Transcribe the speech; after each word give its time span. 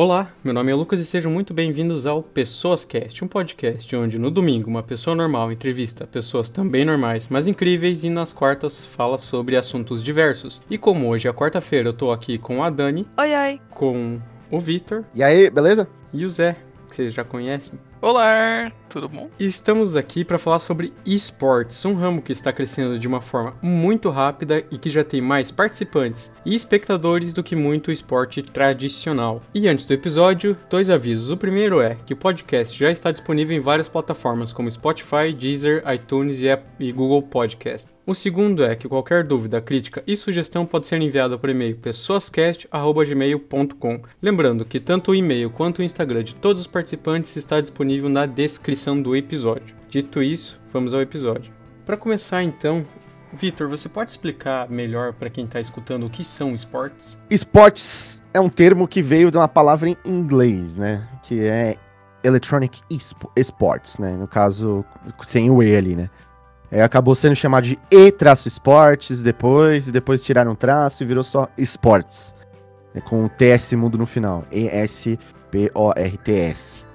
Olá, 0.00 0.32
meu 0.44 0.54
nome 0.54 0.70
é 0.70 0.74
Lucas 0.76 1.00
e 1.00 1.04
sejam 1.04 1.32
muito 1.32 1.52
bem-vindos 1.52 2.06
ao 2.06 2.22
Pessoas 2.22 2.84
Cast, 2.84 3.24
um 3.24 3.26
podcast 3.26 3.96
onde 3.96 4.16
no 4.16 4.30
domingo 4.30 4.70
uma 4.70 4.80
pessoa 4.80 5.16
normal 5.16 5.50
entrevista 5.50 6.06
pessoas 6.06 6.48
também 6.48 6.84
normais, 6.84 7.26
mas 7.28 7.48
incríveis 7.48 8.04
e 8.04 8.08
nas 8.08 8.32
quartas 8.32 8.84
fala 8.84 9.18
sobre 9.18 9.56
assuntos 9.56 10.04
diversos. 10.04 10.62
E 10.70 10.78
como 10.78 11.08
hoje 11.08 11.26
é 11.26 11.32
quarta-feira, 11.32 11.88
eu 11.88 11.92
tô 11.92 12.12
aqui 12.12 12.38
com 12.38 12.62
a 12.62 12.70
Dani, 12.70 13.08
Oi, 13.18 13.34
oi. 13.34 13.60
com 13.70 14.20
o 14.52 14.60
Vitor 14.60 15.02
E 15.12 15.20
aí, 15.20 15.50
beleza? 15.50 15.88
e 16.12 16.24
o 16.24 16.28
Zé, 16.28 16.54
que 16.88 16.94
vocês 16.94 17.12
já 17.12 17.24
conhecem. 17.24 17.76
Olá, 18.00 18.70
tudo 18.88 19.08
bom? 19.08 19.28
Estamos 19.40 19.96
aqui 19.96 20.24
para 20.24 20.38
falar 20.38 20.60
sobre 20.60 20.92
esportes, 21.04 21.84
um 21.84 21.94
ramo 21.94 22.22
que 22.22 22.30
está 22.30 22.52
crescendo 22.52 22.96
de 22.96 23.08
uma 23.08 23.20
forma 23.20 23.56
muito 23.60 24.08
rápida 24.08 24.62
e 24.70 24.78
que 24.78 24.88
já 24.88 25.02
tem 25.02 25.20
mais 25.20 25.50
participantes 25.50 26.32
e 26.46 26.54
espectadores 26.54 27.34
do 27.34 27.42
que 27.42 27.56
muito 27.56 27.90
esporte 27.90 28.40
tradicional. 28.40 29.42
E 29.52 29.66
antes 29.66 29.84
do 29.84 29.94
episódio, 29.94 30.56
dois 30.70 30.88
avisos. 30.88 31.32
O 31.32 31.36
primeiro 31.36 31.80
é 31.80 31.96
que 32.06 32.12
o 32.12 32.16
podcast 32.16 32.78
já 32.78 32.88
está 32.88 33.10
disponível 33.10 33.56
em 33.56 33.60
várias 33.60 33.88
plataformas 33.88 34.52
como 34.52 34.70
Spotify, 34.70 35.32
Deezer, 35.36 35.82
iTunes 35.92 36.40
e 36.78 36.92
Google 36.92 37.22
Podcast. 37.22 37.88
O 38.06 38.14
segundo 38.14 38.62
é 38.64 38.76
que 38.76 38.88
qualquer 38.88 39.22
dúvida, 39.22 39.60
crítica 39.60 40.02
e 40.06 40.16
sugestão 40.16 40.64
pode 40.64 40.86
ser 40.86 40.98
enviada 41.02 41.36
por 41.36 41.50
e-mail 41.50 41.76
pessoascast@gmail.com. 41.76 44.02
Lembrando 44.22 44.64
que 44.64 44.80
tanto 44.80 45.10
o 45.10 45.14
e-mail 45.14 45.50
quanto 45.50 45.80
o 45.80 45.82
Instagram 45.82 46.24
de 46.24 46.34
todos 46.34 46.62
os 46.62 46.66
participantes 46.66 47.36
está 47.36 47.60
disponível 47.60 47.87
na 48.08 48.26
descrição 48.26 49.00
do 49.00 49.16
episódio. 49.16 49.74
Dito 49.88 50.22
isso, 50.22 50.60
vamos 50.72 50.92
ao 50.92 51.00
episódio. 51.00 51.52
Para 51.86 51.96
começar 51.96 52.42
então, 52.42 52.84
Vitor, 53.32 53.68
você 53.68 53.88
pode 53.88 54.10
explicar 54.10 54.68
melhor 54.70 55.12
para 55.14 55.30
quem 55.30 55.44
está 55.44 55.58
escutando 55.60 56.06
o 56.06 56.10
que 56.10 56.24
são 56.24 56.54
esportes? 56.54 57.18
Esportes 57.30 58.22
é 58.32 58.40
um 58.40 58.48
termo 58.48 58.86
que 58.86 59.02
veio 59.02 59.30
de 59.30 59.36
uma 59.38 59.48
palavra 59.48 59.88
em 59.88 59.96
inglês, 60.04 60.76
né? 60.76 61.06
Que 61.22 61.40
é 61.40 61.76
Electronic 62.22 62.80
Espo- 62.90 63.30
Sports, 63.36 63.98
né? 63.98 64.16
No 64.16 64.26
caso, 64.28 64.84
sem 65.22 65.50
o 65.50 65.62
E 65.62 65.76
ali, 65.76 65.94
né? 65.96 66.10
É, 66.70 66.82
acabou 66.82 67.14
sendo 67.14 67.34
chamado 67.34 67.64
de 67.64 67.78
E-esportes 67.90 69.22
depois, 69.22 69.88
e 69.88 69.92
depois 69.92 70.22
tiraram 70.22 70.52
um 70.52 70.54
traço 70.54 71.02
e 71.02 71.06
virou 71.06 71.24
só 71.24 71.48
esportes. 71.56 72.34
É, 72.94 73.00
com 73.00 73.24
o 73.24 73.28
TS 73.28 73.72
mudo 73.74 73.96
no 73.96 74.04
final. 74.06 74.44
E-S-P-O-R-T-S. 75.52 76.87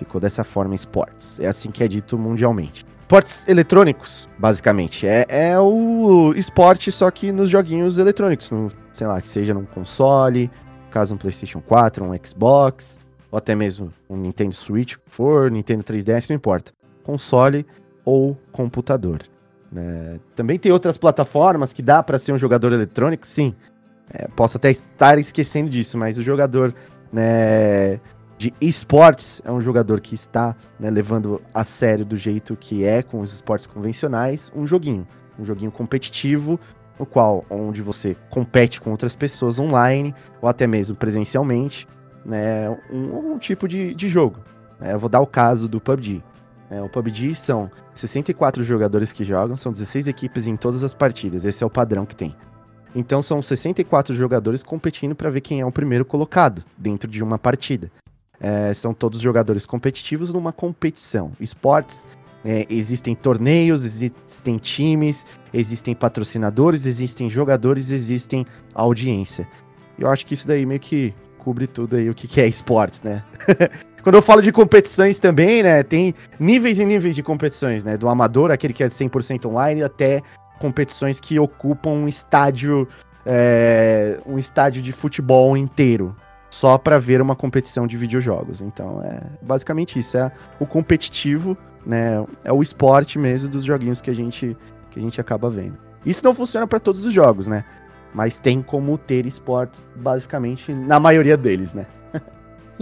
Ficou 0.00 0.18
dessa 0.18 0.42
forma 0.42 0.74
esportes. 0.74 1.38
É 1.40 1.46
assim 1.46 1.70
que 1.70 1.84
é 1.84 1.86
dito 1.86 2.18
mundialmente. 2.18 2.86
Esportes 3.02 3.46
eletrônicos, 3.46 4.30
basicamente. 4.38 5.06
É, 5.06 5.26
é 5.28 5.60
o 5.60 6.32
esporte, 6.34 6.90
só 6.90 7.10
que 7.10 7.30
nos 7.30 7.50
joguinhos 7.50 7.98
eletrônicos. 7.98 8.50
No, 8.50 8.70
sei 8.90 9.06
lá, 9.06 9.20
que 9.20 9.28
seja 9.28 9.52
num 9.52 9.66
console, 9.66 10.50
caso 10.90 11.14
um 11.14 11.18
PlayStation 11.18 11.60
4, 11.60 12.02
um 12.02 12.18
Xbox, 12.24 12.98
ou 13.30 13.36
até 13.36 13.54
mesmo 13.54 13.92
um 14.08 14.16
Nintendo 14.16 14.54
Switch, 14.54 14.96
for, 15.06 15.50
Nintendo 15.50 15.84
3DS, 15.84 16.30
não 16.30 16.36
importa. 16.36 16.72
Console 17.02 17.66
ou 18.06 18.38
computador. 18.50 19.18
né? 19.70 20.18
Também 20.34 20.58
tem 20.58 20.72
outras 20.72 20.96
plataformas 20.96 21.74
que 21.74 21.82
dá 21.82 22.02
para 22.02 22.18
ser 22.18 22.32
um 22.32 22.38
jogador 22.38 22.72
eletrônico, 22.72 23.26
sim. 23.26 23.54
É, 24.10 24.28
posso 24.28 24.56
até 24.56 24.70
estar 24.70 25.18
esquecendo 25.18 25.68
disso, 25.68 25.98
mas 25.98 26.16
o 26.16 26.22
jogador 26.22 26.74
né, 27.12 28.00
de 28.40 28.54
esportes 28.58 29.42
é 29.44 29.52
um 29.52 29.60
jogador 29.60 30.00
que 30.00 30.14
está 30.14 30.56
né, 30.78 30.88
levando 30.88 31.42
a 31.52 31.62
sério 31.62 32.06
do 32.06 32.16
jeito 32.16 32.56
que 32.56 32.84
é 32.84 33.02
com 33.02 33.20
os 33.20 33.34
esportes 33.34 33.66
convencionais 33.66 34.50
um 34.56 34.66
joguinho. 34.66 35.06
Um 35.38 35.44
joguinho 35.44 35.70
competitivo, 35.70 36.58
no 36.98 37.04
qual 37.04 37.44
onde 37.50 37.82
você 37.82 38.16
compete 38.30 38.80
com 38.80 38.92
outras 38.92 39.14
pessoas 39.14 39.58
online 39.58 40.14
ou 40.40 40.48
até 40.48 40.66
mesmo 40.66 40.96
presencialmente, 40.96 41.86
né, 42.24 42.70
um, 42.90 43.34
um 43.34 43.38
tipo 43.38 43.68
de, 43.68 43.94
de 43.94 44.08
jogo. 44.08 44.40
né? 44.80 44.94
Eu 44.94 44.98
vou 44.98 45.10
dar 45.10 45.20
o 45.20 45.26
caso 45.26 45.68
do 45.68 45.78
PUBG. 45.78 46.24
É, 46.70 46.80
o 46.80 46.88
PUBG 46.88 47.34
são 47.34 47.70
64 47.94 48.64
jogadores 48.64 49.12
que 49.12 49.22
jogam, 49.22 49.54
são 49.54 49.70
16 49.70 50.08
equipes 50.08 50.46
em 50.46 50.56
todas 50.56 50.82
as 50.82 50.94
partidas, 50.94 51.44
esse 51.44 51.62
é 51.62 51.66
o 51.66 51.70
padrão 51.70 52.06
que 52.06 52.16
tem. 52.16 52.34
Então 52.94 53.20
são 53.20 53.42
64 53.42 54.14
jogadores 54.14 54.62
competindo 54.62 55.14
para 55.14 55.28
ver 55.28 55.42
quem 55.42 55.60
é 55.60 55.66
o 55.66 55.70
primeiro 55.70 56.06
colocado 56.06 56.64
dentro 56.78 57.10
de 57.10 57.22
uma 57.22 57.38
partida. 57.38 57.92
É, 58.40 58.72
são 58.72 58.94
todos 58.94 59.20
jogadores 59.20 59.66
competitivos 59.66 60.32
numa 60.32 60.52
competição. 60.52 61.32
Esportes, 61.38 62.08
é, 62.44 62.66
existem 62.70 63.14
torneios, 63.14 63.84
existem 63.84 64.56
times, 64.56 65.26
existem 65.52 65.94
patrocinadores, 65.94 66.86
existem 66.86 67.28
jogadores, 67.28 67.90
existem 67.90 68.46
audiência. 68.74 69.46
Eu 69.98 70.08
acho 70.08 70.24
que 70.24 70.34
isso 70.34 70.48
daí 70.48 70.64
meio 70.64 70.80
que 70.80 71.14
cobre 71.38 71.66
tudo 71.66 71.96
aí 71.96 72.08
o 72.08 72.14
que, 72.14 72.26
que 72.26 72.40
é 72.40 72.46
esportes, 72.46 73.02
né? 73.02 73.22
Quando 74.02 74.14
eu 74.14 74.22
falo 74.22 74.40
de 74.40 74.50
competições 74.50 75.18
também, 75.18 75.62
né, 75.62 75.82
tem 75.82 76.14
níveis 76.38 76.78
e 76.78 76.84
níveis 76.86 77.14
de 77.14 77.22
competições, 77.22 77.84
né? 77.84 77.98
Do 77.98 78.08
amador, 78.08 78.50
aquele 78.50 78.72
que 78.72 78.82
é 78.82 78.86
100% 78.86 79.46
online, 79.46 79.82
até 79.82 80.22
competições 80.58 81.20
que 81.20 81.38
ocupam 81.38 81.90
um 81.90 82.08
estádio, 82.08 82.88
é, 83.26 84.18
um 84.26 84.38
estádio 84.38 84.80
de 84.80 84.92
futebol 84.92 85.56
inteiro, 85.56 86.16
só 86.50 86.76
para 86.76 86.98
ver 86.98 87.22
uma 87.22 87.36
competição 87.36 87.86
de 87.86 87.96
videojogos. 87.96 88.60
Então, 88.60 89.00
é 89.02 89.22
basicamente 89.40 89.98
isso, 89.98 90.18
é 90.18 90.32
o 90.58 90.66
competitivo, 90.66 91.56
né? 91.86 92.24
É 92.44 92.52
o 92.52 92.60
esporte 92.60 93.18
mesmo 93.18 93.48
dos 93.48 93.64
joguinhos 93.64 94.00
que 94.00 94.10
a 94.10 94.14
gente 94.14 94.56
que 94.90 94.98
a 94.98 95.02
gente 95.02 95.20
acaba 95.20 95.48
vendo. 95.48 95.78
Isso 96.04 96.24
não 96.24 96.34
funciona 96.34 96.66
para 96.66 96.80
todos 96.80 97.04
os 97.04 97.12
jogos, 97.12 97.46
né? 97.46 97.64
Mas 98.12 98.38
tem 98.38 98.60
como 98.60 98.98
ter 98.98 99.24
esportes 99.24 99.84
basicamente 99.94 100.72
na 100.72 100.98
maioria 100.98 101.36
deles, 101.36 101.72
né? 101.74 101.86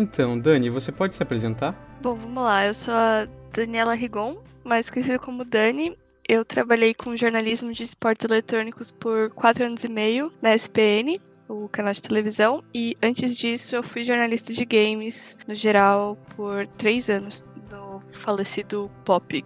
Então, 0.00 0.38
Dani, 0.38 0.70
você 0.70 0.92
pode 0.92 1.16
se 1.16 1.22
apresentar? 1.24 1.74
Bom, 2.00 2.14
vamos 2.14 2.40
lá. 2.40 2.64
Eu 2.64 2.72
sou 2.72 2.94
a 2.94 3.26
Daniela 3.52 3.94
Rigon, 3.94 4.36
mais 4.62 4.88
conhecida 4.88 5.18
como 5.18 5.44
Dani. 5.44 5.98
Eu 6.28 6.44
trabalhei 6.44 6.94
com 6.94 7.16
jornalismo 7.16 7.72
de 7.72 7.82
esportes 7.82 8.24
eletrônicos 8.24 8.92
por 8.92 9.30
quatro 9.30 9.64
anos 9.64 9.82
e 9.82 9.88
meio 9.88 10.32
na 10.40 10.54
SPN, 10.54 11.20
o 11.48 11.68
canal 11.68 11.92
de 11.92 12.02
televisão. 12.02 12.62
E 12.74 12.96
antes 13.02 13.36
disso, 13.36 13.74
eu 13.74 13.82
fui 13.82 14.04
jornalista 14.04 14.52
de 14.52 14.64
games, 14.64 15.36
no 15.46 15.54
geral, 15.54 16.16
por 16.36 16.66
três 16.66 17.08
anos, 17.08 17.44
no 17.70 18.00
falecido 18.12 18.90
Pop. 19.04 19.44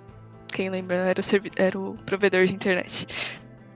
Quem 0.49 0.69
lembra, 0.69 0.97
era 0.97 1.21
o, 1.21 1.25
era 1.57 1.79
o 1.79 1.95
provedor 2.05 2.45
de 2.45 2.55
internet. 2.55 3.07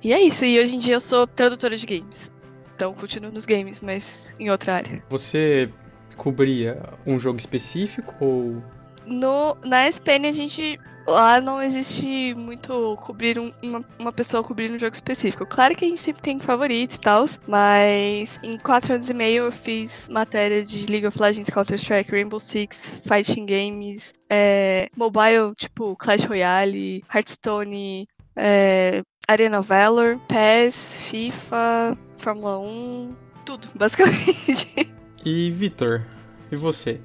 E 0.02 0.12
é 0.12 0.20
isso. 0.20 0.44
E 0.44 0.58
hoje 0.60 0.76
em 0.76 0.78
dia 0.78 0.94
eu 0.94 1.00
sou 1.00 1.26
tradutora 1.26 1.76
de 1.76 1.86
games. 1.86 2.30
Então, 2.74 2.92
continuo 2.92 3.32
nos 3.32 3.46
games, 3.46 3.80
mas 3.80 4.32
em 4.38 4.50
outra 4.50 4.74
área. 4.74 5.02
Você 5.08 5.70
cobria 6.16 6.78
um 7.06 7.18
jogo 7.18 7.38
específico 7.38 8.14
ou 8.20 8.62
No, 9.06 9.56
na 9.64 9.88
SPN 9.88 10.28
a 10.28 10.32
gente. 10.32 10.78
Lá 11.06 11.40
não 11.40 11.62
existe 11.62 12.34
muito 12.34 12.96
cobrir 13.02 13.38
um- 13.38 13.52
uma, 13.62 13.80
uma 13.98 14.12
pessoa 14.12 14.42
cobrir 14.42 14.72
um 14.72 14.78
jogo 14.78 14.92
específico. 14.94 15.46
Claro 15.46 15.74
que 15.76 15.84
a 15.84 15.88
gente 15.88 16.00
sempre 16.00 16.20
tem 16.20 16.38
favorito 16.40 16.94
e 16.94 16.98
tal, 16.98 17.24
mas 17.46 18.40
em 18.42 18.58
quatro 18.58 18.92
anos 18.94 19.08
e 19.08 19.14
meio 19.14 19.44
eu 19.44 19.52
fiz 19.52 20.08
matéria 20.08 20.64
de 20.64 20.84
League 20.86 21.06
of 21.06 21.20
Legends, 21.20 21.48
Counter-Strike, 21.50 22.10
Rainbow 22.10 22.40
Six, 22.40 23.02
Fighting 23.06 23.46
Games, 23.46 24.12
é, 24.28 24.88
mobile, 24.96 25.54
tipo 25.56 25.94
Clash 25.96 26.24
Royale, 26.24 27.04
Hearthstone, 27.14 28.08
é, 28.34 29.02
Arena 29.28 29.60
of 29.60 29.68
Valor, 29.68 30.18
PES, 30.26 31.06
FIFA, 31.10 31.96
Fórmula 32.18 32.58
1, 32.58 33.14
tudo, 33.44 33.68
basicamente. 33.76 34.92
E 35.24 35.50
Vitor, 35.52 36.02
e 36.50 36.56
você? 36.56 37.00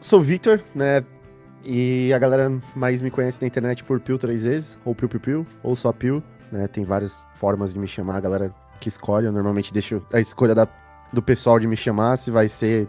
Sou 0.00 0.20
o 0.20 0.22
Victor, 0.22 0.62
né? 0.74 1.04
E 1.68 2.12
a 2.14 2.18
galera 2.18 2.48
mais 2.76 3.00
me 3.00 3.10
conhece 3.10 3.40
na 3.40 3.48
internet 3.48 3.82
por 3.82 3.98
Pio 3.98 4.16
três 4.16 4.44
vezes, 4.44 4.78
ou 4.84 4.94
Pio 4.94 5.08
Pio 5.08 5.18
Pio, 5.18 5.46
ou 5.64 5.74
só 5.74 5.92
Pio, 5.92 6.22
né? 6.52 6.68
Tem 6.68 6.84
várias 6.84 7.26
formas 7.34 7.74
de 7.74 7.80
me 7.80 7.88
chamar, 7.88 8.16
a 8.16 8.20
galera 8.20 8.54
que 8.78 8.88
escolhe. 8.88 9.26
Eu 9.26 9.32
normalmente 9.32 9.72
deixo 9.72 10.00
a 10.12 10.20
escolha 10.20 10.54
da, 10.54 10.68
do 11.12 11.20
pessoal 11.20 11.58
de 11.58 11.66
me 11.66 11.76
chamar, 11.76 12.16
se 12.18 12.30
vai 12.30 12.46
ser 12.46 12.88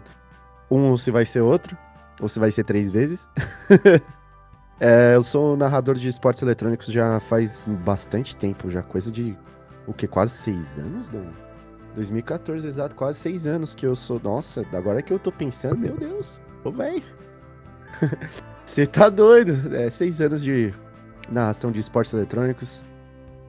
um 0.70 0.90
ou 0.90 0.96
se 0.96 1.10
vai 1.10 1.24
ser 1.24 1.40
outro, 1.40 1.76
ou 2.20 2.28
se 2.28 2.38
vai 2.38 2.52
ser 2.52 2.64
três 2.64 2.90
vezes. 2.90 3.28
É, 4.80 5.16
eu 5.16 5.24
sou 5.24 5.56
narrador 5.56 5.96
de 5.96 6.08
esportes 6.08 6.40
eletrônicos 6.40 6.86
já 6.86 7.18
faz 7.18 7.66
bastante 7.84 8.36
tempo, 8.36 8.70
já 8.70 8.80
coisa 8.80 9.10
de 9.10 9.36
o 9.88 9.92
que? 9.92 10.06
Quase 10.06 10.34
seis 10.34 10.78
anos, 10.78 11.08
Dom? 11.08 11.26
2014, 11.96 12.64
exato, 12.64 12.94
quase 12.94 13.18
seis 13.18 13.44
anos 13.44 13.74
que 13.74 13.84
eu 13.84 13.96
sou. 13.96 14.20
Nossa, 14.22 14.64
agora 14.72 15.02
que 15.02 15.12
eu 15.12 15.18
tô 15.18 15.32
pensando, 15.32 15.76
meu 15.78 15.96
Deus, 15.96 16.40
ô 16.62 16.70
velho. 16.70 17.02
Você 18.68 18.86
tá 18.86 19.08
doido? 19.08 19.74
É, 19.74 19.88
seis 19.88 20.20
anos 20.20 20.42
de 20.44 20.74
narração 21.32 21.72
de 21.72 21.80
esportes 21.80 22.12
eletrônicos. 22.12 22.84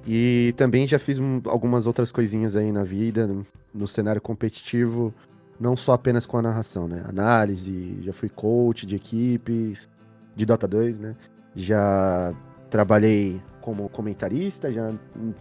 E 0.07 0.53
também 0.55 0.87
já 0.87 0.97
fiz 0.97 1.19
um- 1.19 1.41
algumas 1.43 1.85
outras 1.85 2.09
coisinhas 2.09 2.55
aí 2.55 2.71
na 2.71 2.85
vida, 2.85 3.27
no, 3.27 3.45
no 3.73 3.85
cenário 3.85 4.21
competitivo, 4.21 5.13
não 5.59 5.75
só 5.75 5.91
apenas 5.91 6.25
com 6.25 6.37
a 6.37 6.41
narração, 6.41 6.87
né? 6.87 7.03
Análise, 7.05 7.97
já 8.01 8.13
fui 8.13 8.29
coach 8.29 8.85
de 8.85 8.95
equipes, 8.95 9.89
de 10.37 10.45
Dota 10.45 10.65
2, 10.65 10.99
né? 10.99 11.13
Já 11.53 12.33
trabalhei 12.69 13.41
como 13.59 13.89
comentarista, 13.89 14.71
já 14.71 14.93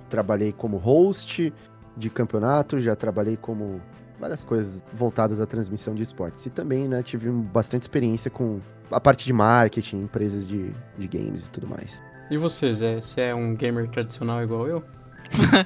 trabalhei 0.08 0.50
como 0.52 0.76
host 0.76 1.54
de 1.96 2.10
campeonato, 2.10 2.80
já 2.80 2.96
trabalhei 2.96 3.36
como 3.36 3.80
várias 4.18 4.44
coisas 4.44 4.84
voltadas 4.92 5.40
à 5.40 5.46
transmissão 5.46 5.94
de 5.94 6.02
esportes. 6.02 6.46
E 6.46 6.50
também, 6.50 6.88
né, 6.88 7.02
tive 7.02 7.30
bastante 7.30 7.82
experiência 7.82 8.30
com 8.30 8.60
a 8.90 9.00
parte 9.00 9.24
de 9.24 9.32
marketing, 9.32 10.02
empresas 10.02 10.48
de, 10.48 10.72
de 10.96 11.08
games 11.08 11.46
e 11.46 11.50
tudo 11.50 11.66
mais. 11.66 12.02
E 12.30 12.36
você, 12.36 12.72
Zé? 12.74 13.00
Você 13.00 13.20
é 13.22 13.34
um 13.34 13.54
gamer 13.54 13.88
tradicional 13.88 14.42
igual 14.42 14.66
eu? 14.66 14.84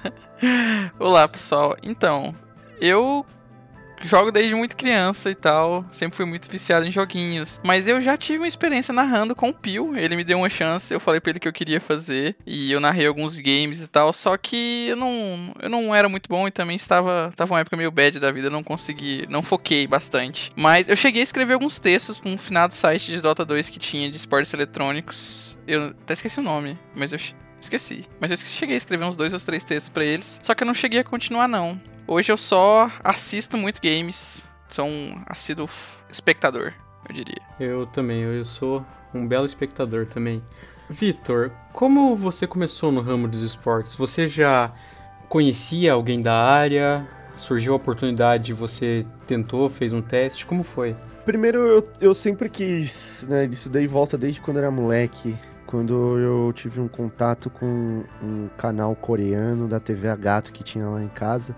Olá, 0.98 1.26
pessoal. 1.28 1.76
Então, 1.82 2.34
eu 2.80 3.24
jogo 4.02 4.30
desde 4.30 4.54
muito 4.54 4.76
criança 4.76 5.30
e 5.30 5.34
tal. 5.34 5.84
Sempre 5.92 6.16
fui 6.16 6.26
muito 6.26 6.50
viciado 6.50 6.86
em 6.86 6.92
joguinhos. 6.92 7.60
Mas 7.64 7.86
eu 7.86 8.00
já 8.00 8.16
tive 8.16 8.38
uma 8.38 8.48
experiência 8.48 8.92
narrando 8.92 9.34
com 9.34 9.48
o 9.48 9.54
Pio. 9.54 9.96
Ele 9.96 10.16
me 10.16 10.24
deu 10.24 10.38
uma 10.38 10.48
chance, 10.48 10.92
eu 10.92 11.00
falei 11.00 11.20
pra 11.20 11.30
ele 11.30 11.40
que 11.40 11.48
eu 11.48 11.52
queria 11.52 11.80
fazer. 11.80 12.36
E 12.46 12.70
eu 12.72 12.80
narrei 12.80 13.06
alguns 13.06 13.38
games 13.38 13.80
e 13.80 13.88
tal. 13.88 14.12
Só 14.12 14.36
que 14.36 14.88
eu 14.88 14.96
não, 14.96 15.54
eu 15.60 15.68
não 15.68 15.94
era 15.94 16.08
muito 16.08 16.28
bom 16.28 16.46
e 16.46 16.50
também 16.50 16.76
estava, 16.76 17.28
estava 17.30 17.54
uma 17.54 17.60
época 17.60 17.76
meio 17.76 17.90
bad 17.90 18.18
da 18.18 18.32
vida. 18.32 18.48
Eu 18.48 18.52
não 18.52 18.62
consegui, 18.62 19.26
não 19.28 19.42
foquei 19.42 19.86
bastante. 19.86 20.52
Mas 20.56 20.88
eu 20.88 20.96
cheguei 20.96 21.22
a 21.22 21.24
escrever 21.24 21.54
alguns 21.54 21.78
textos 21.78 22.18
pra 22.18 22.30
um 22.30 22.38
finado 22.38 22.74
site 22.74 23.10
de 23.10 23.20
Dota 23.20 23.44
2 23.44 23.70
que 23.70 23.78
tinha 23.78 24.10
de 24.10 24.16
esportes 24.16 24.52
eletrônicos. 24.52 25.58
Eu 25.66 25.86
até 25.86 26.14
esqueci 26.14 26.40
o 26.40 26.42
nome, 26.42 26.78
mas 26.94 27.12
eu 27.12 27.18
esqueci. 27.60 28.04
Mas 28.20 28.30
eu 28.30 28.36
cheguei 28.36 28.74
a 28.74 28.78
escrever 28.78 29.04
uns 29.04 29.16
dois 29.16 29.32
ou 29.32 29.40
três 29.40 29.64
textos 29.64 29.88
para 29.88 30.04
eles. 30.04 30.40
Só 30.42 30.54
que 30.54 30.62
eu 30.62 30.66
não 30.66 30.74
cheguei 30.74 31.00
a 31.00 31.04
continuar, 31.04 31.48
não. 31.48 31.80
Hoje 32.06 32.32
eu 32.32 32.36
só 32.36 32.90
assisto 33.02 33.56
muito 33.56 33.80
games. 33.80 34.44
Sou 34.68 34.86
um 34.86 35.22
assíduo 35.26 35.68
espectador, 36.10 36.72
eu 37.08 37.14
diria. 37.14 37.40
Eu 37.60 37.86
também, 37.86 38.22
eu 38.22 38.44
sou 38.44 38.84
um 39.14 39.26
belo 39.26 39.46
espectador 39.46 40.06
também. 40.06 40.42
Vitor, 40.90 41.52
como 41.72 42.16
você 42.16 42.46
começou 42.46 42.90
no 42.90 43.00
ramo 43.00 43.28
dos 43.28 43.42
esportes? 43.42 43.94
Você 43.94 44.26
já 44.26 44.72
conhecia 45.28 45.92
alguém 45.92 46.20
da 46.20 46.34
área? 46.34 47.06
Surgiu 47.36 47.72
a 47.72 47.76
oportunidade, 47.76 48.52
você 48.52 49.06
tentou, 49.26 49.68
fez 49.68 49.92
um 49.92 50.02
teste? 50.02 50.44
Como 50.44 50.64
foi? 50.64 50.96
Primeiro, 51.24 51.60
eu, 51.60 51.88
eu 52.00 52.14
sempre 52.14 52.48
quis, 52.48 53.24
né? 53.28 53.44
Isso 53.44 53.70
daí 53.70 53.86
volta 53.86 54.18
desde 54.18 54.40
quando 54.40 54.56
eu 54.56 54.64
era 54.64 54.70
moleque. 54.72 55.36
Quando 55.66 56.18
eu 56.18 56.52
tive 56.52 56.80
um 56.80 56.88
contato 56.88 57.48
com 57.48 58.04
um 58.22 58.48
canal 58.58 58.94
coreano 58.96 59.68
da 59.68 59.78
TV 59.78 60.08
a 60.08 60.16
Gato 60.16 60.52
que 60.52 60.64
tinha 60.64 60.86
lá 60.86 61.02
em 61.02 61.08
casa 61.08 61.56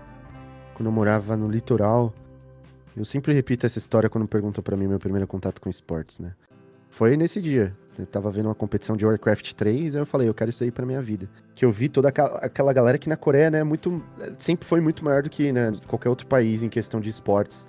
quando 0.75 0.87
eu 0.87 0.91
morava 0.91 1.35
no 1.35 1.49
litoral. 1.49 2.13
Eu 2.95 3.03
sempre 3.03 3.33
repito 3.33 3.65
essa 3.65 3.77
história 3.77 4.09
quando 4.09 4.27
perguntam 4.27 4.63
para 4.63 4.77
mim 4.77 4.87
meu 4.87 4.99
primeiro 4.99 5.25
contato 5.25 5.59
com 5.59 5.69
esportes, 5.69 6.19
né? 6.19 6.33
Foi 6.89 7.17
nesse 7.17 7.41
dia. 7.41 7.75
Eu 7.97 8.05
tava 8.05 8.29
vendo 8.29 8.45
uma 8.45 8.55
competição 8.55 8.95
de 8.95 9.05
Warcraft 9.05 9.53
3, 9.53 9.95
aí 9.95 10.01
eu 10.01 10.05
falei, 10.05 10.29
eu 10.29 10.33
quero 10.33 10.49
isso 10.49 10.63
aí 10.63 10.71
pra 10.71 10.85
minha 10.85 11.01
vida. 11.01 11.29
Que 11.53 11.65
eu 11.65 11.71
vi 11.71 11.89
toda 11.89 12.09
aquela 12.09 12.73
galera 12.73 12.97
que 12.97 13.09
na 13.09 13.17
Coreia, 13.17 13.49
né, 13.49 13.63
muito. 13.63 14.03
Sempre 14.37 14.67
foi 14.67 14.79
muito 14.81 15.03
maior 15.03 15.23
do 15.23 15.29
que 15.29 15.51
né, 15.51 15.71
qualquer 15.87 16.09
outro 16.09 16.27
país 16.27 16.61
em 16.63 16.69
questão 16.69 16.99
de 16.99 17.09
esportes 17.09 17.67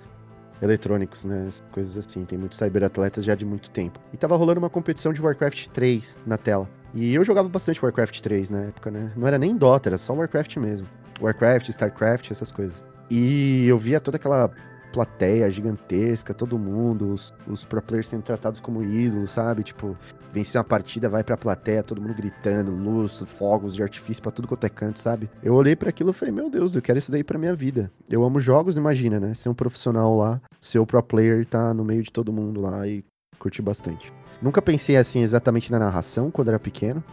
eletrônicos, 0.61 1.25
né? 1.25 1.49
Coisas 1.71 1.97
assim. 1.97 2.25
Tem 2.25 2.37
muitos 2.37 2.57
cyberatletas 2.57 3.23
já 3.23 3.35
de 3.35 3.45
muito 3.45 3.69
tempo. 3.69 3.99
E 4.13 4.17
tava 4.17 4.35
rolando 4.35 4.59
uma 4.59 4.69
competição 4.69 5.13
de 5.13 5.21
Warcraft 5.21 5.67
3 5.67 6.19
na 6.25 6.37
tela. 6.37 6.69
E 6.93 7.13
eu 7.13 7.23
jogava 7.23 7.47
bastante 7.47 7.83
Warcraft 7.83 8.21
3 8.21 8.49
na 8.49 8.59
época, 8.63 8.91
né? 8.91 9.11
Não 9.15 9.27
era 9.27 9.37
nem 9.37 9.55
Dota, 9.55 9.89
era 9.89 9.97
só 9.97 10.13
Warcraft 10.13 10.57
mesmo. 10.57 10.87
Warcraft, 11.21 11.69
StarCraft, 11.69 12.31
essas 12.31 12.51
coisas. 12.51 12.85
E 13.09 13.65
eu 13.67 13.77
via 13.77 13.99
toda 13.99 14.17
aquela 14.17 14.51
plateia 14.91 15.49
gigantesca, 15.51 16.33
todo 16.33 16.57
mundo, 16.57 17.11
os, 17.11 17.33
os 17.47 17.65
pro 17.65 17.81
players 17.81 18.07
sendo 18.07 18.23
tratados 18.23 18.59
como 18.59 18.83
ídolos, 18.83 19.31
sabe? 19.31 19.63
Tipo, 19.63 19.95
vencer 20.33 20.59
uma 20.59 20.63
partida, 20.63 21.07
vai 21.07 21.23
pra 21.23 21.37
plateia, 21.37 21.83
todo 21.83 22.01
mundo 22.01 22.15
gritando, 22.15 22.71
luz, 22.71 23.23
fogos 23.27 23.75
de 23.75 23.83
artifício 23.83 24.23
pra 24.23 24.31
tudo 24.31 24.47
quanto 24.47 24.65
é 24.65 24.69
canto, 24.69 24.99
sabe? 24.99 25.29
Eu 25.43 25.53
olhei 25.53 25.75
para 25.75 25.89
aquilo 25.89 26.09
e 26.09 26.13
falei, 26.13 26.33
meu 26.33 26.49
Deus, 26.49 26.75
eu 26.75 26.81
quero 26.81 26.97
isso 26.97 27.11
daí 27.11 27.23
pra 27.23 27.37
minha 27.37 27.53
vida. 27.53 27.91
Eu 28.09 28.23
amo 28.23 28.39
jogos, 28.39 28.77
imagina, 28.77 29.19
né? 29.19 29.33
Ser 29.35 29.49
um 29.49 29.53
profissional 29.53 30.15
lá, 30.15 30.41
ser 30.59 30.79
o 30.79 30.85
pro 30.85 31.03
player 31.03 31.41
e 31.41 31.45
tá 31.45 31.73
no 31.73 31.83
meio 31.83 32.01
de 32.01 32.11
todo 32.11 32.33
mundo 32.33 32.61
lá 32.61 32.87
e 32.87 33.03
curtir 33.37 33.61
bastante. 33.61 34.11
Nunca 34.41 34.61
pensei 34.61 34.97
assim 34.97 35.21
exatamente 35.21 35.71
na 35.71 35.79
narração 35.79 36.31
quando 36.31 36.49
era 36.49 36.59
pequeno, 36.59 37.03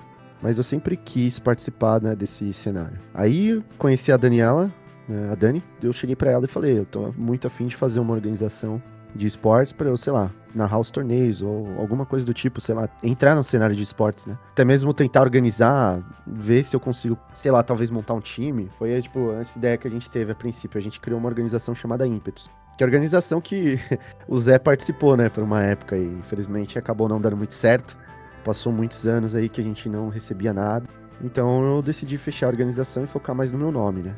mas 0.43 0.59
eu 0.59 0.65
sempre 0.65 0.97
quis 0.97 1.39
participar 1.39 2.01
né, 2.01 2.15
desse 2.15 2.53
cenário. 2.53 2.99
Aí 3.13 3.63
conheci 3.79 4.13
a 4.13 4.17
Daniela, 4.17 4.73
né, 5.09 5.31
a 5.31 5.35
Dani, 5.35 5.63
eu 5.83 5.93
cheguei 5.93 6.17
para 6.17 6.31
ela 6.31 6.45
e 6.45 6.49
falei, 6.49 6.79
eu 6.79 6.87
tô 6.87 7.13
muito 7.17 7.47
afim 7.47 7.67
de 7.67 7.77
fazer 7.77 8.01
uma 8.01 8.13
organização 8.13 8.83
de 9.15 9.27
esportes 9.27 9.73
para 9.73 9.89
eu, 9.89 9.97
sei 9.97 10.13
lá, 10.13 10.31
narrar 10.55 10.79
os 10.79 10.91
torneios 10.91 11.41
ou 11.41 11.69
alguma 11.79 12.05
coisa 12.05 12.27
do 12.27 12.35
tipo, 12.35 12.61
sei 12.61 12.75
lá, 12.75 12.89
entrar 13.03 13.35
no 13.35 13.45
cenário 13.45 13.75
de 13.75 13.83
esportes, 13.83 14.27
né? 14.27 14.37
Até 14.51 14.65
mesmo 14.65 14.93
tentar 14.93 15.23
organizar, 15.23 16.03
ver 16.27 16.63
se 16.63 16.75
eu 16.75 16.81
consigo, 16.81 17.17
sei 17.35 17.51
lá, 17.51 17.63
talvez 17.63 17.91
montar 17.91 18.15
um 18.15 18.21
time. 18.21 18.69
Foi, 18.79 19.01
tipo, 19.01 19.33
essa 19.33 19.59
ideia 19.59 19.79
que 19.79 19.87
a 19.87 19.91
gente 19.91 20.11
teve 20.11 20.33
a 20.33 20.35
princípio. 20.35 20.79
A 20.79 20.81
gente 20.81 21.01
criou 21.01 21.19
uma 21.19 21.29
organização 21.29 21.75
chamada 21.75 22.07
Ímpetos. 22.07 22.51
Que 22.77 22.83
é 22.83 22.85
a 22.85 22.89
organização 22.89 23.41
que 23.41 23.79
o 24.27 24.39
Zé 24.41 24.59
participou, 24.59 25.17
né, 25.17 25.29
por 25.29 25.45
uma 25.45 25.63
época 25.63 25.97
e 25.97 26.05
infelizmente 26.05 26.79
acabou 26.79 27.09
não 27.09 27.21
dando 27.21 27.37
muito 27.37 27.55
certo. 27.55 27.97
Passou 28.45 28.73
muitos 28.73 29.07
anos 29.07 29.37
aí 29.37 29.49
que 29.49 29.61
a 29.61 29.65
gente 29.65 29.89
não 29.89 30.09
recebia 30.09 30.53
nada. 30.53 30.89
Então 31.23 31.77
eu 31.77 31.83
decidi 31.83 32.19
fechar 32.19 32.47
a 32.47 32.51
organização 32.51 33.05
e 33.05 33.07
focar 33.07 33.35
mais 33.35 33.53
no 33.53 33.59
meu 33.59 33.71
nome, 33.71 34.03
né? 34.03 34.15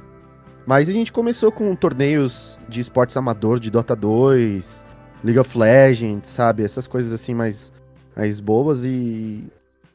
Mas 0.66 0.88
a 0.88 0.92
gente 0.92 1.12
começou 1.12 1.52
com 1.52 1.72
torneios 1.76 2.58
de 2.68 2.80
esportes 2.80 3.16
amador, 3.16 3.60
de 3.60 3.70
Dota 3.70 3.94
2, 3.94 4.84
League 5.22 5.38
of 5.38 5.56
Legends, 5.56 6.28
sabe? 6.28 6.64
Essas 6.64 6.88
coisas 6.88 7.12
assim 7.12 7.34
mais, 7.34 7.72
mais 8.16 8.40
bobas 8.40 8.82
e 8.84 9.44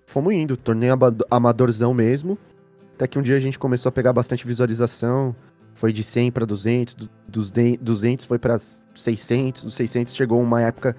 fomos 0.05 0.33
indo. 0.33 0.55
Torneio 0.55 0.97
amadorzão 1.29 1.93
mesmo. 1.93 2.37
Até 2.95 3.05
que 3.05 3.19
um 3.19 3.21
dia 3.21 3.35
a 3.35 3.39
gente 3.39 3.59
começou 3.59 3.89
a 3.89 3.91
pegar 3.91 4.13
bastante 4.13 4.47
visualização. 4.47 5.35
Foi 5.73 5.91
de 5.91 6.03
100 6.03 6.31
para 6.31 6.45
200, 6.45 6.95
dos 7.27 7.51
200 7.81 8.25
foi 8.25 8.37
para 8.37 8.57
600, 8.57 9.63
dos 9.63 9.75
600 9.75 10.13
chegou 10.13 10.41
uma 10.41 10.61
época 10.61 10.95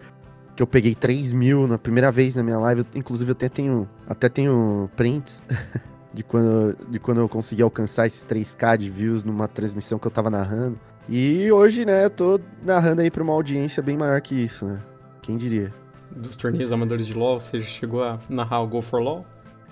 que 0.57 0.63
eu 0.63 0.67
peguei 0.67 0.95
3 0.95 1.33
mil 1.33 1.67
na 1.67 1.79
primeira 1.79 2.13
vez 2.13 2.37
na 2.37 2.43
minha 2.43 2.59
live. 2.59 2.85
Inclusive 2.95 3.31
eu 3.31 3.33
até 3.33 3.49
tenho, 3.49 3.89
até 4.07 4.29
tenho 4.29 4.91
prints 4.97 5.43
de 6.13 6.23
quando, 6.23 6.77
de 6.89 6.99
quando 6.99 7.21
eu 7.21 7.29
consegui 7.29 7.63
alcançar 7.63 8.07
esses 8.07 8.25
3k 8.27 8.77
de 8.77 8.91
views 8.91 9.25
numa 9.25 9.49
transmissão 9.49 9.99
que 9.99 10.07
eu 10.07 10.11
tava 10.11 10.31
narrando. 10.31 10.79
E 11.09 11.51
hoje, 11.51 11.85
né, 11.85 12.05
eu 12.05 12.11
tô 12.11 12.41
narrando 12.63 13.03
aí 13.03 13.11
pra 13.11 13.23
uma 13.23 13.33
audiência 13.33 13.83
bem 13.83 13.97
maior 13.97 14.21
que 14.21 14.35
isso, 14.35 14.67
né? 14.67 14.81
Quem 15.21 15.37
diria? 15.37 15.73
Dos 16.11 16.37
torneios 16.37 16.73
amadores 16.73 17.07
de 17.07 17.15
LoL, 17.15 17.41
você 17.41 17.61
chegou 17.61 18.05
a 18.05 18.19
narrar 18.29 18.61
o 18.61 18.69
Go 18.69 18.83
for 18.83 19.01
LoL? 19.01 19.25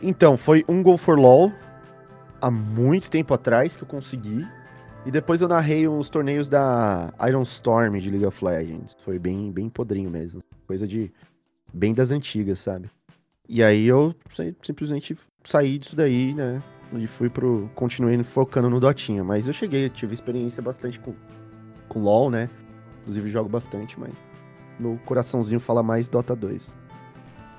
Então, 0.02 0.36
foi 0.36 0.64
um 0.66 0.82
Go 0.82 0.96
for 0.96 1.18
LoL 1.18 1.52
há 2.40 2.50
muito 2.50 3.10
tempo 3.10 3.34
atrás 3.34 3.76
que 3.76 3.82
eu 3.82 3.88
consegui. 3.88 4.46
E 5.04 5.10
depois 5.10 5.40
eu 5.40 5.48
narrei 5.48 5.88
uns 5.88 6.08
torneios 6.08 6.48
da 6.48 7.12
Iron 7.28 7.42
Storm 7.42 7.98
de 7.98 8.10
League 8.10 8.26
of 8.26 8.44
Legends. 8.44 8.96
Foi 9.00 9.18
bem, 9.18 9.50
bem 9.50 9.68
podrinho 9.68 10.10
mesmo. 10.10 10.40
Coisa 10.66 10.86
de. 10.86 11.10
bem 11.72 11.94
das 11.94 12.10
antigas, 12.10 12.58
sabe? 12.58 12.90
E 13.48 13.62
aí 13.62 13.86
eu 13.86 14.14
simplesmente 14.62 15.16
saí 15.44 15.78
disso 15.78 15.96
daí, 15.96 16.34
né? 16.34 16.62
E 16.94 17.06
fui 17.06 17.30
pro. 17.30 17.70
Continuei 17.74 18.22
focando 18.22 18.68
no 18.68 18.80
Dotinha. 18.80 19.22
Mas 19.22 19.46
eu 19.46 19.52
cheguei, 19.52 19.88
tive 19.88 20.12
experiência 20.12 20.62
bastante 20.62 20.98
com, 20.98 21.14
com 21.88 22.00
LOL, 22.00 22.30
né? 22.30 22.50
Inclusive 23.02 23.30
jogo 23.30 23.48
bastante, 23.48 23.98
mas 23.98 24.22
meu 24.78 24.98
coraçãozinho 25.04 25.60
fala 25.60 25.82
mais 25.82 26.08
Dota 26.08 26.34
2. 26.34 26.76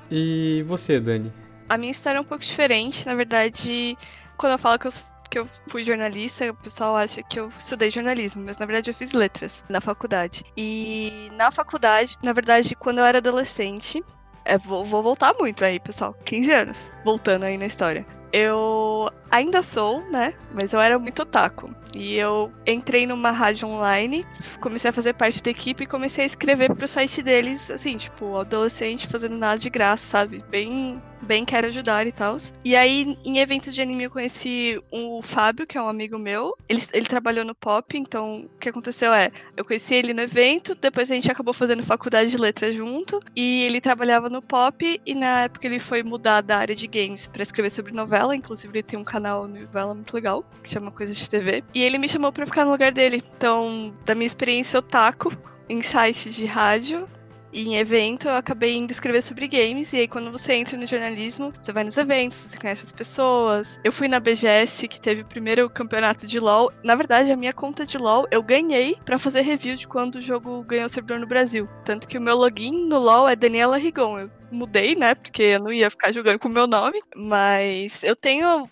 E 0.09 0.63
você, 0.67 1.00
Dani? 1.00 1.31
A 1.69 1.77
minha 1.77 1.91
história 1.91 2.17
é 2.17 2.21
um 2.21 2.25
pouco 2.25 2.43
diferente. 2.43 3.05
Na 3.05 3.15
verdade, 3.15 3.97
quando 4.38 4.53
eu 4.53 4.59
falo 4.59 4.77
que 4.77 4.88
eu, 4.88 4.91
que 5.29 5.39
eu 5.39 5.47
fui 5.67 5.83
jornalista, 5.83 6.50
o 6.51 6.55
pessoal 6.55 6.95
acha 6.97 7.23
que 7.23 7.39
eu 7.39 7.47
estudei 7.57 7.89
jornalismo, 7.89 8.43
mas 8.43 8.57
na 8.57 8.65
verdade 8.65 8.89
eu 8.89 8.93
fiz 8.93 9.13
letras 9.13 9.63
na 9.69 9.79
faculdade. 9.79 10.43
E 10.57 11.31
na 11.38 11.50
faculdade, 11.50 12.17
na 12.21 12.33
verdade, 12.33 12.75
quando 12.75 12.97
eu 12.97 13.05
era 13.05 13.19
adolescente, 13.19 14.03
é, 14.45 14.57
vou, 14.57 14.83
vou 14.83 15.01
voltar 15.01 15.33
muito 15.39 15.63
aí, 15.63 15.79
pessoal. 15.79 16.15
15 16.25 16.51
anos. 16.51 16.91
Voltando 17.03 17.43
aí 17.43 17.57
na 17.57 17.65
história. 17.65 18.05
Eu 18.33 19.10
ainda 19.31 19.61
sou, 19.61 20.03
né? 20.11 20.33
Mas 20.53 20.73
eu 20.73 20.79
era 20.79 21.00
muito 21.00 21.21
otaku. 21.21 21.73
E 21.95 22.15
eu 22.15 22.51
entrei 22.65 23.05
numa 23.05 23.31
rádio 23.31 23.67
online, 23.67 24.25
comecei 24.61 24.89
a 24.89 24.93
fazer 24.93 25.13
parte 25.13 25.43
da 25.43 25.51
equipe 25.51 25.83
e 25.83 25.88
comecei 25.88 26.23
a 26.23 26.27
escrever 26.27 26.73
pro 26.73 26.88
site 26.88 27.21
deles, 27.21 27.69
assim, 27.69 27.97
tipo, 27.97 28.38
adolescente 28.38 29.07
fazendo 29.07 29.38
nada 29.38 29.59
de 29.59 29.69
graça, 29.69 30.05
sabe? 30.05 30.43
Bem 30.50 31.01
bem 31.21 31.45
quero 31.45 31.67
ajudar 31.67 32.07
e 32.07 32.11
tal. 32.11 32.35
E 32.65 32.75
aí, 32.75 33.15
em 33.23 33.38
eventos 33.38 33.73
de 33.75 33.81
anime, 33.81 34.05
eu 34.05 34.09
conheci 34.09 34.81
o 34.91 35.21
Fábio, 35.21 35.67
que 35.67 35.77
é 35.77 35.81
um 35.81 35.88
amigo 35.88 36.17
meu. 36.17 36.57
Ele, 36.67 36.81
ele 36.93 37.05
trabalhou 37.05 37.45
no 37.45 37.53
pop, 37.53 37.97
então 37.97 38.50
o 38.53 38.59
que 38.59 38.69
aconteceu 38.69 39.13
é, 39.13 39.31
eu 39.55 39.63
conheci 39.63 39.93
ele 39.93 40.13
no 40.13 40.21
evento, 40.21 40.75
depois 40.75 41.11
a 41.11 41.13
gente 41.13 41.31
acabou 41.31 41.53
fazendo 41.53 41.83
faculdade 41.83 42.31
de 42.31 42.38
letras 42.38 42.75
junto, 42.75 43.21
e 43.35 43.63
ele 43.63 43.79
trabalhava 43.79 44.29
no 44.29 44.41
pop, 44.41 45.00
e 45.05 45.15
na 45.15 45.43
época 45.43 45.67
ele 45.67 45.79
foi 45.79 46.03
mudar 46.03 46.41
da 46.41 46.57
área 46.57 46.75
de 46.75 46.88
games 46.88 47.27
para 47.27 47.43
escrever 47.43 47.69
sobre 47.69 47.93
novela, 47.93 48.35
inclusive 48.35 48.73
ele 48.73 48.83
tem 48.83 48.97
um 48.97 49.03
canal 49.03 49.21
no 49.22 49.48
novela 49.48 49.94
muito 49.94 50.13
legal, 50.13 50.44
que 50.63 50.70
chama 50.70 50.92
Coisas 50.92 51.18
de 51.18 51.30
TV. 51.30 51.63
E 51.74 51.82
ele 51.82 51.98
me 51.98 52.10
chamou 52.10 52.32
para 52.32 52.46
ficar 52.46 52.66
no 52.66 52.72
lugar 52.72 52.92
dele. 52.92 53.24
Então, 53.38 53.94
da 54.06 54.16
minha 54.16 54.28
experiência 54.28 54.80
otaku, 54.80 55.32
em 55.70 55.82
sites 55.82 56.36
de 56.36 56.46
rádio, 56.46 57.08
em 57.54 57.78
evento, 57.78 58.28
eu 58.28 58.36
acabei 58.36 58.75
indo 58.75 58.92
escrever 58.92 59.22
sobre 59.22 59.48
games. 59.48 59.92
E 59.94 59.98
aí, 59.98 60.08
quando 60.08 60.32
você 60.32 60.54
entra 60.54 60.78
no 60.78 60.88
jornalismo, 60.88 61.54
você 61.62 61.74
vai 61.74 61.84
nos 61.84 61.98
eventos, 61.98 62.38
você 62.38 62.58
conhece 62.58 62.84
as 62.84 62.92
pessoas. 62.92 63.80
Eu 63.84 63.92
fui 63.92 64.08
na 64.08 64.20
BGS, 64.20 64.88
que 64.88 65.00
teve 65.00 65.22
o 65.22 65.25
primeiro 65.25 65.70
campeonato 65.70 66.25
de 66.25 66.40
LoL. 66.40 66.72
Na 66.84 66.96
verdade, 66.96 67.32
a 67.32 67.38
minha 67.38 67.54
conta 67.54 67.86
de 67.86 67.98
LoL 67.98 68.28
eu 68.32 68.42
ganhei 68.42 68.98
para 69.06 69.20
fazer 69.20 69.42
review 69.42 69.75
de 69.75 69.88
quando 69.88 70.16
o 70.16 70.22
jogo 70.22 70.63
ganhou 70.63 70.88
servidor 70.88 71.20
no 71.20 71.28
Brasil. 71.28 71.68
Tanto 71.84 72.08
que 72.08 72.18
o 72.18 72.22
meu 72.22 72.38
login 72.38 72.86
no 72.86 73.00
LoL 73.00 73.28
é 73.28 73.36
Daniela 73.36 73.78
Rigon. 73.78 74.20
Eu 74.20 74.32
mudei, 74.51 74.96
né? 74.96 75.16
Porque 75.16 75.44
eu 75.44 75.60
não 75.60 75.72
ia 75.72 75.90
ficar 75.90 76.12
jogando 76.12 76.40
com 76.40 76.48
o 76.48 76.51
meu 76.51 76.68
nome. 76.68 77.00
Mas 77.16 78.04
eu 78.04 78.16
tenho 78.16 78.70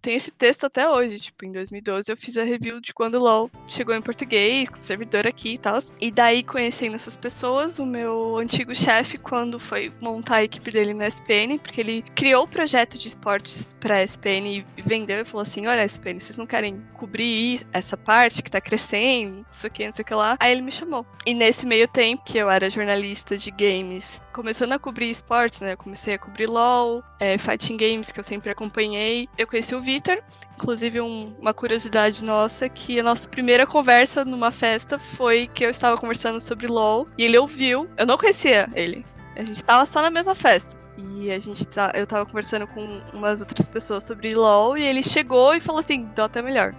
tem 0.00 0.14
esse 0.14 0.30
texto 0.30 0.64
até 0.64 0.88
hoje, 0.88 1.18
tipo, 1.18 1.44
em 1.44 1.52
2012 1.52 2.10
eu 2.10 2.16
fiz 2.16 2.36
a 2.36 2.44
review 2.44 2.80
de 2.80 2.94
quando 2.94 3.16
o 3.16 3.20
LoL 3.20 3.50
chegou 3.66 3.94
em 3.94 4.02
português, 4.02 4.68
com 4.68 4.78
o 4.78 4.82
servidor 4.82 5.26
aqui 5.26 5.54
e 5.54 5.58
tal. 5.58 5.78
E 6.00 6.10
daí, 6.10 6.42
conhecendo 6.42 6.94
essas 6.94 7.16
pessoas, 7.16 7.78
o 7.78 7.86
meu 7.86 8.36
antigo 8.36 8.74
chefe, 8.74 9.18
quando 9.18 9.58
foi 9.58 9.92
montar 10.00 10.36
a 10.36 10.44
equipe 10.44 10.70
dele 10.70 10.94
na 10.94 11.06
SPN, 11.06 11.58
porque 11.58 11.80
ele 11.80 12.04
criou 12.14 12.44
o 12.44 12.48
projeto 12.48 12.98
de 12.98 13.08
esportes 13.08 13.74
pra 13.80 14.02
SPN 14.02 14.64
e 14.76 14.82
vendeu 14.82 15.20
e 15.20 15.24
falou 15.24 15.42
assim: 15.42 15.66
olha, 15.66 15.84
SPN, 15.84 16.18
vocês 16.20 16.38
não 16.38 16.46
querem 16.46 16.82
cobrir 16.94 17.66
essa 17.72 17.96
parte 17.96 18.42
que 18.42 18.50
tá 18.50 18.60
crescendo, 18.60 19.36
não 19.36 19.44
sei 19.52 19.68
o 19.68 19.72
que, 19.72 19.84
não 19.86 19.92
sei 19.92 20.02
o 20.02 20.06
que 20.06 20.14
lá. 20.14 20.36
Aí 20.38 20.52
ele 20.52 20.62
me 20.62 20.72
chamou. 20.72 21.04
E 21.26 21.34
nesse 21.34 21.66
meio 21.66 21.88
tempo, 21.88 22.22
que 22.24 22.38
eu 22.38 22.50
era 22.50 22.70
jornalista 22.70 23.36
de 23.36 23.50
games, 23.50 24.20
começando 24.32 24.72
a 24.72 24.78
cobrir 24.78 25.10
esportes, 25.10 25.60
né? 25.60 25.72
Eu 25.72 25.76
comecei 25.76 26.14
a 26.14 26.18
cobrir 26.18 26.46
LoL, 26.46 27.02
é, 27.18 27.36
Fighting 27.36 27.76
Games, 27.76 28.12
que 28.12 28.20
eu 28.20 28.24
sempre 28.24 28.50
acompanhei. 28.50 29.28
Eu 29.36 29.46
conheci 29.46 29.74
o 29.74 29.82
Vitor. 29.82 30.22
Inclusive, 30.54 31.00
um, 31.00 31.34
uma 31.40 31.54
curiosidade 31.54 32.24
nossa, 32.24 32.68
que 32.68 33.00
a 33.00 33.02
nossa 33.02 33.28
primeira 33.28 33.66
conversa 33.66 34.24
numa 34.24 34.50
festa 34.50 34.98
foi 34.98 35.46
que 35.46 35.64
eu 35.64 35.70
estava 35.70 35.96
conversando 35.96 36.40
sobre 36.40 36.66
LOL 36.66 37.08
e 37.16 37.24
ele 37.24 37.38
ouviu. 37.38 37.88
Eu 37.96 38.06
não 38.06 38.18
conhecia 38.18 38.68
ele. 38.74 39.04
A 39.36 39.42
gente 39.42 39.56
estava 39.56 39.86
só 39.86 40.02
na 40.02 40.10
mesma 40.10 40.34
festa. 40.34 40.78
E 40.98 41.30
a 41.30 41.38
gente 41.38 41.66
tá, 41.66 41.92
eu 41.94 42.06
tava 42.06 42.26
conversando 42.26 42.66
com 42.66 43.00
umas 43.12 43.40
outras 43.40 43.66
pessoas 43.66 44.04
sobre 44.04 44.34
LOL 44.34 44.76
e 44.76 44.84
ele 44.84 45.02
chegou 45.02 45.54
e 45.54 45.60
falou 45.60 45.78
assim: 45.78 46.02
Dota 46.02 46.40
é 46.40 46.42
melhor. 46.42 46.74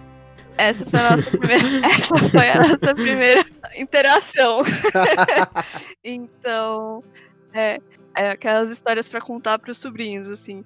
Essa 0.56 0.84
foi 0.84 1.00
a 1.00 1.10
nossa 1.10 1.30
primeira, 1.38 1.86
essa 1.86 2.18
foi 2.28 2.50
a 2.50 2.68
nossa 2.68 2.94
primeira 2.94 3.46
interação. 3.76 4.62
então, 6.04 7.02
é, 7.52 7.80
é, 8.14 8.30
aquelas 8.30 8.70
histórias 8.70 9.08
para 9.08 9.20
contar 9.20 9.58
para 9.58 9.70
os 9.70 9.78
sobrinhos, 9.78 10.28
assim. 10.28 10.64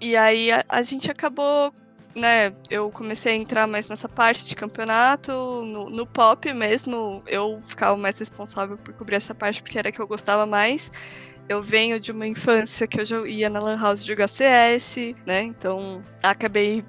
E 0.00 0.16
aí 0.16 0.50
a, 0.52 0.64
a, 0.68 0.82
gente 0.82 1.10
acabou, 1.10 1.72
né? 2.14 2.52
Eu 2.70 2.90
comecei 2.90 3.32
a 3.32 3.36
entrar 3.36 3.66
mais 3.66 3.88
nessa 3.88 4.08
parte 4.08 4.44
de 4.46 4.54
campeonato, 4.54 5.32
no, 5.32 5.88
no, 5.90 6.06
pop 6.06 6.52
mesmo. 6.52 7.22
Eu 7.26 7.60
ficava 7.64 7.96
mais 7.96 8.18
responsável 8.18 8.76
por 8.76 8.92
cobrir 8.94 9.16
essa 9.16 9.34
parte 9.34 9.62
porque 9.62 9.78
era 9.78 9.90
que 9.92 10.00
eu 10.00 10.06
gostava 10.06 10.46
mais. 10.46 10.90
Eu 11.48 11.62
venho 11.62 12.00
de 12.00 12.10
uma 12.12 12.26
infância 12.26 12.86
que 12.86 13.00
eu 13.00 13.26
ia 13.26 13.48
na 13.48 13.60
Lan 13.60 13.78
House 13.80 14.04
jogar 14.04 14.28
CS, 14.28 15.14
né? 15.24 15.42
Então 15.42 16.02
acabei, 16.22 16.84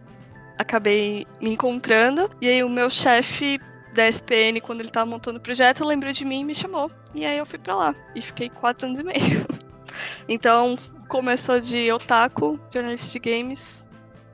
acabei 0.58 1.26
me 1.42 1.52
encontrando. 1.52 2.30
E 2.42 2.50
aí 2.50 2.64
o 2.64 2.70
meu 2.70 2.90
chefe 2.90 3.60
da 3.98 4.08
SPN, 4.08 4.62
quando 4.62 4.82
ele 4.82 4.90
tava 4.90 5.10
montando 5.10 5.40
o 5.40 5.42
projeto, 5.42 5.84
lembrou 5.84 6.14
de 6.14 6.24
mim 6.24 6.42
e 6.42 6.44
me 6.44 6.54
chamou. 6.54 6.90
E 7.16 7.26
aí 7.26 7.36
eu 7.36 7.46
fui 7.48 7.58
para 7.58 7.76
lá. 7.76 7.96
E 8.16 8.22
fiquei 8.22 8.48
quatro 8.48 8.86
anos 8.86 9.00
e 9.00 9.04
meio. 9.04 9.44
então, 10.30 10.78
começou 11.10 11.60
de 11.60 11.92
otaku, 11.92 12.60
jornalista 12.72 13.12
de 13.12 13.18
games, 13.20 13.88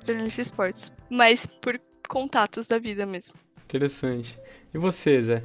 jornalista 0.06 0.42
de 0.42 0.48
esportes. 0.48 0.92
Mas 1.10 1.46
por 1.46 1.80
contatos 2.10 2.68
da 2.68 2.78
vida 2.78 3.06
mesmo. 3.06 3.36
Interessante. 3.64 4.38
E 4.74 4.78
você, 4.78 5.22
Zé? 5.22 5.44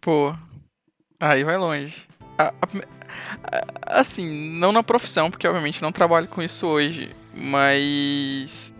Pô, 0.00 0.34
aí 1.20 1.44
vai 1.44 1.58
longe. 1.58 2.08
A, 2.38 2.48
a, 2.48 4.00
assim, 4.00 4.26
não 4.58 4.72
na 4.72 4.82
profissão, 4.82 5.30
porque 5.30 5.46
obviamente 5.46 5.82
não 5.82 5.92
trabalho 5.92 6.26
com 6.26 6.42
isso 6.42 6.66
hoje, 6.66 7.14
mas 7.34 8.72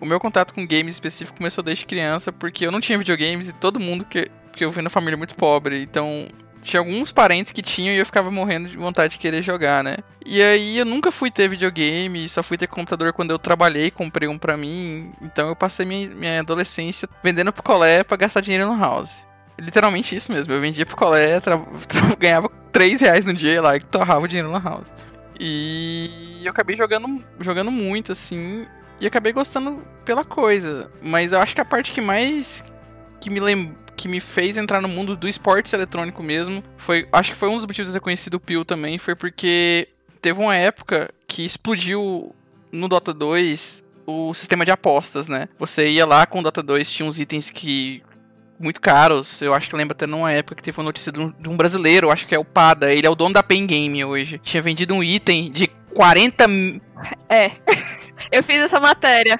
o 0.00 0.06
meu 0.06 0.20
contato 0.20 0.54
com 0.54 0.66
games 0.66 0.94
específico 0.94 1.38
começou 1.38 1.62
desde 1.62 1.86
criança, 1.86 2.32
porque 2.32 2.66
eu 2.66 2.72
não 2.72 2.80
tinha 2.80 2.98
videogames 2.98 3.48
e 3.48 3.52
todo 3.52 3.80
mundo 3.80 4.04
que. 4.04 4.30
Porque 4.50 4.64
eu 4.64 4.70
vim 4.70 4.82
na 4.82 4.90
família 4.90 5.16
muito 5.16 5.36
pobre, 5.36 5.82
então 5.82 6.26
tinha 6.60 6.80
alguns 6.80 7.12
parentes 7.12 7.52
que 7.52 7.62
tinham 7.62 7.94
e 7.94 7.98
eu 7.98 8.06
ficava 8.06 8.30
morrendo 8.30 8.68
de 8.68 8.76
vontade 8.76 9.12
de 9.12 9.18
querer 9.18 9.42
jogar, 9.42 9.82
né? 9.82 9.98
E 10.24 10.42
aí 10.42 10.78
eu 10.78 10.84
nunca 10.84 11.10
fui 11.10 11.30
ter 11.30 11.48
videogame, 11.48 12.28
só 12.28 12.42
fui 12.42 12.58
ter 12.58 12.66
computador 12.66 13.12
quando 13.12 13.30
eu 13.30 13.38
trabalhei, 13.38 13.90
comprei 13.90 14.28
um 14.28 14.36
pra 14.36 14.56
mim. 14.56 15.12
Então 15.22 15.48
eu 15.48 15.56
passei 15.56 15.86
minha, 15.86 16.08
minha 16.08 16.40
adolescência 16.40 17.08
vendendo 17.22 17.52
picolé 17.52 18.04
pra 18.04 18.16
gastar 18.16 18.40
dinheiro 18.40 18.66
no 18.66 18.78
house. 18.78 19.26
Literalmente 19.60 20.14
isso 20.14 20.32
mesmo, 20.32 20.52
eu 20.52 20.60
vendia 20.60 20.86
picolé, 20.86 21.40
ganhava 22.18 22.48
3 22.72 23.00
reais 23.00 23.26
no 23.26 23.34
dia 23.34 23.60
lá 23.60 23.76
e 23.76 23.80
torrava 23.80 24.24
o 24.24 24.28
dinheiro 24.28 24.50
no 24.50 24.58
house. 24.58 24.94
E 25.40 26.40
eu 26.44 26.50
acabei 26.50 26.76
jogando, 26.76 27.24
jogando 27.40 27.70
muito, 27.70 28.12
assim, 28.12 28.66
e 29.00 29.06
acabei 29.06 29.32
gostando 29.32 29.82
pela 30.04 30.24
coisa. 30.24 30.90
Mas 31.02 31.32
eu 31.32 31.40
acho 31.40 31.54
que 31.54 31.60
a 31.60 31.64
parte 31.64 31.92
que 31.92 32.00
mais 32.00 32.64
que 33.20 33.30
me 33.30 33.40
lembra 33.40 33.76
que 33.98 34.06
me 34.06 34.20
fez 34.20 34.56
entrar 34.56 34.80
no 34.80 34.86
mundo 34.86 35.16
do 35.16 35.26
esporte 35.28 35.74
eletrônico 35.74 36.22
mesmo 36.22 36.62
foi. 36.76 37.08
Acho 37.12 37.32
que 37.32 37.36
foi 37.36 37.48
um 37.48 37.56
dos 37.56 37.66
motivos 37.66 37.88
de 37.88 37.92
ter 37.92 38.00
conhecido 38.00 38.36
o 38.36 38.40
Pio 38.40 38.64
também. 38.64 38.96
Foi 38.96 39.16
porque 39.16 39.88
teve 40.22 40.40
uma 40.40 40.54
época 40.54 41.10
que 41.26 41.44
explodiu 41.44 42.34
no 42.70 42.88
Dota 42.88 43.12
2 43.12 43.82
o 44.06 44.32
sistema 44.32 44.64
de 44.64 44.70
apostas, 44.70 45.26
né? 45.26 45.48
Você 45.58 45.88
ia 45.88 46.06
lá 46.06 46.24
com 46.24 46.38
o 46.38 46.42
Dota 46.42 46.62
2, 46.62 46.90
tinha 46.90 47.06
uns 47.06 47.18
itens 47.18 47.50
que. 47.50 48.02
Muito 48.60 48.80
caros, 48.80 49.40
eu 49.40 49.54
acho 49.54 49.70
que 49.70 49.76
lembra 49.76 49.94
até 49.94 50.04
numa 50.04 50.32
época 50.32 50.56
que 50.56 50.62
teve 50.64 50.76
uma 50.76 50.84
notícia 50.84 51.12
de 51.12 51.20
um, 51.20 51.30
de 51.30 51.48
um 51.48 51.56
brasileiro, 51.56 52.10
acho 52.10 52.26
que 52.26 52.34
é 52.34 52.38
o 52.40 52.44
Pada, 52.44 52.92
ele 52.92 53.06
é 53.06 53.10
o 53.10 53.14
dono 53.14 53.32
da 53.32 53.40
Pen 53.40 53.64
Game 53.64 54.04
hoje. 54.04 54.40
Tinha 54.42 54.60
vendido 54.60 54.94
um 54.94 55.04
item 55.04 55.48
de 55.48 55.68
40 55.94 56.44
É, 57.28 57.52
eu 58.30 58.42
fiz 58.42 58.58
essa 58.58 58.80
matéria. 58.80 59.38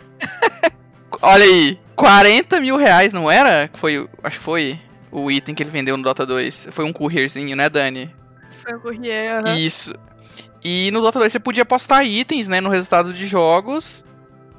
Olha 1.23 1.45
aí, 1.45 1.79
40 1.97 2.61
mil 2.61 2.77
reais, 2.77 3.13
não 3.13 3.31
era? 3.31 3.71
Foi, 3.75 4.09
acho 4.23 4.39
que 4.39 4.45
foi 4.45 4.81
o 5.11 5.31
item 5.31 5.55
que 5.55 5.63
ele 5.63 5.71
vendeu 5.71 5.97
no 5.97 6.03
Dota 6.03 6.25
2. 6.25 6.69
Foi 6.71 6.85
um 6.85 6.93
courierzinho, 6.93 7.57
né, 7.57 7.69
Dani? 7.69 8.15
Foi 8.63 8.75
um 8.75 8.81
courier, 8.81 9.43
uhum. 9.45 9.55
Isso. 9.55 9.95
E 10.63 10.91
no 10.93 11.01
Dota 11.01 11.19
2 11.19 11.33
você 11.33 11.41
podia 11.41 11.65
postar 11.65 12.05
itens, 12.05 12.49
né, 12.49 12.61
no 12.61 12.69
resultado 12.69 13.13
de 13.13 13.27
jogos. 13.27 14.05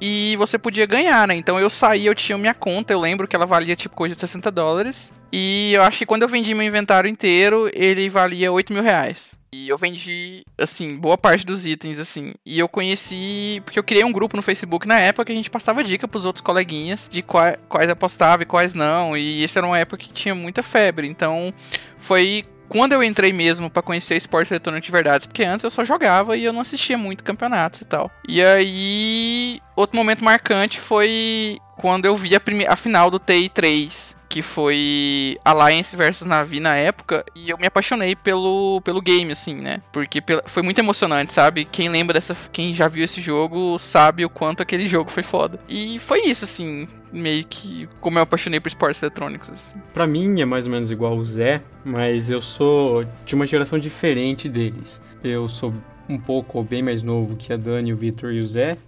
E 0.00 0.34
você 0.36 0.58
podia 0.58 0.86
ganhar, 0.86 1.28
né? 1.28 1.34
Então 1.34 1.60
eu 1.60 1.68
saí, 1.68 2.06
eu 2.06 2.14
tinha 2.14 2.38
minha 2.38 2.54
conta, 2.54 2.92
eu 2.92 3.00
lembro 3.00 3.28
que 3.28 3.36
ela 3.36 3.46
valia 3.46 3.76
tipo 3.76 3.94
coisa 3.94 4.14
de 4.14 4.20
60 4.20 4.50
dólares. 4.50 5.12
E 5.32 5.72
eu 5.74 5.82
acho 5.82 5.98
que 5.98 6.06
quando 6.06 6.22
eu 6.22 6.28
vendi 6.28 6.54
meu 6.54 6.66
inventário 6.66 7.08
inteiro, 7.08 7.70
ele 7.74 8.08
valia 8.08 8.50
8 8.50 8.72
mil 8.72 8.82
reais. 8.82 9.38
E 9.52 9.68
eu 9.68 9.76
vendi, 9.76 10.44
assim, 10.56 10.96
boa 10.96 11.18
parte 11.18 11.44
dos 11.44 11.66
itens, 11.66 11.98
assim. 11.98 12.34
E 12.46 12.58
eu 12.58 12.68
conheci. 12.68 13.60
Porque 13.64 13.78
eu 13.78 13.82
criei 13.82 14.04
um 14.04 14.12
grupo 14.12 14.36
no 14.36 14.42
Facebook 14.42 14.86
na 14.86 15.00
época 15.00 15.24
que 15.24 15.32
a 15.32 15.34
gente 15.34 15.50
passava 15.50 15.82
dica 15.82 16.06
pros 16.06 16.24
outros 16.24 16.40
coleguinhas 16.40 17.08
de 17.10 17.20
quais, 17.20 17.58
quais 17.68 17.90
apostava 17.90 18.44
e 18.44 18.46
quais 18.46 18.74
não. 18.74 19.16
E 19.16 19.42
essa 19.42 19.58
era 19.58 19.66
uma 19.66 19.78
época 19.78 20.04
que 20.04 20.12
tinha 20.12 20.36
muita 20.36 20.62
febre. 20.62 21.08
Então, 21.08 21.52
foi 21.98 22.44
quando 22.70 22.92
eu 22.92 23.02
entrei 23.02 23.32
mesmo 23.32 23.68
para 23.68 23.82
conhecer 23.82 24.16
esporte 24.16 24.52
eletrônico 24.52 24.86
de 24.86 24.92
verdade, 24.92 25.26
porque 25.26 25.42
antes 25.42 25.64
eu 25.64 25.70
só 25.72 25.84
jogava 25.84 26.36
e 26.36 26.44
eu 26.44 26.52
não 26.52 26.60
assistia 26.60 26.96
muito 26.96 27.24
campeonatos 27.24 27.80
e 27.80 27.84
tal. 27.84 28.08
E 28.28 28.40
aí, 28.40 29.60
outro 29.74 29.96
momento 29.96 30.24
marcante 30.24 30.78
foi 30.78 31.58
quando 31.76 32.06
eu 32.06 32.14
vi 32.14 32.36
a, 32.36 32.40
a 32.68 32.76
final 32.76 33.10
do 33.10 33.18
TI3, 33.18 34.14
que 34.30 34.42
foi 34.42 35.36
Alliance 35.44 35.96
versus 35.96 36.24
Navi 36.24 36.60
na 36.60 36.76
época, 36.76 37.24
e 37.34 37.50
eu 37.50 37.58
me 37.58 37.66
apaixonei 37.66 38.14
pelo, 38.14 38.80
pelo 38.82 39.02
game, 39.02 39.32
assim, 39.32 39.54
né? 39.54 39.82
Porque 39.92 40.22
foi 40.46 40.62
muito 40.62 40.78
emocionante, 40.78 41.32
sabe? 41.32 41.64
Quem 41.64 41.88
lembra 41.88 42.14
dessa. 42.14 42.36
Quem 42.52 42.72
já 42.72 42.86
viu 42.86 43.04
esse 43.04 43.20
jogo 43.20 43.76
sabe 43.76 44.24
o 44.24 44.30
quanto 44.30 44.62
aquele 44.62 44.88
jogo 44.88 45.10
foi 45.10 45.24
foda. 45.24 45.58
E 45.68 45.98
foi 45.98 46.20
isso, 46.20 46.44
assim, 46.44 46.86
meio 47.12 47.44
que 47.44 47.88
como 48.00 48.18
eu 48.18 48.22
apaixonei 48.22 48.60
por 48.60 48.68
esportes 48.68 49.02
eletrônicos. 49.02 49.50
Assim. 49.50 49.78
Pra 49.92 50.06
mim 50.06 50.40
é 50.40 50.44
mais 50.44 50.64
ou 50.64 50.72
menos 50.72 50.92
igual 50.92 51.16
o 51.16 51.24
Zé, 51.24 51.60
mas 51.84 52.30
eu 52.30 52.40
sou 52.40 53.04
de 53.26 53.34
uma 53.34 53.46
geração 53.46 53.80
diferente 53.80 54.48
deles. 54.48 55.02
Eu 55.24 55.48
sou 55.48 55.74
um 56.08 56.18
pouco 56.18 56.62
bem 56.62 56.84
mais 56.84 57.02
novo 57.02 57.34
que 57.36 57.52
a 57.52 57.56
Dani, 57.56 57.92
o 57.92 57.96
Victor 57.96 58.32
e 58.32 58.40
o 58.40 58.46
Zé. 58.46 58.78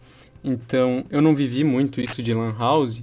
Então 0.44 1.04
eu 1.10 1.20
não 1.20 1.34
vivi 1.34 1.64
muito 1.64 2.00
isso 2.00 2.22
de 2.22 2.32
Lan 2.32 2.54
House, 2.56 3.02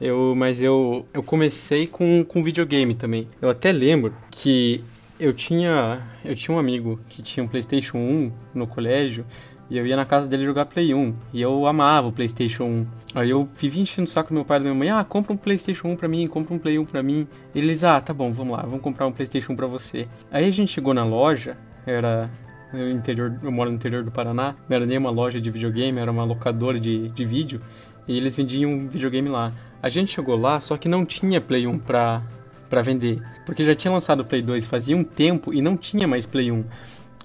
eu, 0.00 0.34
mas 0.36 0.62
eu, 0.62 1.06
eu 1.12 1.22
comecei 1.22 1.86
com, 1.86 2.24
com 2.24 2.42
videogame 2.42 2.94
também. 2.94 3.26
Eu 3.40 3.50
até 3.50 3.72
lembro 3.72 4.14
que 4.30 4.84
eu 5.18 5.32
tinha, 5.32 6.00
eu 6.24 6.36
tinha 6.36 6.56
um 6.56 6.60
amigo 6.60 7.00
que 7.08 7.22
tinha 7.22 7.42
um 7.42 7.48
PlayStation 7.48 7.98
1 7.98 8.32
no 8.54 8.66
colégio 8.66 9.24
e 9.70 9.76
eu 9.76 9.86
ia 9.86 9.96
na 9.96 10.04
casa 10.04 10.26
dele 10.26 10.44
jogar 10.44 10.66
Play 10.66 10.94
1. 10.94 11.14
E 11.32 11.42
eu 11.42 11.66
amava 11.66 12.08
o 12.08 12.12
PlayStation 12.12 12.64
1. 12.64 12.86
Aí 13.14 13.30
eu 13.30 13.48
vivia 13.54 13.82
enchendo 13.82 14.08
o 14.08 14.10
saco 14.10 14.30
do 14.30 14.34
meu 14.34 14.44
pai 14.44 14.56
e 14.56 14.60
da 14.60 14.64
minha 14.64 14.74
mãe: 14.74 14.90
Ah, 14.90 15.04
compra 15.04 15.32
um 15.32 15.36
PlayStation 15.36 15.88
1 15.88 15.96
pra 15.96 16.08
mim, 16.08 16.26
compra 16.26 16.54
um 16.54 16.58
Play 16.58 16.78
1 16.78 16.84
pra 16.86 17.02
mim. 17.02 17.26
E 17.54 17.58
eles: 17.58 17.84
Ah, 17.84 18.00
tá 18.00 18.14
bom, 18.14 18.32
vamos 18.32 18.56
lá, 18.56 18.62
vamos 18.62 18.80
comprar 18.80 19.06
um 19.06 19.12
PlayStation 19.12 19.52
1 19.52 19.56
pra 19.56 19.66
você. 19.66 20.08
Aí 20.30 20.46
a 20.46 20.50
gente 20.50 20.72
chegou 20.72 20.94
na 20.94 21.04
loja, 21.04 21.56
era. 21.86 22.30
No 22.70 22.90
interior, 22.90 23.40
eu 23.42 23.50
moro 23.50 23.70
no 23.70 23.76
interior 23.76 24.04
do 24.04 24.10
Paraná, 24.10 24.54
não 24.68 24.76
era 24.76 24.84
nem 24.84 24.98
uma 24.98 25.08
loja 25.08 25.40
de 25.40 25.50
videogame, 25.50 25.98
era 25.98 26.10
uma 26.10 26.22
locadora 26.22 26.78
de, 26.78 27.08
de 27.08 27.24
vídeo. 27.24 27.62
E 28.06 28.16
eles 28.16 28.36
vendiam 28.36 28.70
um 28.70 28.86
videogame 28.86 29.28
lá. 29.28 29.52
A 29.82 29.88
gente 29.88 30.12
chegou 30.12 30.36
lá, 30.36 30.60
só 30.60 30.76
que 30.76 30.88
não 30.88 31.04
tinha 31.04 31.40
Play 31.40 31.66
1 31.66 31.78
pra, 31.78 32.22
para 32.68 32.82
vender. 32.82 33.22
Porque 33.46 33.64
já 33.64 33.74
tinha 33.74 33.92
lançado 33.92 34.20
o 34.20 34.24
Play 34.24 34.42
2 34.42 34.66
fazia 34.66 34.96
um 34.96 35.04
tempo 35.04 35.52
e 35.52 35.62
não 35.62 35.76
tinha 35.76 36.06
mais 36.06 36.26
Play 36.26 36.50
1. 36.50 36.64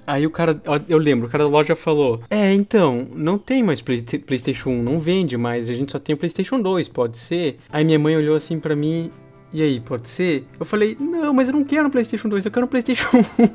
Aí 0.05 0.25
o 0.25 0.29
cara, 0.29 0.61
eu 0.89 0.97
lembro, 0.97 1.27
o 1.27 1.29
cara 1.29 1.45
da 1.45 1.49
loja 1.49 1.75
falou: 1.75 2.21
É, 2.29 2.53
então, 2.53 3.07
não 3.15 3.37
tem 3.37 3.63
mais 3.63 3.81
Play, 3.81 4.01
PlayStation 4.01 4.69
1, 4.69 4.83
não 4.83 4.99
vende 4.99 5.37
mais, 5.37 5.69
a 5.69 5.73
gente 5.73 5.93
só 5.93 5.99
tem 5.99 6.13
o 6.13 6.17
PlayStation 6.17 6.61
2, 6.61 6.89
pode 6.89 7.17
ser? 7.17 7.57
Aí 7.71 7.85
minha 7.85 7.97
mãe 7.97 8.15
olhou 8.15 8.35
assim 8.35 8.59
para 8.59 8.75
mim 8.75 9.09
e 9.53 9.61
aí, 9.61 9.79
pode 9.79 10.09
ser? 10.09 10.47
Eu 10.59 10.65
falei, 10.65 10.97
não, 10.99 11.31
mas 11.31 11.47
eu 11.47 11.53
não 11.53 11.63
quero 11.63 11.87
um 11.87 11.91
PlayStation 11.91 12.27
2, 12.27 12.45
eu 12.45 12.51
quero 12.51 12.65
um 12.65 12.69
PlayStation 12.69 13.07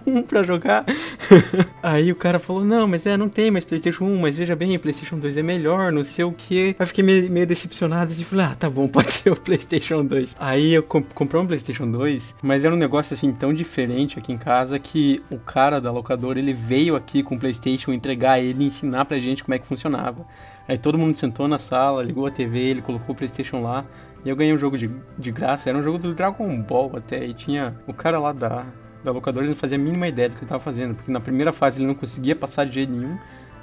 1 0.07 0.23
pra 0.29 0.45
jogar. 0.45 0.87
aí 1.83 2.13
o 2.13 2.15
cara 2.15 2.39
falou, 2.39 2.65
não, 2.65 2.87
mas 2.87 3.05
é, 3.05 3.17
não 3.17 3.29
tem 3.29 3.51
mais 3.51 3.65
PlayStation 3.65 4.05
1, 4.05 4.21
mas 4.21 4.39
veja 4.39 4.55
bem, 4.55 4.79
PlayStation 4.79 5.19
2 5.19 5.37
é 5.37 5.43
melhor, 5.43 5.91
não 5.91 6.05
sei 6.05 6.25
o 6.25 6.31
que. 6.31 6.77
Aí 6.79 6.87
fiquei 6.87 7.03
meio, 7.03 7.29
meio 7.29 7.47
decepcionado 7.47 8.13
e 8.13 8.23
falei, 8.23 8.47
ah, 8.47 8.55
tá 8.55 8.71
bom, 8.71 8.87
pode 8.89 9.11
ser 9.11 9.33
o 9.33 9.37
PlayStation 9.37 10.05
2. 10.05 10.37
Aí 10.39 10.73
eu 10.73 10.85
comp 10.85 11.13
comprei 11.13 11.43
um 11.43 11.47
PlayStation 11.49 11.91
2, 11.91 12.37
mas 12.43 12.65
era 12.65 12.73
um 12.73 12.79
negócio 12.79 13.15
assim 13.15 13.33
tão 13.33 13.53
diferente 13.53 14.21
aqui 14.21 14.33
em 14.33 14.39
casa 14.39 14.79
que 14.79 15.21
o 15.29 15.39
cara 15.39 15.81
da 15.81 15.91
locadora 15.91 16.39
ele 16.39 16.53
veio 16.53 16.95
aqui 16.95 17.25
com 17.25 17.35
o 17.35 17.39
PlayStation 17.41 17.93
entregar 17.93 18.39
ele 18.39 18.63
e 18.63 18.67
ensinar 18.69 19.05
pra 19.05 19.19
gente 19.19 19.43
como 19.43 19.55
é 19.55 19.59
que 19.59 19.67
funcionava. 19.67 20.25
Aí 20.69 20.77
todo 20.77 20.99
mundo 20.99 21.17
sentou 21.17 21.49
na 21.49 21.59
sala, 21.59 22.03
ligou 22.03 22.27
a 22.27 22.31
TV, 22.31 22.59
ele 22.59 22.83
colocou 22.83 23.15
o 23.15 23.17
PlayStation 23.17 23.63
lá. 23.63 23.87
E 24.25 24.29
eu 24.29 24.37
ganhei 24.37 24.53
um 24.53 24.59
jogo 24.59 24.77
de, 24.77 24.91
de 25.19 25.33
graça. 25.33 25.69
Era 25.69 25.79
um 25.79 25.83
jogo 25.83 25.99
do 25.99 26.15
Dragon 26.15 26.61
Ball 26.63 26.93
até. 26.97 27.25
E 27.25 27.35
tinha 27.35 27.77
o 27.87 27.93
cara 27.93 28.19
lá 28.19 28.33
da, 28.33 28.67
da 29.05 29.13
locadora, 29.13 29.45
ele 29.45 29.51
não 29.51 29.57
fazia 29.57 29.79
a 29.79 29.81
mínima 29.81 30.09
ideia 30.09 30.29
do 30.29 30.33
que 30.33 30.39
ele 30.39 30.45
estava 30.45 30.63
fazendo. 30.63 30.95
Porque 30.95 31.11
na 31.11 31.21
primeira 31.21 31.53
fase 31.53 31.81
ele 31.81 31.87
não 31.87 31.95
conseguia 31.95 32.35
passar 32.35 32.65
de 32.65 32.75
jeito 32.75 32.93
nenhum. 32.93 33.19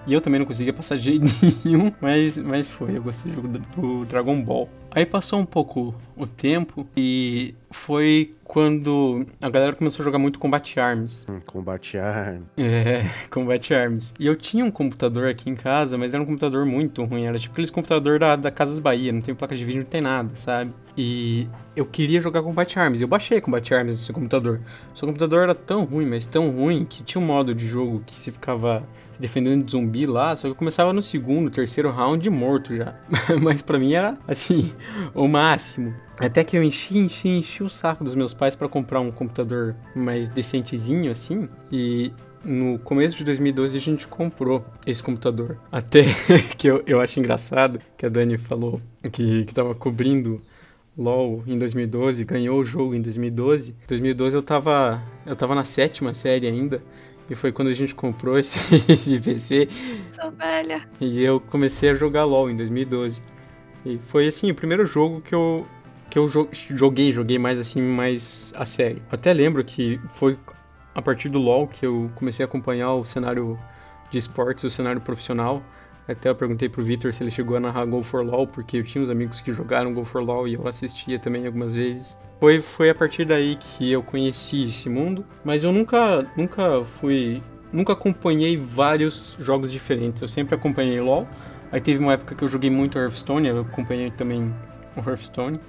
E 0.07 0.13
eu 0.13 0.21
também 0.21 0.39
não 0.39 0.45
conseguia 0.45 0.71
passar 0.71 0.97
de 0.97 1.03
jeito 1.03 1.25
nenhum. 1.65 1.91
Mas, 1.99 2.37
mas 2.37 2.67
foi, 2.67 2.97
eu 2.97 3.03
gostei 3.03 3.31
do 3.31 3.35
jogo 3.35 3.47
do, 3.47 3.59
do 3.59 4.05
Dragon 4.05 4.41
Ball. 4.41 4.69
Aí 4.91 5.05
passou 5.05 5.39
um 5.39 5.45
pouco 5.45 5.93
o 6.15 6.25
tempo 6.25 6.87
e 6.95 7.53
foi 7.71 8.31
quando 8.43 9.25
a 9.41 9.49
galera 9.49 9.73
começou 9.73 10.03
a 10.03 10.05
jogar 10.05 10.19
muito 10.19 10.39
Combat 10.39 10.79
Arms. 10.79 11.25
Hum, 11.29 11.41
Combat 11.45 11.97
Arms. 11.97 12.43
É, 12.57 13.03
Combat 13.29 13.73
Arms. 13.73 14.13
E 14.19 14.25
eu 14.25 14.35
tinha 14.35 14.63
um 14.63 14.71
computador 14.71 15.27
aqui 15.27 15.49
em 15.49 15.55
casa, 15.55 15.97
mas 15.97 16.13
era 16.13 16.23
um 16.23 16.25
computador 16.25 16.65
muito 16.65 17.03
ruim. 17.03 17.25
Era 17.25 17.37
tipo 17.37 17.53
aqueles 17.53 17.69
computador 17.69 18.19
da, 18.19 18.35
da 18.35 18.51
Casas 18.51 18.79
Bahia, 18.79 19.11
não 19.11 19.21
tem 19.21 19.35
placa 19.35 19.55
de 19.55 19.65
vídeo, 19.65 19.81
não 19.81 19.89
tem 19.89 20.01
nada, 20.01 20.31
sabe? 20.35 20.71
E 20.97 21.49
eu 21.75 21.85
queria 21.85 22.21
jogar 22.21 22.41
Combat 22.43 22.79
Arms. 22.79 23.01
Eu 23.01 23.07
baixei 23.07 23.41
Combat 23.41 23.73
Arms 23.73 23.93
no 23.93 23.99
seu 23.99 24.15
computador. 24.15 24.61
O 24.93 24.97
seu 24.97 25.07
computador 25.07 25.43
era 25.43 25.55
tão 25.55 25.83
ruim, 25.83 26.05
mas 26.05 26.25
tão 26.25 26.49
ruim, 26.49 26.85
que 26.85 27.03
tinha 27.03 27.21
um 27.21 27.25
modo 27.25 27.53
de 27.53 27.67
jogo 27.67 28.01
que 28.05 28.17
se 28.17 28.31
ficava 28.31 28.87
defendendo 29.19 29.63
de 29.63 29.71
zumbi 29.71 30.05
lá, 30.05 30.35
só 30.35 30.47
que 30.47 30.51
eu 30.51 30.55
começava 30.55 30.91
no 30.93 31.01
segundo, 31.01 31.49
terceiro 31.49 31.89
round 31.89 32.29
morto 32.29 32.75
já. 32.75 32.95
mas 33.41 33.61
para 33.61 33.79
mim 33.79 33.93
era 33.93 34.17
assim, 34.27 34.71
o 35.13 35.27
máximo. 35.27 35.93
Até 36.19 36.43
que 36.43 36.57
eu 36.57 36.63
enchi, 36.63 36.97
enchi, 36.97 37.27
enchi 37.27 37.63
o 37.63 37.69
saco 37.69 38.03
dos 38.03 38.15
meus 38.15 38.33
pais 38.33 38.55
para 38.55 38.69
comprar 38.69 38.99
um 38.99 39.11
computador 39.11 39.75
mais 39.95 40.29
decentezinho 40.29 41.11
assim. 41.11 41.49
E 41.71 42.11
no 42.43 42.79
começo 42.79 43.17
de 43.17 43.23
2012 43.23 43.75
a 43.75 43.81
gente 43.81 44.07
comprou 44.07 44.63
esse 44.85 45.03
computador. 45.03 45.57
Até 45.71 46.03
que 46.57 46.67
eu, 46.67 46.83
eu 46.85 47.01
acho 47.01 47.19
engraçado 47.19 47.81
que 47.97 48.05
a 48.05 48.09
Dani 48.09 48.37
falou 48.37 48.81
que, 49.11 49.45
que 49.45 49.53
tava 49.53 49.75
cobrindo 49.75 50.41
LoL 50.97 51.43
em 51.45 51.57
2012, 51.57 52.23
ganhou 52.23 52.59
o 52.59 52.65
jogo 52.65 52.95
em 52.95 53.01
2012. 53.01 53.71
Em 53.71 53.87
2012 53.87 54.35
eu 54.35 54.43
tava, 54.43 55.03
eu 55.25 55.35
tava 55.35 55.53
na 55.53 55.65
sétima 55.65 56.13
série 56.13 56.47
ainda. 56.47 56.81
E 57.29 57.35
foi 57.35 57.51
quando 57.51 57.69
a 57.69 57.73
gente 57.73 57.93
comprou 57.93 58.37
esse, 58.39 58.57
esse 58.87 59.19
PC. 59.19 59.67
Sou 60.11 60.31
velha. 60.31 60.87
E 61.01 61.23
eu 61.23 61.39
comecei 61.39 61.89
a 61.89 61.93
jogar 61.93 62.23
LoL 62.23 62.49
em 62.49 62.55
2012. 62.55 63.21
E 63.85 63.97
foi 63.97 64.27
assim, 64.27 64.49
o 64.49 64.55
primeiro 64.55 64.85
jogo 64.85 65.21
que 65.21 65.35
eu 65.35 65.65
que 66.15 66.19
eu 66.19 66.29
joguei, 66.29 67.11
joguei 67.11 67.37
mais 67.37 67.59
assim, 67.59 67.81
mais 67.81 68.53
a 68.55 68.65
sério. 68.65 69.01
Até 69.11 69.33
lembro 69.33 69.61
que 69.65 69.99
foi 70.13 70.39
a 70.93 71.01
partir 71.01 71.27
do 71.27 71.37
LoL 71.37 71.67
que 71.67 71.85
eu 71.85 72.09
comecei 72.15 72.41
a 72.41 72.47
acompanhar 72.47 72.93
o 72.93 73.03
cenário 73.03 73.59
de 74.09 74.17
esportes, 74.17 74.63
o 74.63 74.69
cenário 74.69 75.01
profissional. 75.01 75.61
Até 76.07 76.29
eu 76.29 76.35
perguntei 76.35 76.69
pro 76.69 76.81
Victor 76.81 77.11
se 77.11 77.21
ele 77.21 77.31
chegou 77.31 77.57
a 77.57 77.59
narrar 77.59 77.83
Go 77.83 78.01
for 78.01 78.23
LoL, 78.23 78.47
porque 78.47 78.77
eu 78.77 78.83
tinha 78.83 79.03
uns 79.03 79.09
amigos 79.09 79.41
que 79.41 79.51
jogaram 79.51 79.93
Go 79.93 80.05
for 80.05 80.23
LoL 80.23 80.47
e 80.47 80.53
eu 80.53 80.65
assistia 80.65 81.19
também 81.19 81.45
algumas 81.45 81.75
vezes. 81.75 82.17
Foi, 82.39 82.61
foi 82.61 82.89
a 82.89 82.95
partir 82.95 83.25
daí 83.25 83.57
que 83.57 83.91
eu 83.91 84.01
conheci 84.01 84.67
esse 84.67 84.87
mundo, 84.87 85.25
mas 85.43 85.65
eu 85.65 85.73
nunca, 85.73 86.25
nunca 86.37 86.81
fui, 86.85 87.43
nunca 87.73 87.91
acompanhei 87.91 88.55
vários 88.55 89.35
jogos 89.37 89.69
diferentes. 89.69 90.21
Eu 90.21 90.29
sempre 90.29 90.55
acompanhei 90.55 90.97
LoL, 91.01 91.27
Aí 91.73 91.81
teve 91.81 91.99
uma 91.99 92.13
época 92.13 92.35
que 92.35 92.41
eu 92.41 92.47
joguei 92.47 92.69
muito 92.69 92.97
Hearthstone, 92.97 93.49
eu 93.49 93.59
acompanhei 93.59 94.09
também 94.11 94.53
o 94.95 95.01
Hearthstone. 95.01 95.59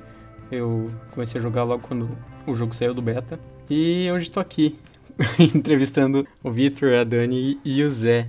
Eu 0.50 0.90
comecei 1.12 1.40
a 1.40 1.42
jogar 1.42 1.64
logo 1.64 1.82
quando 1.86 2.08
o 2.46 2.54
jogo 2.54 2.74
saiu 2.74 2.94
do 2.94 3.02
beta. 3.02 3.38
E 3.68 4.08
hoje 4.12 4.28
estou 4.28 4.40
aqui, 4.40 4.78
entrevistando 5.54 6.26
o 6.42 6.50
Victor, 6.50 6.94
a 6.94 7.04
Dani 7.04 7.58
e 7.64 7.82
o 7.82 7.90
Zé. 7.90 8.28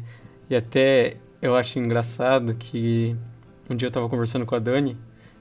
E 0.49 0.55
até 0.55 1.17
eu 1.41 1.55
acho 1.55 1.77
engraçado 1.77 2.55
que 2.55 3.15
um 3.69 3.75
dia 3.75 3.87
eu 3.87 3.89
estava 3.89 4.09
conversando 4.09 4.45
com 4.45 4.55
a 4.55 4.59
Dani, 4.59 4.97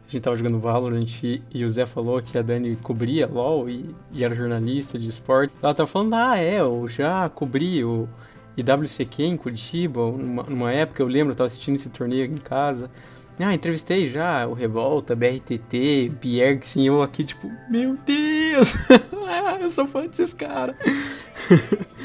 a 0.06 0.10
gente 0.10 0.18
estava 0.18 0.36
jogando 0.36 0.60
Valorant 0.60 1.22
e, 1.24 1.64
o 1.64 1.70
Zé 1.70 1.84
falou 1.84 2.22
que 2.22 2.38
a 2.38 2.42
Dani 2.42 2.76
cobria 2.76 3.26
LoL 3.26 3.68
e, 3.68 3.92
e 4.12 4.22
era 4.22 4.34
jornalista 4.34 4.98
de 4.98 5.08
esporte. 5.08 5.52
Ela 5.60 5.72
estava 5.72 5.86
falando, 5.86 6.14
ah, 6.14 6.38
é, 6.38 6.60
eu 6.60 6.86
já 6.86 7.28
cobri 7.28 7.84
o 7.84 8.08
IWCQ 8.56 9.22
em 9.24 9.36
Curitiba, 9.36 10.00
numa, 10.00 10.42
numa 10.44 10.72
época 10.72 11.02
eu 11.02 11.08
lembro, 11.08 11.32
eu 11.32 11.36
tava 11.36 11.48
assistindo 11.48 11.74
esse 11.74 11.90
torneio 11.90 12.24
em 12.24 12.36
casa. 12.36 12.90
Ah, 13.38 13.52
entrevistei 13.52 14.08
já 14.08 14.46
o 14.46 14.54
Revolta, 14.54 15.14
BRTT, 15.14 16.10
Bjergsen, 16.20 16.86
eu 16.86 17.02
aqui 17.02 17.22
tipo, 17.22 17.52
meu 17.68 17.96
Deus, 18.06 18.74
eu 19.60 19.68
sou 19.68 19.86
fã 19.86 20.00
desses 20.00 20.32
caras. 20.32 20.74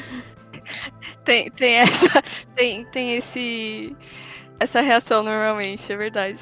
tem, 1.24 1.50
tem 1.50 1.74
essa, 1.76 2.22
tem, 2.54 2.84
tem 2.84 3.16
esse, 3.16 3.96
essa 4.60 4.82
reação 4.82 5.22
normalmente, 5.22 5.90
é 5.90 5.96
verdade. 5.96 6.38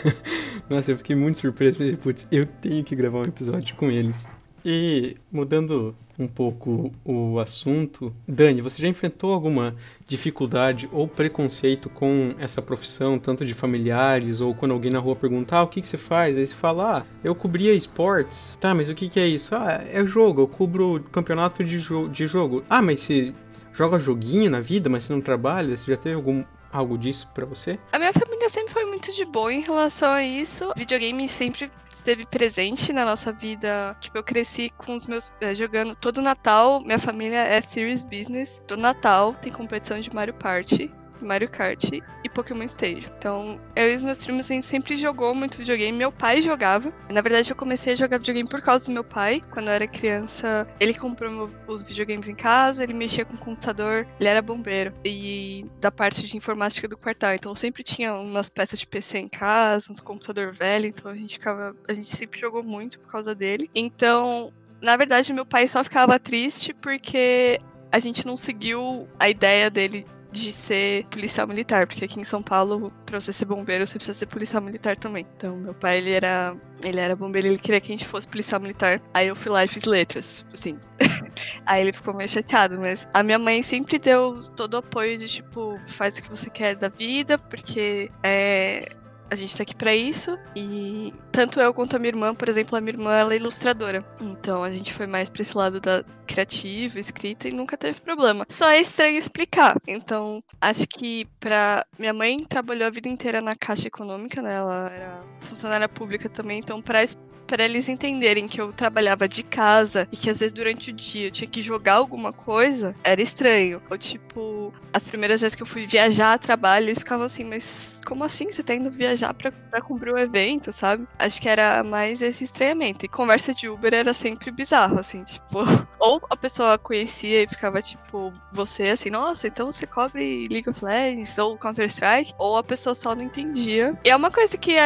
Nossa, 0.68 0.92
eu 0.92 0.98
fiquei 0.98 1.16
muito 1.16 1.38
surpreso, 1.38 1.78
pensei, 1.78 1.96
putz, 1.96 2.28
eu 2.30 2.46
tenho 2.46 2.84
que 2.84 2.94
gravar 2.94 3.20
um 3.20 3.24
episódio 3.24 3.74
com 3.76 3.90
eles. 3.90 4.28
E 4.62 5.16
mudando 5.32 5.94
um 6.18 6.26
pouco 6.26 6.92
o 7.04 7.38
assunto, 7.38 8.12
Dani, 8.26 8.60
você 8.60 8.82
já 8.82 8.88
enfrentou 8.88 9.32
alguma 9.32 9.74
dificuldade 10.06 10.88
ou 10.92 11.06
preconceito 11.06 11.88
com 11.88 12.34
essa 12.38 12.60
profissão, 12.60 13.18
tanto 13.18 13.44
de 13.44 13.54
familiares 13.54 14.40
ou 14.40 14.54
quando 14.54 14.72
alguém 14.72 14.90
na 14.90 14.98
rua 14.98 15.14
perguntar 15.14 15.58
ah, 15.58 15.62
o 15.62 15.68
que, 15.68 15.80
que 15.80 15.86
você 15.86 15.98
faz? 15.98 16.36
Aí 16.36 16.46
você 16.46 16.54
fala, 16.54 16.98
ah, 16.98 17.06
eu 17.22 17.34
cobria 17.34 17.72
esportes. 17.72 18.56
Tá, 18.60 18.74
mas 18.74 18.88
o 18.88 18.94
que, 18.94 19.08
que 19.08 19.20
é 19.20 19.26
isso? 19.26 19.54
Ah, 19.54 19.84
é 19.90 20.04
jogo, 20.04 20.42
eu 20.42 20.48
cubro 20.48 21.04
campeonato 21.12 21.62
de, 21.64 21.78
jo 21.78 22.08
de 22.08 22.26
jogo. 22.26 22.64
Ah, 22.68 22.82
mas 22.82 23.00
você 23.00 23.32
joga 23.72 23.98
joguinho 23.98 24.50
na 24.50 24.60
vida, 24.60 24.90
mas 24.90 25.04
você 25.04 25.12
não 25.12 25.20
trabalha? 25.20 25.76
Você 25.76 25.90
já 25.90 25.96
teve 25.96 26.16
algum 26.16 26.42
algo 26.72 26.98
disso 26.98 27.28
para 27.34 27.46
você? 27.46 27.78
A 27.92 27.98
minha 27.98 28.12
família 28.12 28.48
sempre 28.50 28.72
foi 28.72 28.84
muito 28.84 29.12
de 29.12 29.24
boa 29.24 29.52
em 29.52 29.60
relação 29.60 30.10
a 30.10 30.22
isso. 30.22 30.72
videogame 30.76 31.28
sempre 31.28 31.70
esteve 31.90 32.24
presente 32.26 32.92
na 32.92 33.04
nossa 33.04 33.32
vida. 33.32 33.96
Tipo, 34.00 34.18
eu 34.18 34.22
cresci 34.22 34.70
com 34.76 34.94
os 34.94 35.06
meus. 35.06 35.32
É, 35.40 35.54
jogando 35.54 35.94
todo 35.94 36.22
Natal. 36.22 36.80
Minha 36.80 36.98
família 36.98 37.38
é 37.38 37.60
Serious 37.60 38.02
Business. 38.02 38.62
Todo 38.66 38.80
Natal 38.80 39.34
tem 39.34 39.52
competição 39.52 40.00
de 40.00 40.14
Mario 40.14 40.34
Party. 40.34 40.90
Mario 41.20 41.48
Kart 41.48 41.82
e 42.24 42.27
Pokémon 42.28 42.64
Stadium. 42.64 43.10
Então, 43.16 43.60
eu 43.74 43.90
e 43.90 43.94
os 43.94 44.02
meus 44.02 44.22
primos, 44.22 44.50
a 44.50 44.54
gente 44.54 44.66
sempre 44.66 44.96
jogou 44.96 45.34
muito 45.34 45.58
videogame. 45.58 45.96
Meu 45.96 46.12
pai 46.12 46.42
jogava. 46.42 46.92
Na 47.10 47.20
verdade, 47.20 47.50
eu 47.50 47.56
comecei 47.56 47.92
a 47.92 47.96
jogar 47.96 48.18
videogame 48.18 48.48
por 48.48 48.60
causa 48.60 48.86
do 48.86 48.92
meu 48.92 49.04
pai. 49.04 49.42
Quando 49.50 49.68
eu 49.68 49.72
era 49.72 49.86
criança, 49.86 50.66
ele 50.78 50.94
comprou 50.94 51.50
os 51.66 51.82
videogames 51.82 52.28
em 52.28 52.34
casa, 52.34 52.82
ele 52.82 52.94
mexia 52.94 53.24
com 53.24 53.34
o 53.34 53.38
computador, 53.38 54.06
ele 54.18 54.28
era 54.28 54.42
bombeiro. 54.42 54.92
E 55.04 55.66
da 55.80 55.90
parte 55.90 56.26
de 56.26 56.36
informática 56.36 56.86
do 56.86 56.96
quartal. 56.96 57.34
Então, 57.34 57.54
sempre 57.54 57.82
tinha 57.82 58.14
umas 58.14 58.50
peças 58.50 58.78
de 58.78 58.86
PC 58.86 59.18
em 59.18 59.28
casa, 59.28 59.92
uns 59.92 60.00
computador 60.00 60.52
velho. 60.52 60.86
Então, 60.86 61.10
a 61.10 61.14
gente 61.14 61.34
ficava. 61.34 61.74
A 61.88 61.92
gente 61.92 62.14
sempre 62.14 62.38
jogou 62.38 62.62
muito 62.62 62.98
por 63.00 63.10
causa 63.10 63.34
dele. 63.34 63.70
Então, 63.74 64.52
na 64.80 64.96
verdade, 64.96 65.32
meu 65.32 65.44
pai 65.44 65.66
só 65.66 65.82
ficava 65.82 66.18
triste 66.18 66.72
porque 66.72 67.60
a 67.90 67.98
gente 67.98 68.26
não 68.26 68.36
seguiu 68.36 69.08
a 69.18 69.28
ideia 69.28 69.70
dele 69.70 70.06
de 70.30 70.52
ser 70.52 71.04
policial 71.06 71.46
militar, 71.46 71.86
porque 71.86 72.04
aqui 72.04 72.20
em 72.20 72.24
São 72.24 72.42
Paulo, 72.42 72.92
pra 73.06 73.20
você 73.20 73.32
ser 73.32 73.44
bombeiro, 73.44 73.86
você 73.86 73.94
precisa 73.94 74.18
ser 74.18 74.26
policial 74.26 74.62
militar 74.62 74.96
também. 74.96 75.26
Então, 75.36 75.56
meu 75.56 75.74
pai, 75.74 75.98
ele 75.98 76.10
era, 76.10 76.56
ele 76.84 77.00
era 77.00 77.16
bombeiro, 77.16 77.48
ele 77.48 77.58
queria 77.58 77.80
que 77.80 77.92
a 77.92 77.96
gente 77.96 78.06
fosse 78.06 78.28
policial 78.28 78.60
militar. 78.60 79.00
Aí 79.14 79.28
eu 79.28 79.36
fui 79.36 79.50
lá 79.50 79.64
e 79.64 79.68
fiz 79.68 79.84
letras, 79.84 80.44
assim. 80.52 80.78
Aí 81.64 81.82
ele 81.82 81.92
ficou 81.92 82.12
meio 82.14 82.28
chateado, 82.28 82.78
mas 82.78 83.08
a 83.14 83.22
minha 83.22 83.38
mãe 83.38 83.62
sempre 83.62 83.98
deu 83.98 84.42
todo 84.56 84.74
o 84.74 84.78
apoio 84.78 85.18
de 85.18 85.28
tipo, 85.28 85.78
faz 85.86 86.18
o 86.18 86.22
que 86.22 86.28
você 86.28 86.50
quer 86.50 86.74
da 86.74 86.88
vida, 86.88 87.38
porque 87.38 88.10
é, 88.22 88.88
a 89.30 89.34
gente 89.34 89.56
tá 89.56 89.62
aqui 89.62 89.74
para 89.74 89.94
isso. 89.94 90.38
E 90.54 91.12
tanto 91.30 91.60
eu 91.60 91.72
quanto 91.74 91.96
a 91.96 91.98
minha 91.98 92.10
irmã, 92.10 92.34
por 92.34 92.48
exemplo, 92.48 92.76
a 92.76 92.80
minha 92.80 92.94
irmã 92.94 93.12
ela 93.12 93.32
é 93.32 93.36
ilustradora. 93.36 94.04
Então 94.20 94.62
a 94.62 94.70
gente 94.70 94.92
foi 94.92 95.06
mais 95.06 95.28
pra 95.28 95.42
esse 95.42 95.56
lado 95.56 95.80
da 95.80 96.04
criativa, 96.26 96.98
escrita 96.98 97.48
e 97.48 97.52
nunca 97.52 97.76
teve 97.76 98.00
problema. 98.00 98.46
Só 98.48 98.70
é 98.70 98.80
estranho 98.80 99.18
explicar. 99.18 99.76
Então, 99.86 100.42
acho 100.60 100.86
que 100.86 101.26
pra. 101.40 101.84
Minha 101.98 102.12
mãe 102.12 102.38
trabalhou 102.44 102.86
a 102.86 102.90
vida 102.90 103.08
inteira 103.08 103.40
na 103.40 103.54
Caixa 103.54 103.88
Econômica, 103.88 104.42
né? 104.42 104.54
Ela 104.54 104.90
era 104.90 105.22
funcionária 105.40 105.88
pública 105.88 106.28
também, 106.28 106.58
então 106.58 106.80
pra 106.80 107.02
para 107.48 107.64
eles 107.64 107.88
entenderem 107.88 108.46
que 108.46 108.60
eu 108.60 108.72
trabalhava 108.74 109.26
de 109.26 109.42
casa 109.42 110.06
e 110.12 110.16
que 110.16 110.28
às 110.28 110.38
vezes 110.38 110.52
durante 110.52 110.90
o 110.90 110.92
dia 110.92 111.28
eu 111.28 111.30
tinha 111.30 111.48
que 111.48 111.62
jogar 111.62 111.94
alguma 111.94 112.30
coisa, 112.30 112.94
era 113.02 113.22
estranho. 113.22 113.80
Ou 113.90 113.96
tipo, 113.96 114.72
as 114.92 115.04
primeiras 115.04 115.40
vezes 115.40 115.56
que 115.56 115.62
eu 115.62 115.66
fui 115.66 115.86
viajar 115.86 116.34
a 116.34 116.38
trabalho, 116.38 116.84
eles 116.84 116.98
ficavam 116.98 117.24
assim, 117.24 117.44
mas 117.44 118.00
como 118.04 118.22
assim 118.22 118.52
você 118.52 118.62
tá 118.62 118.74
indo 118.74 118.90
viajar 118.90 119.17
pra, 119.34 119.52
pra 119.52 119.80
cumprir 119.80 120.12
um 120.12 120.18
evento, 120.18 120.72
sabe? 120.72 121.06
Acho 121.18 121.40
que 121.40 121.48
era 121.48 121.82
mais 121.84 122.22
esse 122.22 122.44
estranhamento. 122.44 123.04
E 123.04 123.08
conversa 123.08 123.54
de 123.54 123.68
Uber 123.68 123.94
era 123.94 124.12
sempre 124.12 124.50
bizarro, 124.50 124.98
assim, 124.98 125.24
tipo, 125.24 125.58
ou 125.98 126.20
a 126.30 126.36
pessoa 126.36 126.78
conhecia 126.78 127.42
e 127.42 127.48
ficava 127.48 127.82
tipo, 127.82 128.32
você 128.52 128.90
assim, 128.90 129.10
nossa, 129.10 129.48
então 129.48 129.70
você 129.70 129.86
cobre 129.86 130.46
League 130.50 130.68
of 130.68 130.84
Legends 130.84 131.36
ou 131.38 131.58
Counter-Strike, 131.58 132.34
ou 132.38 132.56
a 132.56 132.62
pessoa 132.62 132.94
só 132.94 133.14
não 133.14 133.22
entendia. 133.22 133.98
E 134.04 134.10
é 134.10 134.16
uma 134.16 134.30
coisa 134.30 134.56
que 134.56 134.76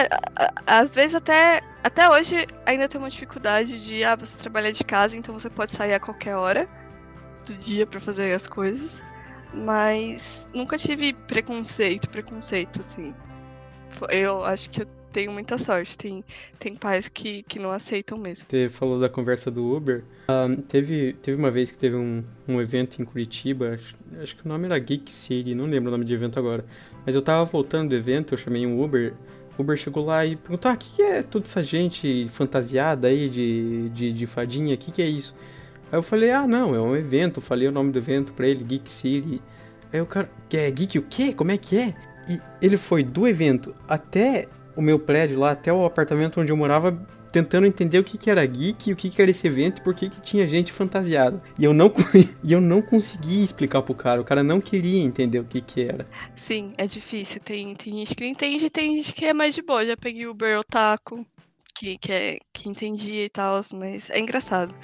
às 0.67 0.95
vezes 0.95 1.15
até 1.15 1.61
até 1.83 2.09
hoje 2.09 2.47
ainda 2.65 2.89
tem 2.89 2.99
uma 3.01 3.11
dificuldade 3.11 3.85
de, 3.85 4.05
ah, 4.05 4.15
você 4.15 4.39
trabalha 4.39 4.73
de 4.73 4.85
casa, 4.85 5.17
então 5.17 5.37
você 5.37 5.51
pode 5.51 5.73
sair 5.73 5.95
a 5.95 6.01
qualquer 6.01 6.37
hora 6.37 6.69
do 7.47 7.55
dia 7.55 7.87
para 7.87 7.99
fazer 7.99 8.33
as 8.33 8.47
coisas. 8.47 9.03
Mas 9.53 10.49
nunca 10.55 10.79
tive 10.79 11.13
preconceito, 11.13 12.09
preconceito, 12.09 12.81
assim. 12.81 13.15
Eu 14.11 14.45
acho 14.45 14.71
que 14.71 14.83
eu 14.83 14.87
tenho 15.13 15.31
muita 15.33 15.59
sorte. 15.59 15.97
Tem, 15.97 16.25
tem 16.59 16.75
pais 16.75 17.09
que, 17.09 17.43
que 17.43 17.59
não 17.59 17.71
aceitam 17.71 18.19
mesmo. 18.19 18.47
Você 18.49 18.69
falou 18.69 18.99
da 18.99 19.09
conversa 19.09 19.51
do 19.51 19.65
Uber. 19.75 20.05
Um, 20.29 20.57
teve, 20.57 21.13
teve 21.15 21.39
uma 21.39 21.51
vez 21.51 21.71
que 21.71 21.79
teve 21.79 21.97
um, 21.97 22.25
um 22.49 22.61
evento 22.61 23.01
em 23.01 23.05
Curitiba, 23.05 23.75
acho, 23.75 23.95
acho 24.21 24.37
que 24.37 24.47
o 24.47 24.49
nome 24.49 24.65
era 24.67 24.79
Geek 24.79 25.11
City, 25.11 25.55
não 25.55 25.67
lembro 25.67 25.89
o 25.89 25.93
nome 25.93 26.05
do 26.05 26.13
evento 26.13 26.39
agora. 26.39 26.65
Mas 27.05 27.15
eu 27.15 27.23
tava 27.23 27.45
voltando 27.45 27.91
do 27.91 27.95
evento, 27.95 28.35
eu 28.35 28.39
chamei 28.39 28.67
um 28.67 28.83
Uber 28.83 29.15
Uber 29.59 29.77
chegou 29.77 30.05
lá 30.05 30.25
e 30.25 30.37
perguntou: 30.37 30.71
ah, 30.71 30.75
o 30.75 30.77
que 30.79 31.03
é 31.03 31.23
toda 31.23 31.45
essa 31.45 31.63
gente 31.63 32.29
fantasiada 32.31 33.09
aí 33.09 33.29
de, 33.29 33.89
de, 33.91 34.13
de 34.13 34.27
fadinha? 34.27 34.75
O 34.75 34.79
que, 34.79 34.91
que 34.91 35.03
é 35.03 35.07
isso? 35.07 35.35
Aí 35.91 35.99
eu 35.99 36.03
falei: 36.03 36.31
ah, 36.31 36.47
não, 36.47 36.75
é 36.75 36.81
um 36.81 36.97
evento. 36.97 37.39
Eu 37.39 37.43
falei 37.43 37.69
o 37.69 37.73
nome 37.73 37.93
do 37.93 37.99
evento 37.99 38.33
pra 38.33 38.47
ele, 38.47 38.65
Geek 38.65 38.91
City. 38.91 39.43
Aí 39.93 40.01
o 40.01 40.07
cara: 40.07 40.31
é 40.53 40.71
Geek 40.71 40.99
o 40.99 41.03
quê? 41.03 41.33
Como 41.33 41.51
é 41.51 41.59
que 41.59 41.79
é? 41.79 41.95
E 42.29 42.41
ele 42.61 42.77
foi 42.77 43.03
do 43.03 43.27
evento 43.27 43.75
até 43.89 44.49
o 44.77 44.83
meu 44.83 44.99
prédio 44.99 45.39
lá, 45.39 45.53
até 45.53 45.73
o 45.73 45.85
apartamento 45.85 46.41
onde 46.41 46.51
eu 46.51 46.57
morava, 46.57 46.99
tentando 47.33 47.67
entender 47.67 47.99
o 47.99 48.05
que, 48.05 48.19
que 48.19 48.31
era 48.31 48.45
geek, 48.45 48.93
o 48.93 48.97
que, 48.97 49.09
que 49.09 49.21
era 49.21 49.31
esse 49.31 49.47
evento 49.47 49.79
e 49.79 49.83
por 49.83 49.95
que, 49.95 50.11
que 50.11 50.21
tinha 50.21 50.47
gente 50.47 50.71
fantasiada. 50.71 51.43
E 51.59 51.65
eu 51.65 51.73
não 51.73 51.91
e 52.45 52.53
eu 52.53 52.61
não 52.61 52.83
consegui 52.83 53.43
explicar 53.43 53.83
pro 53.83 53.95
cara, 53.95 54.21
o 54.21 54.25
cara 54.25 54.43
não 54.43 54.61
queria 54.61 55.03
entender 55.03 55.39
o 55.39 55.45
que 55.45 55.61
que 55.61 55.83
era. 55.83 56.07
Sim, 56.37 56.75
é 56.77 56.87
difícil. 56.87 57.41
Tem, 57.41 57.75
tem 57.75 57.95
gente 57.95 58.15
que 58.15 58.27
entende, 58.27 58.71
tem 58.71 58.97
gente 58.97 59.15
que 59.15 59.25
é 59.25 59.33
mais 59.33 59.55
de 59.55 59.63
boa. 59.63 59.85
Já 59.85 59.97
peguei 59.97 60.27
o 60.27 60.33
Uber 60.33 60.59
Otaku, 60.59 61.27
que, 61.75 61.97
que, 61.97 62.13
é, 62.13 62.39
que 62.53 62.69
entendia 62.69 63.25
e 63.25 63.29
tal, 63.29 63.61
mas 63.75 64.11
é 64.11 64.21
engraçado. 64.21 64.75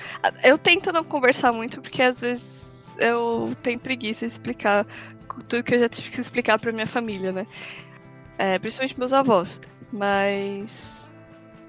Eu 0.42 0.56
tento 0.56 0.90
não 0.90 1.04
conversar 1.04 1.52
muito, 1.52 1.80
porque 1.80 2.02
às 2.02 2.20
vezes 2.20 2.67
eu 2.98 3.54
tenho 3.62 3.78
preguiça 3.78 4.26
de 4.26 4.32
explicar 4.32 4.86
tudo 5.48 5.62
que 5.62 5.74
eu 5.74 5.78
já 5.78 5.88
tive 5.88 6.10
que 6.10 6.20
explicar 6.20 6.58
pra 6.58 6.72
minha 6.72 6.86
família, 6.86 7.32
né? 7.32 7.46
É, 8.36 8.58
principalmente 8.58 8.98
meus 8.98 9.12
avós. 9.12 9.60
Mas 9.92 11.10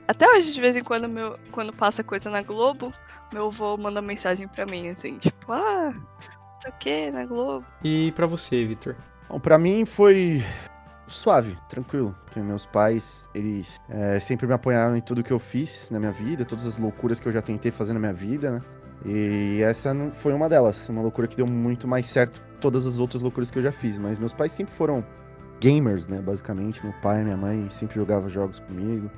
até 0.08 0.28
hoje, 0.28 0.54
de 0.54 0.60
vez 0.60 0.76
em 0.76 0.84
quando, 0.84 1.08
meu, 1.08 1.38
quando 1.52 1.72
passa 1.72 2.04
coisa 2.04 2.30
na 2.30 2.42
Globo, 2.42 2.94
meu 3.32 3.48
avô 3.48 3.78
manda 3.78 4.02
mensagem 4.02 4.48
pra 4.48 4.66
mim, 4.66 4.90
assim, 4.90 5.18
tipo, 5.18 5.52
ah, 5.52 5.94
sei 6.62 6.72
o 6.72 6.74
que, 6.80 7.12
na 7.12 7.26
Globo. 7.26 7.66
E 7.84 8.12
pra 8.14 8.26
você, 8.26 8.66
Vitor? 8.66 8.96
Bom, 9.30 9.40
pra 9.40 9.58
mim 9.58 9.86
foi 9.86 10.44
suave, 11.08 11.56
tranquilo. 11.70 12.16
Porque 12.26 12.40
meus 12.40 12.66
pais, 12.66 13.30
eles 13.34 13.80
é, 13.90 14.20
sempre 14.20 14.48
me 14.48 14.54
apoiaram 14.54 14.96
em 14.96 15.02
tudo 15.02 15.24
que 15.24 15.32
eu 15.32 15.40
fiz 15.40 15.90
na 15.92 16.00
minha 16.00 16.12
vida, 16.12 16.44
todas 16.44 16.66
as 16.66 16.78
loucuras 16.78 17.20
que 17.20 17.28
eu 17.28 17.32
já 17.32 17.42
tentei 17.42 17.72
fazer 17.72 17.94
na 17.94 18.00
minha 18.00 18.14
vida, 18.14 18.52
né? 18.52 18.62
E 19.06 19.62
essa 19.64 19.94
foi 20.14 20.34
uma 20.34 20.50
delas, 20.50 20.90
uma 20.90 21.02
loucura 21.02 21.28
que 21.28 21.36
deu 21.36 21.48
muito 21.48 21.88
mais 21.88 22.08
certo 22.08 22.42
todas 22.60 22.86
as 22.86 23.00
outras 23.00 23.22
loucuras 23.22 23.50
que 23.50 23.58
eu 23.58 23.64
já 23.64 23.72
fiz. 23.72 23.98
Mas 23.98 24.20
meus 24.20 24.34
pais 24.34 24.52
sempre 24.52 24.74
foram 24.74 25.06
gamers, 25.60 26.08
né? 26.08 26.22
Basicamente, 26.22 26.84
meu 26.84 26.94
pai 27.02 27.22
e 27.22 27.24
minha 27.24 27.38
mãe 27.38 27.68
sempre 27.70 27.96
jogavam 27.96 28.30
jogos 28.30 28.60
comigo. 28.60 29.10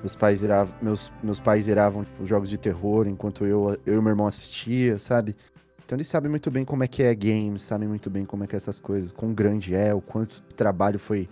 Meus 0.00 0.16
pais 0.16 0.42
iravam, 0.42 0.74
meus, 0.80 1.12
meus 1.22 1.40
pais 1.40 1.68
iravam 1.68 2.04
tipo, 2.04 2.26
jogos 2.26 2.48
de 2.48 2.56
terror 2.56 3.06
enquanto 3.06 3.44
eu, 3.44 3.78
eu 3.84 3.98
e 3.98 4.00
meu 4.00 4.10
irmão 4.10 4.26
assistia, 4.26 4.98
sabe? 4.98 5.36
Então 5.84 5.96
eles 5.96 6.08
sabem 6.08 6.30
muito 6.30 6.50
bem 6.50 6.64
como 6.64 6.82
é 6.82 6.86
que 6.86 7.02
é 7.02 7.14
games, 7.14 7.62
sabem 7.62 7.86
muito 7.86 8.08
bem 8.08 8.24
como 8.24 8.44
é 8.44 8.46
que 8.46 8.54
é 8.54 8.58
essas 8.58 8.80
coisas, 8.80 9.12
quão 9.12 9.34
grande 9.34 9.74
é, 9.74 9.92
o 9.92 10.00
quanto 10.00 10.40
trabalho 10.54 10.98
foi 10.98 11.28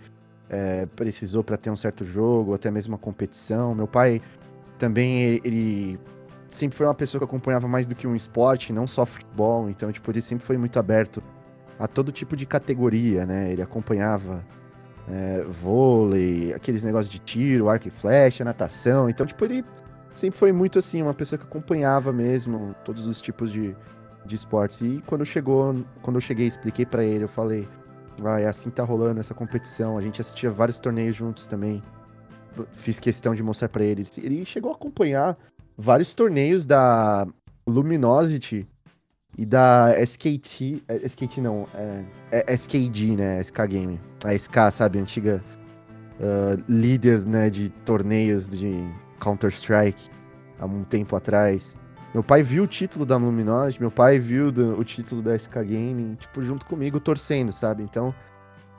é, 0.49 0.85
precisou 0.87 1.43
para 1.43 1.55
ter 1.57 1.69
um 1.69 1.75
certo 1.75 2.03
jogo, 2.03 2.53
até 2.53 2.69
mesmo 2.69 2.93
uma 2.93 2.97
competição. 2.97 3.73
Meu 3.73 3.87
pai 3.87 4.21
também 4.77 5.39
ele, 5.43 5.99
sempre 6.49 6.77
foi 6.77 6.87
uma 6.87 6.95
pessoa 6.95 7.19
que 7.19 7.25
acompanhava 7.25 7.67
mais 7.67 7.87
do 7.87 7.95
que 7.95 8.07
um 8.07 8.15
esporte, 8.15 8.73
não 8.73 8.87
só 8.87 9.05
futebol. 9.05 9.69
Então 9.69 9.91
tipo 9.91 10.09
ele 10.11 10.21
sempre 10.21 10.45
foi 10.45 10.57
muito 10.57 10.77
aberto 10.79 11.23
a 11.77 11.87
todo 11.87 12.11
tipo 12.11 12.35
de 12.35 12.45
categoria, 12.45 13.25
né? 13.25 13.51
Ele 13.51 13.61
acompanhava 13.61 14.43
é, 15.09 15.43
vôlei, 15.47 16.53
aqueles 16.53 16.83
negócios 16.83 17.09
de 17.09 17.19
tiro, 17.19 17.69
arco 17.69 17.87
e 17.87 17.91
flecha, 17.91 18.43
natação. 18.43 19.09
Então, 19.09 19.25
tipo, 19.25 19.43
ele 19.43 19.65
sempre 20.13 20.37
foi 20.37 20.51
muito 20.51 20.77
assim, 20.77 21.01
uma 21.01 21.13
pessoa 21.13 21.39
que 21.39 21.45
acompanhava 21.45 22.13
mesmo 22.13 22.75
todos 22.85 23.05
os 23.05 23.21
tipos 23.21 23.51
de, 23.51 23.75
de 24.25 24.35
esportes. 24.35 24.81
E 24.81 25.01
quando 25.05 25.25
chegou, 25.25 25.75
quando 26.01 26.17
eu 26.17 26.21
cheguei 26.21 26.45
expliquei 26.45 26.85
para 26.85 27.03
ele, 27.03 27.23
eu 27.23 27.29
falei, 27.29 27.67
vai, 28.19 28.45
assim 28.45 28.69
tá 28.69 28.83
rolando 28.83 29.19
essa 29.19 29.33
competição. 29.33 29.97
A 29.97 30.01
gente 30.01 30.21
assistia 30.21 30.51
vários 30.51 30.77
torneios 30.77 31.15
juntos 31.15 31.45
também. 31.45 31.81
Fiz 32.73 32.99
questão 32.99 33.33
de 33.33 33.41
mostrar 33.41 33.69
para 33.69 33.83
ele. 33.83 34.03
Ele 34.17 34.45
chegou 34.45 34.71
a 34.71 34.75
acompanhar 34.75 35.37
vários 35.79 36.13
torneios 36.13 36.65
da 36.65 37.25
Luminosity 37.65 38.67
e 39.37 39.45
da 39.45 39.95
SKT. 40.03 40.83
É, 40.87 40.97
SKT 41.07 41.39
não, 41.39 41.67
é, 41.73 42.03
é 42.31 42.53
SKG, 42.53 43.15
né? 43.15 43.41
SK 43.41 43.67
Game. 43.67 43.99
A 44.25 44.37
SK, 44.37 44.71
sabe? 44.71 44.99
Antiga 44.99 45.41
uh, 46.19 46.61
líder 46.67 47.25
né, 47.25 47.49
de 47.49 47.69
torneios 47.69 48.49
de 48.49 48.77
Counter-Strike 49.19 50.09
há 50.59 50.65
um 50.65 50.83
tempo 50.83 51.15
atrás. 51.15 51.77
Meu 52.13 52.23
pai 52.23 52.43
viu 52.43 52.63
o 52.63 52.67
título 52.67 53.05
da 53.05 53.15
Luminosity, 53.15 53.79
meu 53.79 53.91
pai 53.91 54.19
viu 54.19 54.51
do, 54.51 54.77
o 54.77 54.83
título 54.83 55.21
da 55.21 55.37
SK 55.37 55.59
Game, 55.63 56.15
tipo, 56.15 56.41
junto 56.41 56.65
comigo, 56.65 56.99
torcendo, 56.99 57.53
sabe? 57.53 57.83
Então, 57.83 58.13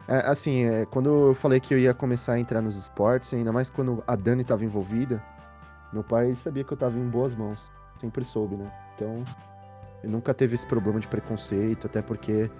é, 0.08 0.16
assim, 0.26 0.64
é, 0.64 0.84
quando 0.84 1.28
eu 1.28 1.34
falei 1.34 1.60
que 1.60 1.72
eu 1.72 1.78
ia 1.78 1.94
começar 1.94 2.32
a 2.32 2.40
entrar 2.40 2.60
nos 2.60 2.76
esportes, 2.76 3.32
ainda 3.32 3.52
mais 3.52 3.70
quando 3.70 4.02
a 4.04 4.16
Dani 4.16 4.42
estava 4.42 4.64
envolvida, 4.64 5.22
meu 5.92 6.04
pai 6.04 6.34
sabia 6.34 6.64
que 6.64 6.72
eu 6.72 6.76
estava 6.76 6.98
em 6.98 7.08
boas 7.08 7.34
mãos. 7.34 7.72
Sempre 8.00 8.24
soube, 8.24 8.56
né? 8.56 8.70
Então, 8.94 9.24
ele 10.02 10.12
nunca 10.12 10.32
teve 10.32 10.54
esse 10.54 10.66
problema 10.66 10.98
de 10.98 11.08
preconceito, 11.08 11.86
até 11.86 12.00
porque 12.00 12.50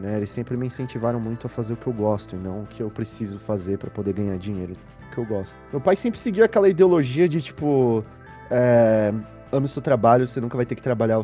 né, 0.00 0.16
eles 0.16 0.30
sempre 0.30 0.56
me 0.56 0.66
incentivaram 0.66 1.20
muito 1.20 1.46
a 1.46 1.50
fazer 1.50 1.74
o 1.74 1.76
que 1.76 1.86
eu 1.86 1.92
gosto 1.92 2.36
e 2.36 2.38
não 2.38 2.62
o 2.62 2.66
que 2.66 2.82
eu 2.82 2.90
preciso 2.90 3.38
fazer 3.38 3.78
para 3.78 3.90
poder 3.90 4.14
ganhar 4.14 4.36
dinheiro. 4.38 4.74
O 5.08 5.14
que 5.14 5.18
eu 5.18 5.24
gosto. 5.24 5.58
Meu 5.70 5.80
pai 5.80 5.96
sempre 5.96 6.18
seguiu 6.18 6.44
aquela 6.44 6.68
ideologia 6.68 7.28
de 7.28 7.40
tipo. 7.40 8.04
É, 8.50 9.12
ame 9.50 9.66
o 9.66 9.68
seu 9.68 9.82
trabalho, 9.82 10.26
você 10.26 10.40
nunca 10.40 10.56
vai 10.56 10.66
ter 10.66 10.74
que 10.74 10.82
trabalhar 10.82 11.20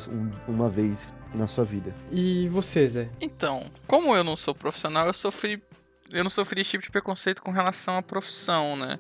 uma 0.48 0.68
vez 0.68 1.14
na 1.34 1.46
sua 1.46 1.64
vida. 1.64 1.94
E 2.10 2.48
você, 2.48 2.86
Zé? 2.86 3.08
Então, 3.20 3.64
como 3.86 4.14
eu 4.14 4.24
não 4.24 4.36
sou 4.36 4.54
profissional, 4.54 5.06
eu 5.06 5.14
sofri. 5.14 5.62
Eu 6.12 6.22
não 6.22 6.30
sofri 6.30 6.60
esse 6.60 6.70
tipo 6.70 6.84
de 6.84 6.90
preconceito 6.90 7.42
com 7.42 7.50
relação 7.50 7.96
à 7.96 8.02
profissão, 8.02 8.76
né? 8.76 8.98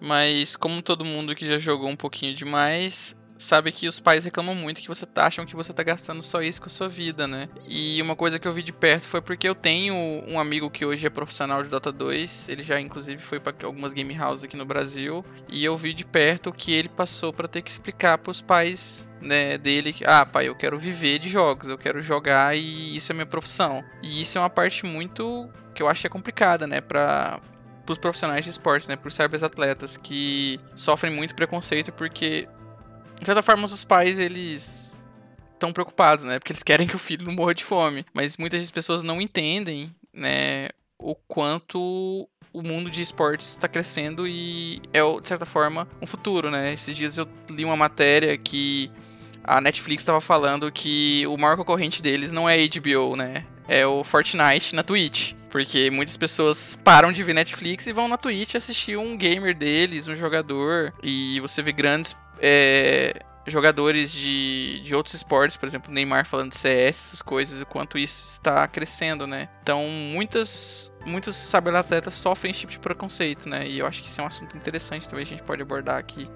Mas 0.00 0.56
como 0.56 0.82
todo 0.82 1.04
mundo 1.04 1.34
que 1.34 1.46
já 1.46 1.58
jogou 1.58 1.88
um 1.88 1.96
pouquinho 1.96 2.34
demais, 2.34 3.14
sabe 3.38 3.70
que 3.70 3.86
os 3.86 4.00
pais 4.00 4.24
reclamam 4.24 4.54
muito 4.54 4.80
que 4.80 4.88
você 4.88 5.04
tá, 5.04 5.26
acham 5.26 5.44
que 5.44 5.54
você 5.54 5.72
tá 5.72 5.82
gastando 5.82 6.22
só 6.22 6.40
isso 6.40 6.60
com 6.60 6.66
a 6.66 6.70
sua 6.70 6.88
vida, 6.88 7.26
né? 7.26 7.48
E 7.68 8.00
uma 8.00 8.16
coisa 8.16 8.38
que 8.38 8.48
eu 8.48 8.52
vi 8.52 8.62
de 8.62 8.72
perto 8.72 9.04
foi 9.04 9.20
porque 9.20 9.48
eu 9.48 9.54
tenho 9.54 9.94
um 10.26 10.38
amigo 10.38 10.70
que 10.70 10.84
hoje 10.84 11.06
é 11.06 11.10
profissional 11.10 11.62
de 11.62 11.68
Dota 11.68 11.92
2, 11.92 12.48
ele 12.48 12.62
já 12.62 12.80
inclusive 12.80 13.20
foi 13.20 13.38
para 13.38 13.54
algumas 13.66 13.92
game 13.92 14.18
houses 14.18 14.44
aqui 14.44 14.56
no 14.56 14.64
Brasil, 14.64 15.24
e 15.48 15.64
eu 15.64 15.76
vi 15.76 15.92
de 15.92 16.04
perto 16.04 16.52
que 16.52 16.72
ele 16.72 16.88
passou 16.88 17.32
para 17.32 17.48
ter 17.48 17.62
que 17.62 17.70
explicar 17.70 18.18
para 18.18 18.30
os 18.30 18.40
pais 18.40 19.08
né, 19.20 19.58
dele 19.58 19.94
ah, 20.04 20.24
pai, 20.24 20.48
eu 20.48 20.54
quero 20.54 20.78
viver 20.78 21.18
de 21.18 21.28
jogos, 21.28 21.68
eu 21.68 21.78
quero 21.78 22.00
jogar 22.02 22.56
e 22.56 22.96
isso 22.96 23.12
é 23.12 23.14
minha 23.14 23.26
profissão. 23.26 23.84
E 24.02 24.20
isso 24.20 24.38
é 24.38 24.40
uma 24.40 24.50
parte 24.50 24.84
muito 24.84 25.48
que 25.76 25.82
eu 25.82 25.88
acho 25.88 26.00
que 26.00 26.06
é 26.06 26.10
complicada, 26.10 26.66
né, 26.66 26.80
para 26.80 27.40
os 27.88 27.98
profissionais 27.98 28.44
de 28.44 28.50
esportes, 28.50 28.88
né, 28.88 28.96
para 28.96 29.06
os 29.06 29.14
cyberatletas 29.14 29.96
que 29.96 30.58
sofrem 30.74 31.12
muito 31.12 31.34
preconceito 31.36 31.92
porque 31.92 32.48
de 33.20 33.24
certa 33.24 33.42
forma, 33.42 33.64
os 33.64 33.84
pais, 33.84 34.18
eles 34.18 35.00
estão 35.54 35.72
preocupados, 35.72 36.22
né? 36.22 36.38
Porque 36.38 36.52
eles 36.52 36.62
querem 36.62 36.86
que 36.86 36.94
o 36.94 36.98
filho 36.98 37.24
não 37.24 37.32
morra 37.32 37.54
de 37.54 37.64
fome. 37.64 38.04
Mas 38.12 38.36
muitas 38.36 38.70
pessoas 38.70 39.02
não 39.02 39.22
entendem, 39.22 39.90
né? 40.12 40.68
o 40.98 41.14
quanto 41.14 42.28
o 42.52 42.62
mundo 42.62 42.90
de 42.90 43.02
esportes 43.02 43.50
está 43.50 43.68
crescendo 43.68 44.26
e 44.26 44.80
é, 44.92 45.00
de 45.20 45.28
certa 45.28 45.44
forma, 45.44 45.86
um 46.00 46.06
futuro, 46.06 46.50
né? 46.50 46.72
Esses 46.72 46.96
dias 46.96 47.18
eu 47.18 47.28
li 47.50 47.64
uma 47.64 47.76
matéria 47.76 48.36
que 48.38 48.90
a 49.44 49.60
Netflix 49.60 50.02
estava 50.02 50.20
falando 50.20 50.72
que 50.72 51.26
o 51.26 51.36
maior 51.36 51.56
concorrente 51.56 52.00
deles 52.00 52.32
não 52.32 52.48
é 52.48 52.56
HBO, 52.66 53.14
né? 53.14 53.44
É 53.68 53.86
o 53.86 54.02
Fortnite 54.02 54.74
na 54.74 54.82
Twitch. 54.82 55.34
Porque 55.56 55.90
muitas 55.90 56.18
pessoas 56.18 56.78
param 56.84 57.10
de 57.10 57.22
ver 57.22 57.32
Netflix 57.32 57.86
e 57.86 57.92
vão 57.94 58.08
na 58.08 58.18
Twitch 58.18 58.56
assistir 58.56 58.98
um 58.98 59.16
gamer 59.16 59.56
deles, 59.56 60.06
um 60.06 60.14
jogador. 60.14 60.92
E 61.02 61.40
você 61.40 61.62
vê 61.62 61.72
grandes 61.72 62.14
é, 62.38 63.22
jogadores 63.46 64.12
de, 64.12 64.82
de 64.84 64.94
outros 64.94 65.14
esportes, 65.14 65.56
por 65.56 65.64
exemplo, 65.64 65.90
Neymar 65.90 66.26
falando 66.26 66.50
de 66.50 66.58
CS, 66.58 67.06
essas 67.06 67.22
coisas, 67.22 67.62
o 67.62 67.64
quanto 67.64 67.96
isso 67.96 68.34
está 68.34 68.68
crescendo, 68.68 69.26
né? 69.26 69.48
Então, 69.62 69.82
muitas, 70.12 70.92
muitos 71.06 71.34
cyberatletas 71.34 72.12
sofrem 72.12 72.50
esse 72.50 72.60
tipo 72.60 72.72
de 72.72 72.78
preconceito, 72.78 73.48
né? 73.48 73.66
E 73.66 73.78
eu 73.78 73.86
acho 73.86 74.02
que 74.02 74.10
isso 74.10 74.20
é 74.20 74.24
um 74.24 74.26
assunto 74.26 74.54
interessante, 74.58 75.08
talvez 75.08 75.26
a 75.26 75.30
gente 75.30 75.42
pode 75.42 75.62
abordar 75.62 75.96
aqui. 75.96 76.28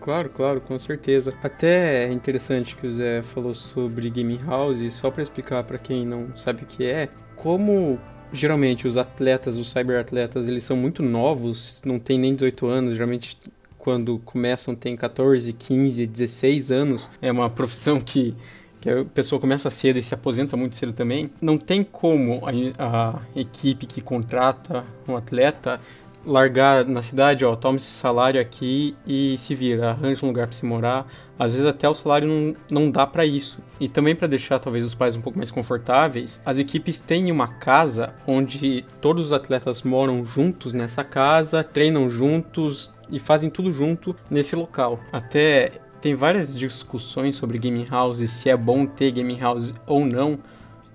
Claro, 0.00 0.28
claro, 0.28 0.60
com 0.60 0.76
certeza. 0.76 1.32
Até 1.40 2.06
é 2.06 2.12
interessante 2.12 2.74
que 2.74 2.88
o 2.88 2.92
Zé 2.92 3.22
falou 3.22 3.54
sobre 3.54 4.10
Gaming 4.10 4.44
House, 4.44 4.92
só 4.92 5.08
para 5.08 5.22
explicar 5.22 5.62
para 5.62 5.78
quem 5.78 6.04
não 6.04 6.36
sabe 6.36 6.64
o 6.64 6.66
que 6.66 6.84
é, 6.84 7.08
como 7.36 8.00
geralmente 8.34 8.86
os 8.86 8.98
atletas, 8.98 9.56
os 9.56 9.70
cyberatletas, 9.70 10.48
eles 10.48 10.64
são 10.64 10.76
muito 10.76 11.02
novos, 11.02 11.80
não 11.84 11.98
tem 11.98 12.18
nem 12.18 12.34
18 12.34 12.66
anos, 12.66 12.94
geralmente 12.94 13.38
quando 13.78 14.18
começam 14.20 14.74
tem 14.74 14.96
14, 14.96 15.52
15, 15.52 16.06
16 16.06 16.70
anos. 16.72 17.10
É 17.20 17.30
uma 17.30 17.50
profissão 17.50 18.00
que, 18.00 18.34
que 18.80 18.90
a 18.90 19.04
pessoa 19.04 19.38
começa 19.38 19.68
cedo 19.68 19.98
e 19.98 20.02
se 20.02 20.14
aposenta 20.14 20.56
muito 20.56 20.74
cedo 20.74 20.92
também. 20.92 21.30
Não 21.40 21.58
tem 21.58 21.84
como 21.84 22.40
a, 22.46 22.50
a 22.82 23.20
equipe 23.36 23.86
que 23.86 24.00
contrata 24.00 24.84
um 25.06 25.14
atleta 25.16 25.78
largar 26.26 26.84
na 26.84 27.02
cidade, 27.02 27.44
ó, 27.44 27.54
toma 27.54 27.76
esse 27.76 27.90
salário 27.90 28.40
aqui 28.40 28.96
e 29.06 29.36
se 29.38 29.54
vira, 29.54 29.90
arranja 29.90 30.24
um 30.24 30.28
lugar 30.28 30.46
para 30.46 30.56
se 30.56 30.64
morar. 30.64 31.06
Às 31.38 31.52
vezes 31.52 31.66
até 31.66 31.88
o 31.88 31.94
salário 31.94 32.28
não, 32.28 32.56
não 32.70 32.90
dá 32.90 33.06
para 33.06 33.24
isso. 33.24 33.60
E 33.80 33.88
também 33.88 34.14
para 34.14 34.26
deixar 34.26 34.58
talvez 34.58 34.84
os 34.84 34.94
pais 34.94 35.16
um 35.16 35.20
pouco 35.20 35.38
mais 35.38 35.50
confortáveis, 35.50 36.40
as 36.44 36.58
equipes 36.58 37.00
têm 37.00 37.30
uma 37.30 37.48
casa 37.48 38.14
onde 38.26 38.84
todos 39.00 39.26
os 39.26 39.32
atletas 39.32 39.82
moram 39.82 40.24
juntos 40.24 40.72
nessa 40.72 41.04
casa, 41.04 41.62
treinam 41.64 42.08
juntos 42.08 42.92
e 43.10 43.18
fazem 43.18 43.50
tudo 43.50 43.70
junto 43.70 44.14
nesse 44.30 44.56
local. 44.56 45.00
Até 45.12 45.72
tem 46.00 46.14
várias 46.14 46.54
discussões 46.54 47.34
sobre 47.36 47.58
gaming 47.58 47.86
house, 47.86 48.18
se 48.30 48.50
é 48.50 48.56
bom 48.56 48.86
ter 48.86 49.10
gaming 49.10 49.38
house 49.38 49.72
ou 49.86 50.04
não, 50.04 50.38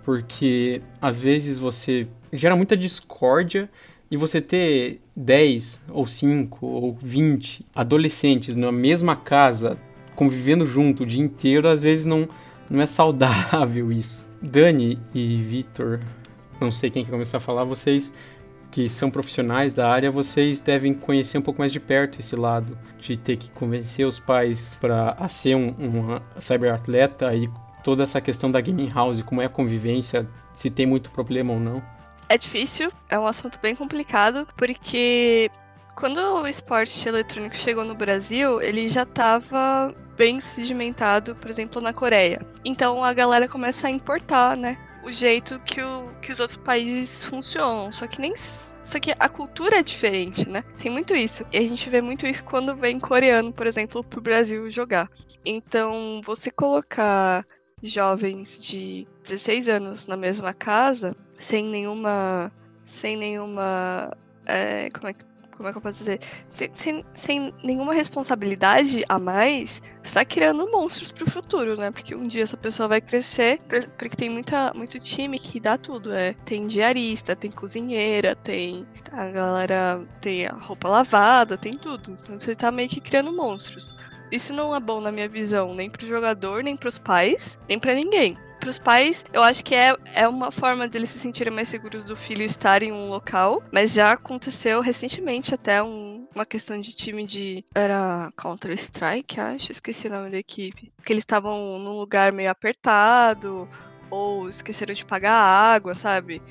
porque 0.04 0.82
às 1.02 1.22
vezes 1.22 1.60
você 1.60 2.08
gera 2.32 2.56
muita 2.56 2.78
discórdia 2.78 3.70
e 4.12 4.18
você 4.18 4.42
ter 4.42 5.00
10 5.16 5.82
ou 5.90 6.06
5 6.06 6.66
ou 6.66 6.98
20 7.02 7.66
adolescentes 7.76 8.56
na 8.56 8.72
mesma 8.72 9.16
casa, 9.16 9.78
convivendo 10.16 10.66
junto 10.66 11.04
o 11.04 11.06
dia 11.06 11.22
inteiro, 11.22 11.68
às 11.68 11.84
vezes 11.84 12.06
não, 12.06 12.28
não 12.70 12.82
é 12.82 12.86
saudável 12.86 13.92
isso. 13.94 14.28
Dani 14.42 14.98
e 15.14 15.38
Vitor, 15.38 16.00
não 16.60 16.72
sei 16.72 16.90
quem 16.90 17.04
que 17.04 17.12
começar 17.12 17.38
a 17.38 17.42
falar, 17.42 17.64
vocês 17.64 18.14
que 18.72 18.88
são 18.88 19.10
profissionais 19.10 19.74
da 19.74 19.90
área, 19.90 20.12
vocês 20.12 20.62
devem 20.62 20.94
conhecer 20.94 21.38
um 21.38 21.42
pouco 21.42 21.60
mais 21.60 21.72
de 21.72 21.80
perto 21.80 22.20
esse 22.20 22.36
lado 22.36 22.78
de 23.00 23.18
ter 23.18 23.36
que 23.38 23.50
convencer 23.50 24.06
os 24.06 24.20
pais 24.20 24.78
para 24.80 25.28
ser 25.28 25.56
um, 25.56 25.70
um 25.70 26.20
cyberatleta 26.40 27.34
e 27.36 27.50
toda 27.84 28.04
essa 28.04 28.22
questão 28.22 28.52
da 28.52 28.62
gaming 28.62 28.90
house, 28.90 29.22
como 29.22 29.42
é 29.42 29.46
a 29.46 29.50
convivência, 29.50 30.28
se 30.54 30.70
tem 30.70 30.86
muito 30.86 31.10
problema 31.10 31.54
ou 31.54 31.60
não. 31.60 31.82
É 32.30 32.38
difícil, 32.38 32.92
é 33.10 33.18
um 33.18 33.26
assunto 33.26 33.60
bem 33.60 33.76
complicado, 33.76 34.48
porque 34.56 35.50
quando 35.96 36.20
o 36.20 36.48
esporte 36.48 37.10
eletrônico 37.10 37.56
chegou 37.56 37.84
no 37.84 37.96
Brasil, 37.96 38.62
ele 38.62 38.88
já 38.88 39.02
estava 39.02 39.94
bem 40.16 40.40
sedimentado, 40.40 41.36
por 41.36 41.50
exemplo, 41.50 41.82
na 41.82 41.92
Coreia. 41.92 42.40
Então 42.64 43.04
a 43.04 43.12
galera 43.14 43.48
começa 43.48 43.88
a 43.88 43.90
importar, 43.90 44.56
né? 44.56 44.78
O 45.04 45.12
jeito 45.12 45.60
que, 45.62 45.82
o, 45.82 46.10
que 46.22 46.32
os 46.32 46.40
outros 46.40 46.60
países 46.60 47.24
funcionam. 47.24 47.92
Só 47.92 48.06
que 48.06 48.22
nem. 48.22 48.34
Só 48.36 49.00
que 49.00 49.16
a 49.18 49.30
cultura 49.30 49.80
é 49.80 49.84
diferente, 49.84 50.48
né? 50.48 50.64
Tem 50.78 50.92
muito 50.92 51.16
isso. 51.16 51.44
E 51.52 51.58
a 51.58 51.62
gente 51.62 51.90
vê 51.90 52.02
muito 52.02 52.28
isso 52.28 52.44
quando 52.44 52.76
vem 52.76 53.00
coreano, 53.00 53.52
por 53.52 53.66
exemplo, 53.66 54.04
pro 54.04 54.22
Brasil 54.22 54.70
jogar. 54.70 55.10
Então, 55.46 56.22
você 56.24 56.52
colocar 56.52 57.46
jovens 57.82 58.60
de 58.60 59.08
16 59.24 59.70
anos 59.70 60.08
na 60.08 60.18
mesma 60.18 60.54
casa 60.54 61.16
sem 61.40 61.66
nenhuma. 61.66 62.52
sem 62.84 63.16
nenhuma. 63.16 64.12
É, 64.46 64.90
como, 64.90 65.08
é, 65.08 65.16
como 65.56 65.70
é 65.70 65.72
que 65.72 65.78
eu 65.78 65.82
posso 65.82 66.00
dizer? 66.00 66.20
Sem, 66.48 66.70
sem, 66.74 67.06
sem 67.14 67.54
nenhuma 67.64 67.94
responsabilidade 67.94 69.04
a 69.08 69.18
mais, 69.18 69.82
está 70.04 70.26
criando 70.26 70.70
monstros 70.70 71.12
para 71.12 71.24
o 71.24 71.32
futuro, 71.32 71.78
né? 71.78 71.92
Porque 71.92 72.14
um 72.14 72.28
dia 72.28 72.44
essa 72.44 72.58
pessoa 72.58 72.90
vai 72.90 73.00
crescer, 73.00 73.62
porque 73.98 74.16
tem 74.16 74.30
muita, 74.30 74.74
muito 74.76 75.00
time 75.00 75.40
que 75.40 75.60
dá 75.60 75.78
tudo, 75.78 76.10
né? 76.10 76.34
Tem 76.46 76.68
diarista, 76.68 77.36
tem 77.36 77.52
cozinheira, 77.52 78.36
tem. 78.36 78.86
A 79.12 79.28
galera 79.28 80.06
tem 80.22 80.46
a 80.46 80.54
roupa 80.54 80.90
lavada, 80.90 81.58
tem 81.58 81.74
tudo. 81.74 82.12
Então 82.12 82.40
você 82.40 82.52
está 82.52 82.72
meio 82.72 82.90
que 82.90 83.00
criando 83.00 83.32
monstros. 83.32 83.96
Isso 84.32 84.54
não 84.54 84.76
é 84.76 84.80
bom 84.80 85.02
na 85.02 85.12
minha 85.12 85.28
visão, 85.28 85.74
nem 85.74 85.90
pro 85.90 86.06
jogador, 86.06 86.64
nem 86.64 86.78
pros 86.78 86.98
pais, 86.98 87.58
nem 87.68 87.80
para 87.80 87.94
ninguém 87.94 88.38
para 88.60 88.70
os 88.70 88.78
pais, 88.78 89.24
eu 89.32 89.42
acho 89.42 89.64
que 89.64 89.74
é, 89.74 89.96
é 90.14 90.28
uma 90.28 90.52
forma 90.52 90.88
deles 90.88 91.10
se 91.10 91.20
sentirem 91.20 91.54
mais 91.54 91.70
seguros 91.70 92.04
do 92.04 92.16
filho 92.16 92.44
estar 92.44 92.84
em 92.84 92.92
um 92.92 93.08
local, 93.08 93.64
mas 93.72 93.94
já 93.94 94.12
aconteceu 94.12 94.82
recentemente 94.82 95.56
até 95.56 95.82
um, 95.82 96.28
uma 96.36 96.46
questão 96.46 96.80
de 96.80 96.94
time 96.94 97.26
de. 97.26 97.64
Era 97.74 98.32
Counter-Strike, 98.36 99.40
acho, 99.40 99.72
esqueci 99.72 100.08
o 100.08 100.12
nome 100.12 100.30
da 100.30 100.38
equipe. 100.38 100.92
Que 101.06 101.14
eles 101.14 101.22
estavam 101.22 101.80
num 101.80 101.98
lugar 101.98 102.34
meio 102.34 102.52
apertado, 102.52 103.68
ou 104.10 104.50
esqueceram 104.50 104.94
de 104.94 105.06
pagar 105.06 105.34
a 105.34 105.74
água, 105.74 105.96
sabe? 105.96 106.42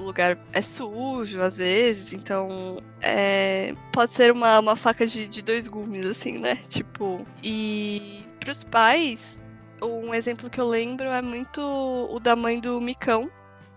O 0.00 0.04
lugar 0.04 0.38
é 0.52 0.62
sujo 0.62 1.40
às 1.40 1.58
vezes, 1.58 2.12
então 2.12 2.78
é, 3.00 3.74
pode 3.92 4.12
ser 4.12 4.32
uma, 4.32 4.58
uma 4.58 4.76
faca 4.76 5.06
de, 5.06 5.26
de 5.26 5.42
dois 5.42 5.68
gumes, 5.68 6.06
assim, 6.06 6.38
né? 6.38 6.56
Tipo, 6.68 7.26
e 7.42 8.24
pros 8.40 8.64
pais, 8.64 9.38
um 9.82 10.14
exemplo 10.14 10.48
que 10.48 10.60
eu 10.60 10.68
lembro 10.68 11.08
é 11.08 11.22
muito 11.22 11.60
o 11.60 12.18
da 12.18 12.34
mãe 12.34 12.58
do 12.58 12.80
Micão, 12.80 13.30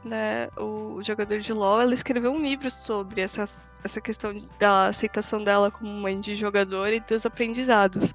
né, 0.04 0.50
o 0.58 1.02
jogador 1.02 1.40
de 1.40 1.54
LoL, 1.54 1.82
ela 1.82 1.94
escreveu 1.94 2.32
um 2.32 2.42
livro 2.42 2.70
sobre 2.70 3.22
essa, 3.22 3.44
essa 3.84 4.02
questão 4.02 4.34
da 4.60 4.88
aceitação 4.88 5.42
dela 5.42 5.72
como 5.72 5.90
mãe 5.90 6.20
de 6.20 6.36
jogador 6.36 6.92
e 6.92 7.00
dos 7.00 7.26
aprendizados. 7.26 8.14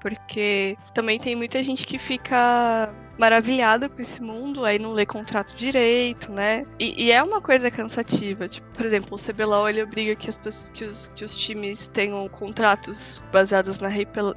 Porque 0.00 0.76
também 0.94 1.18
tem 1.18 1.34
muita 1.34 1.62
gente 1.62 1.86
que 1.86 1.98
fica 1.98 2.94
maravilhada 3.18 3.88
com 3.88 4.00
esse 4.00 4.22
mundo, 4.22 4.64
aí 4.64 4.78
não 4.78 4.92
lê 4.92 5.04
contrato 5.04 5.54
direito, 5.54 6.30
né? 6.30 6.64
E, 6.78 7.06
e 7.06 7.10
é 7.10 7.22
uma 7.22 7.40
coisa 7.40 7.70
cansativa. 7.70 8.48
Tipo, 8.48 8.68
por 8.72 8.86
exemplo, 8.86 9.16
o 9.16 9.20
CBLOL 9.20 9.68
ele 9.68 9.82
obriga 9.82 10.14
que, 10.14 10.30
as, 10.30 10.70
que, 10.72 10.84
os, 10.84 11.08
que 11.08 11.24
os 11.24 11.34
times 11.34 11.88
tenham 11.88 12.28
contratos 12.28 13.20
baseados 13.32 13.80
na, 13.80 13.90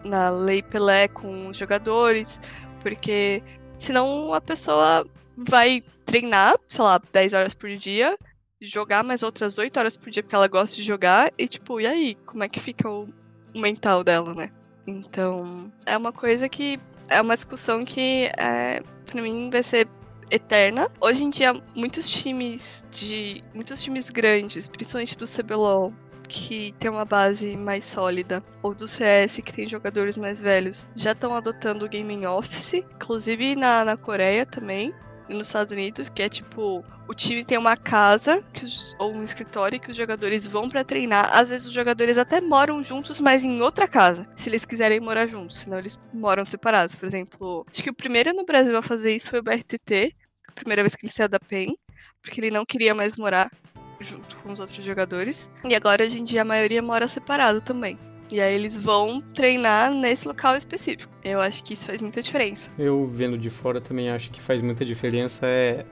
na 0.04 0.30
lei 0.30 0.64
Pelé 0.64 1.08
com 1.08 1.50
os 1.50 1.58
jogadores, 1.58 2.42
porque 2.80 3.44
senão 3.78 4.34
a 4.34 4.42
pessoa 4.42 5.06
vai 5.38 5.84
treinar, 6.06 6.56
sei 6.68 6.84
lá, 6.84 7.00
10 7.12 7.34
horas 7.34 7.54
por 7.54 7.70
dia, 7.70 8.18
jogar 8.60 9.04
mais 9.04 9.22
outras 9.24 9.58
8 9.58 9.78
horas 9.78 9.96
por 9.96 10.10
dia 10.10 10.24
porque 10.24 10.36
ela 10.36 10.48
gosta 10.48 10.76
de 10.76 10.84
jogar, 10.84 11.32
e 11.38 11.48
tipo, 11.48 11.80
e 11.80 11.86
aí? 11.86 12.16
Como 12.26 12.44
é 12.44 12.50
que 12.50 12.60
fica 12.60 12.90
o 12.90 13.08
mental 13.56 14.04
dela, 14.04 14.34
né? 14.34 14.52
Então, 14.92 15.72
é 15.86 15.98
uma 15.98 16.12
coisa 16.12 16.48
que. 16.50 16.80
É 17.08 17.22
uma 17.22 17.36
discussão 17.36 17.84
que, 17.84 18.32
é, 18.38 18.82
pra 19.06 19.22
mim, 19.22 19.50
vai 19.50 19.64
ser 19.64 19.88
eterna. 20.30 20.90
Hoje 21.02 21.24
em 21.24 21.30
dia, 21.30 21.54
muitos 21.76 22.10
times 22.10 22.86
de. 22.92 23.44
Muitos 23.54 23.82
times 23.82 24.10
grandes, 24.10 24.68
principalmente 24.68 25.18
do 25.18 25.26
CBLOL, 25.26 25.94
que 26.28 26.74
tem 26.80 26.90
uma 26.90 27.04
base 27.04 27.58
mais 27.58 27.86
sólida, 27.86 28.44
ou 28.64 28.74
do 28.74 28.88
CS, 28.88 29.38
que 29.44 29.52
tem 29.52 29.68
jogadores 29.68 30.18
mais 30.18 30.40
velhos, 30.40 30.88
já 30.96 31.12
estão 31.12 31.36
adotando 31.36 31.86
o 31.86 31.90
Gaming 31.90 32.26
Office, 32.26 32.76
inclusive 32.76 33.56
na, 33.56 33.84
na 33.84 33.98
Coreia 33.98 34.46
também, 34.46 34.94
nos 35.34 35.48
Estados 35.48 35.72
Unidos, 35.72 36.10
que 36.10 36.22
é 36.22 36.30
tipo, 36.30 36.84
o 37.08 37.14
time 37.14 37.44
tem 37.44 37.58
uma 37.58 37.76
casa 37.76 38.44
os, 38.62 38.96
ou 39.00 39.14
um 39.14 39.24
escritório 39.24 39.80
que 39.80 39.92
os 39.92 39.98
jogadores 39.98 40.48
vão 40.48 40.70
para 40.70 40.84
treinar. 40.84 41.30
Às 41.34 41.50
vezes 41.50 41.66
os 41.66 41.74
jogadores 41.74 42.18
até 42.18 42.40
moram 42.40 42.82
juntos, 42.84 43.20
mas 43.20 43.44
em 43.44 43.62
outra 43.62 43.88
casa, 43.88 44.26
se 44.36 44.50
eles 44.50 44.66
quiserem 44.66 45.00
morar 45.00 45.28
juntos, 45.28 45.58
senão 45.58 45.80
eles 45.80 46.00
moram 46.14 46.46
separados. 46.46 46.96
Por 46.96 47.06
exemplo, 47.06 47.66
acho 47.70 47.84
que 47.84 47.90
o 47.90 47.96
primeiro 47.96 48.34
no 48.34 48.46
Brasil 48.46 48.76
a 48.78 48.82
fazer 48.82 49.14
isso 49.14 49.30
foi 49.30 49.40
o 49.40 49.44
BRTT, 49.44 50.16
a 50.48 50.52
primeira 50.54 50.84
vez 50.84 50.96
que 50.96 51.06
ele 51.06 51.14
saiu 51.14 51.30
da 51.30 51.40
PEN, 51.40 51.76
porque 52.22 52.40
ele 52.40 52.52
não 52.52 52.66
queria 52.66 52.94
mais 52.94 53.16
morar 53.16 53.52
junto 54.00 54.36
com 54.38 54.52
os 54.52 54.60
outros 54.60 54.84
jogadores. 54.84 55.52
E 55.64 55.76
agora, 55.76 56.04
hoje 56.04 56.20
em 56.20 56.24
dia, 56.24 56.42
a 56.42 56.46
maioria 56.46 56.82
mora 56.82 57.08
separado 57.08 57.62
também. 57.62 57.98
E 58.32 58.40
aí 58.40 58.56
eles 58.56 58.78
vão 58.78 59.20
treinar 59.20 59.92
nesse 59.92 60.26
local 60.26 60.56
específico. 60.56 61.12
Eu 61.22 61.42
acho 61.42 61.62
que 61.64 61.74
isso 61.74 61.86
faz 61.86 62.02
muita 62.02 62.22
diferença. 62.22 62.72
Eu 62.80 63.06
vendo 63.06 63.38
de 63.38 63.50
fora 63.50 63.82
também 63.82 64.10
acho 64.10 64.32
que 64.32 64.40
faz 64.40 64.62
muita 64.62 64.86
diferença 64.86 65.46
é 65.46 65.86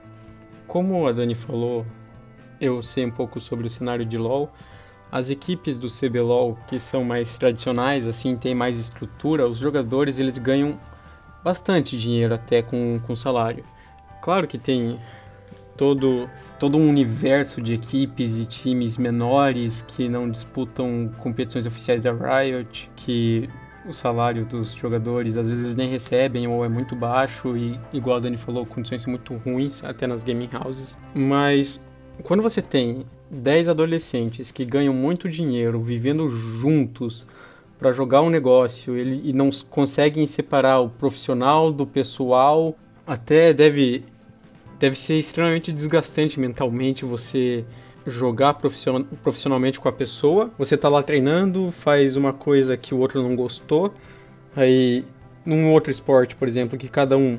como 0.66 1.06
a 1.06 1.12
Dani 1.12 1.34
falou, 1.34 1.84
eu 2.60 2.80
sei 2.80 3.04
um 3.04 3.10
pouco 3.10 3.40
sobre 3.40 3.66
o 3.66 3.70
cenário 3.70 4.06
de 4.06 4.16
LoL. 4.16 4.50
As 5.12 5.28
equipes 5.28 5.78
do 5.78 5.88
CBLOL, 5.88 6.56
que 6.68 6.78
são 6.78 7.04
mais 7.04 7.36
tradicionais, 7.36 8.06
assim, 8.06 8.36
tem 8.36 8.54
mais 8.54 8.78
estrutura, 8.78 9.48
os 9.48 9.58
jogadores 9.58 10.20
eles 10.20 10.38
ganham 10.38 10.80
bastante 11.42 11.98
dinheiro 11.98 12.32
até 12.32 12.62
com, 12.62 13.00
com 13.04 13.16
salário. 13.16 13.64
Claro 14.22 14.46
que 14.46 14.56
tem 14.56 15.00
todo, 15.80 16.28
todo 16.58 16.76
um 16.76 16.90
universo 16.90 17.62
de 17.62 17.72
equipes 17.72 18.38
e 18.38 18.44
times 18.44 18.98
menores 18.98 19.80
que 19.80 20.10
não 20.10 20.30
disputam 20.30 21.10
competições 21.16 21.64
oficiais 21.64 22.02
da 22.02 22.12
Riot, 22.12 22.90
que 22.94 23.48
o 23.88 23.92
salário 23.94 24.44
dos 24.44 24.74
jogadores 24.74 25.38
às 25.38 25.48
vezes 25.48 25.64
eles 25.64 25.76
nem 25.76 25.88
recebem 25.88 26.46
ou 26.46 26.62
é 26.62 26.68
muito 26.68 26.94
baixo 26.94 27.56
e 27.56 27.80
igual 27.94 28.18
a 28.18 28.20
Dani 28.20 28.36
falou, 28.36 28.66
condições 28.66 29.06
muito 29.06 29.34
ruins 29.36 29.82
até 29.82 30.06
nas 30.06 30.22
gaming 30.22 30.50
houses. 30.62 30.98
Mas 31.14 31.82
quando 32.24 32.42
você 32.42 32.60
tem 32.60 33.06
10 33.30 33.70
adolescentes 33.70 34.50
que 34.50 34.66
ganham 34.66 34.92
muito 34.92 35.30
dinheiro 35.30 35.80
vivendo 35.80 36.28
juntos 36.28 37.26
para 37.78 37.90
jogar 37.90 38.20
um 38.20 38.28
negócio 38.28 38.98
ele, 38.98 39.22
e 39.24 39.32
não 39.32 39.48
conseguem 39.70 40.26
separar 40.26 40.80
o 40.80 40.90
profissional 40.90 41.72
do 41.72 41.86
pessoal, 41.86 42.76
até 43.06 43.54
deve 43.54 44.04
deve 44.80 44.98
ser 44.98 45.18
extremamente 45.18 45.70
desgastante 45.70 46.40
mentalmente 46.40 47.04
você 47.04 47.64
jogar 48.06 48.54
profissionalmente 48.54 49.78
com 49.78 49.88
a 49.88 49.92
pessoa. 49.92 50.50
Você 50.58 50.74
tá 50.74 50.88
lá 50.88 51.02
treinando, 51.02 51.70
faz 51.70 52.16
uma 52.16 52.32
coisa 52.32 52.78
que 52.78 52.94
o 52.94 52.98
outro 52.98 53.22
não 53.22 53.36
gostou. 53.36 53.92
Aí, 54.56 55.04
num 55.44 55.70
outro 55.70 55.92
esporte, 55.92 56.34
por 56.34 56.48
exemplo, 56.48 56.78
que 56.78 56.88
cada 56.88 57.16
um 57.16 57.38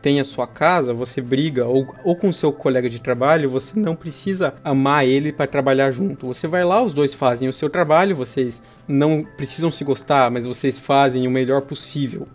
tem 0.00 0.20
a 0.20 0.24
sua 0.24 0.46
casa, 0.46 0.94
você 0.94 1.20
briga, 1.20 1.66
ou, 1.66 1.92
ou 2.04 2.14
com 2.14 2.30
seu 2.30 2.52
colega 2.52 2.88
de 2.88 3.02
trabalho, 3.02 3.50
você 3.50 3.76
não 3.76 3.96
precisa 3.96 4.54
amar 4.62 5.04
ele 5.04 5.32
para 5.32 5.48
trabalhar 5.48 5.90
junto. 5.90 6.28
Você 6.28 6.46
vai 6.46 6.64
lá, 6.64 6.80
os 6.80 6.94
dois 6.94 7.12
fazem 7.12 7.48
o 7.48 7.52
seu 7.52 7.68
trabalho, 7.68 8.14
vocês 8.14 8.62
não 8.86 9.26
precisam 9.36 9.72
se 9.72 9.82
gostar, 9.82 10.30
mas 10.30 10.46
vocês 10.46 10.78
fazem 10.78 11.26
o 11.26 11.30
melhor 11.32 11.62
possível 11.62 12.28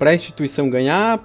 para 0.00 0.12
a 0.12 0.14
instituição 0.14 0.70
ganhar, 0.70 1.18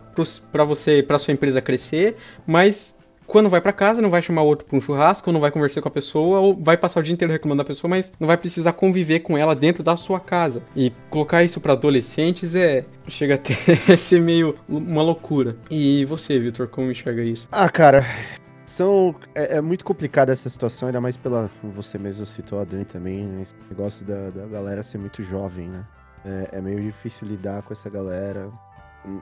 para 0.51 0.65
você, 0.65 1.01
para 1.01 1.17
sua 1.17 1.33
empresa 1.33 1.61
crescer, 1.61 2.17
mas 2.45 2.93
quando 3.25 3.49
vai 3.49 3.61
para 3.61 3.71
casa 3.71 4.01
não 4.01 4.09
vai 4.09 4.21
chamar 4.21 4.41
o 4.41 4.47
outro 4.47 4.67
para 4.67 4.77
um 4.77 4.81
churrasco, 4.81 5.31
não 5.31 5.39
vai 5.39 5.49
conversar 5.49 5.81
com 5.81 5.87
a 5.87 5.91
pessoa 5.91 6.41
ou 6.41 6.53
vai 6.53 6.75
passar 6.75 6.99
o 6.99 7.03
dia 7.03 7.13
inteiro 7.13 7.31
reclamando 7.31 7.63
da 7.63 7.65
pessoa, 7.65 7.89
mas 7.89 8.11
não 8.19 8.27
vai 8.27 8.35
precisar 8.35 8.73
conviver 8.73 9.21
com 9.21 9.37
ela 9.37 9.55
dentro 9.55 9.81
da 9.81 9.95
sua 9.95 10.19
casa. 10.19 10.61
E 10.75 10.91
colocar 11.09 11.41
isso 11.41 11.61
para 11.61 11.71
adolescentes 11.71 12.53
é 12.53 12.83
chega 13.07 13.35
até 13.35 13.55
a 13.91 13.95
ser 13.95 14.19
meio 14.19 14.55
uma 14.67 15.01
loucura. 15.01 15.55
E 15.71 16.03
você, 16.03 16.37
Vitor, 16.37 16.67
como 16.67 16.91
enxerga 16.91 17.23
isso? 17.23 17.47
Ah, 17.53 17.69
cara, 17.69 18.05
são 18.65 19.15
é, 19.33 19.55
é, 19.55 19.61
muito 19.61 19.85
complicada 19.85 20.33
essa 20.33 20.49
situação, 20.49 20.89
ainda 20.89 20.99
mais 20.99 21.15
pela 21.15 21.49
você 21.63 21.97
mesmo 21.97 22.25
citou 22.25 22.59
a 22.59 22.65
Dani 22.65 22.83
também, 22.83 23.23
né? 23.23 23.41
esse 23.41 23.55
negócio 23.69 24.05
da, 24.05 24.31
da 24.31 24.45
galera 24.47 24.83
ser 24.83 24.97
muito 24.97 25.23
jovem, 25.23 25.69
né? 25.69 25.85
É, 26.25 26.57
é, 26.57 26.61
meio 26.61 26.81
difícil 26.81 27.27
lidar 27.27 27.61
com 27.61 27.71
essa 27.71 27.87
galera 27.87 28.49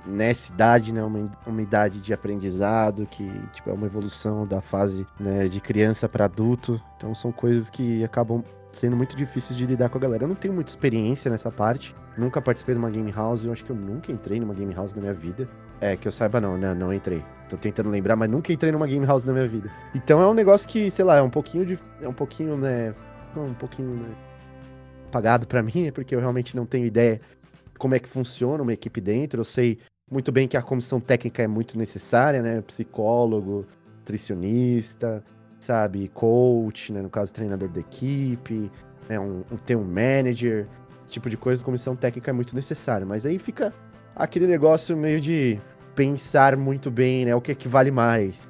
nessa 0.06 0.52
idade, 0.52 0.94
né, 0.94 1.04
uma, 1.04 1.32
uma 1.46 1.62
idade 1.62 2.00
de 2.00 2.14
aprendizado, 2.14 3.06
que 3.06 3.30
tipo, 3.52 3.70
é 3.70 3.74
uma 3.74 3.86
evolução 3.86 4.48
da 4.48 4.62
fase 4.62 5.06
né, 5.20 5.48
de 5.48 5.60
criança 5.60 6.08
para 6.08 6.26
adulto. 6.26 6.82
Então 6.98 7.14
são 7.14 7.32
coisas 7.32 7.70
que 7.70 8.04
acabam 8.04 8.44
sendo 8.72 8.96
muito 8.96 9.16
difíceis 9.16 9.58
de 9.58 9.66
lidar 9.66 9.90
com 9.90 9.98
a 9.98 10.02
galera. 10.02 10.24
Eu 10.24 10.28
não 10.28 10.36
tenho 10.36 10.54
muita 10.54 10.72
experiência 10.72 11.30
nessa 11.30 11.52
parte. 11.52 11.96
Nunca 12.18 12.42
participei 12.42 12.76
de 12.76 12.80
uma 12.80 12.90
game 12.90 13.12
house. 13.12 13.46
Eu 13.46 13.52
acho 13.52 13.64
que 13.64 13.72
eu 13.72 13.76
nunca 13.76 14.12
entrei 14.12 14.40
numa 14.40 14.54
game 14.54 14.74
house 14.74 14.94
na 14.94 15.02
minha 15.02 15.14
vida. 15.14 15.48
É, 15.80 15.98
que 15.98 16.08
eu 16.08 16.12
saiba 16.12 16.40
não, 16.40 16.58
né? 16.58 16.74
Não 16.74 16.94
entrei. 16.94 17.24
Tô 17.50 17.58
tentando 17.58 17.90
lembrar, 17.90 18.16
mas 18.16 18.30
nunca 18.30 18.54
entrei 18.54 18.72
numa 18.72 18.88
game 18.88 19.06
house 19.06 19.26
na 19.26 19.34
minha 19.34 19.46
vida. 19.46 19.70
Então 19.94 20.22
é 20.22 20.28
um 20.28 20.34
negócio 20.34 20.68
que, 20.68 20.90
sei 20.90 21.04
lá, 21.04 21.18
é 21.18 21.22
um 21.22 21.30
pouquinho 21.30 21.66
de. 21.66 21.78
É 22.02 22.08
um 22.08 22.14
pouquinho, 22.14 22.56
né? 22.58 22.94
Um 23.36 23.54
pouquinho, 23.54 23.96
né? 23.96 24.16
apagado 25.14 25.46
para 25.46 25.62
mim, 25.62 25.84
né? 25.84 25.92
Porque 25.92 26.16
eu 26.16 26.20
realmente 26.20 26.56
não 26.56 26.66
tenho 26.66 26.86
ideia 26.86 27.22
como 27.78 27.96
é 27.96 28.00
que 28.00 28.08
funciona 28.08 28.64
uma 28.64 28.74
equipe 28.74 29.00
dentro. 29.02 29.40
Eu 29.40 29.44
sei 29.44 29.80
muito 30.10 30.32
bem 30.32 30.48
que 30.48 30.58
a 30.58 30.62
comissão 30.62 31.00
técnica 31.00 31.44
é 31.44 31.48
muito 31.48 31.78
necessária, 31.78 32.42
né? 32.42 32.62
Psicólogo, 32.62 33.66
nutricionista, 33.98 35.24
sabe, 35.60 36.08
coach, 36.10 36.92
né? 36.92 37.02
No 37.02 37.10
caso, 37.10 37.34
treinador 37.34 37.70
da 37.70 37.80
equipe, 37.80 38.72
né? 39.10 39.20
Um, 39.20 39.44
um, 39.52 39.58
ter 39.58 39.76
um 39.76 39.84
manager, 39.84 40.68
esse 41.04 41.14
tipo 41.14 41.30
de 41.30 41.38
coisa, 41.38 41.64
comissão 41.64 41.96
técnica 41.96 42.32
é 42.32 42.34
muito 42.34 42.56
necessária. 42.56 43.06
Mas 43.06 43.26
aí 43.26 43.40
fica 43.40 43.74
aquele 44.16 44.48
negócio 44.48 44.96
meio 44.96 45.20
de 45.20 45.60
pensar 45.96 46.56
muito 46.58 46.92
bem, 46.92 47.26
né? 47.26 47.36
O 47.36 47.42
que 47.42 47.52
é 47.52 47.56
que 47.56 47.68
vale 47.68 47.92
mais, 47.92 48.50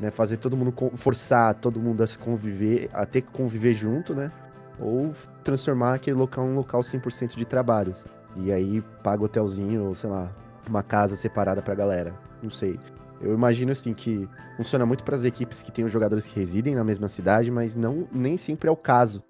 né? 0.00 0.10
Fazer 0.10 0.36
todo 0.36 0.56
mundo 0.56 0.74
forçar 0.96 1.54
todo 1.54 1.80
mundo 1.80 2.02
a 2.02 2.06
se 2.06 2.18
conviver, 2.18 2.88
a 2.92 3.04
ter 3.04 3.22
que 3.22 3.30
conviver 3.32 3.74
junto, 3.74 4.14
né? 4.14 4.30
ou 4.78 5.12
transformar 5.42 5.94
aquele 5.94 6.16
local 6.16 6.46
em 6.46 6.50
um 6.50 6.54
local 6.54 6.80
100% 6.80 7.36
de 7.36 7.44
trabalhos. 7.44 8.04
E 8.36 8.52
aí 8.52 8.82
paga 9.02 9.24
hotelzinho, 9.24 9.84
ou 9.84 9.94
sei 9.94 10.10
lá, 10.10 10.32
uma 10.68 10.82
casa 10.82 11.16
separada 11.16 11.60
pra 11.62 11.74
galera. 11.74 12.14
Não 12.42 12.50
sei. 12.50 12.78
Eu 13.20 13.34
imagino 13.34 13.70
assim 13.70 13.94
que 13.94 14.28
funciona 14.56 14.84
muito 14.84 15.04
para 15.04 15.14
as 15.14 15.24
equipes 15.24 15.62
que 15.62 15.70
têm 15.70 15.84
os 15.84 15.92
jogadores 15.92 16.26
que 16.26 16.38
residem 16.38 16.74
na 16.74 16.82
mesma 16.82 17.08
cidade, 17.08 17.50
mas 17.50 17.76
não 17.76 18.08
nem 18.12 18.36
sempre 18.36 18.68
é 18.68 18.72
o 18.72 18.76
caso, 18.76 19.22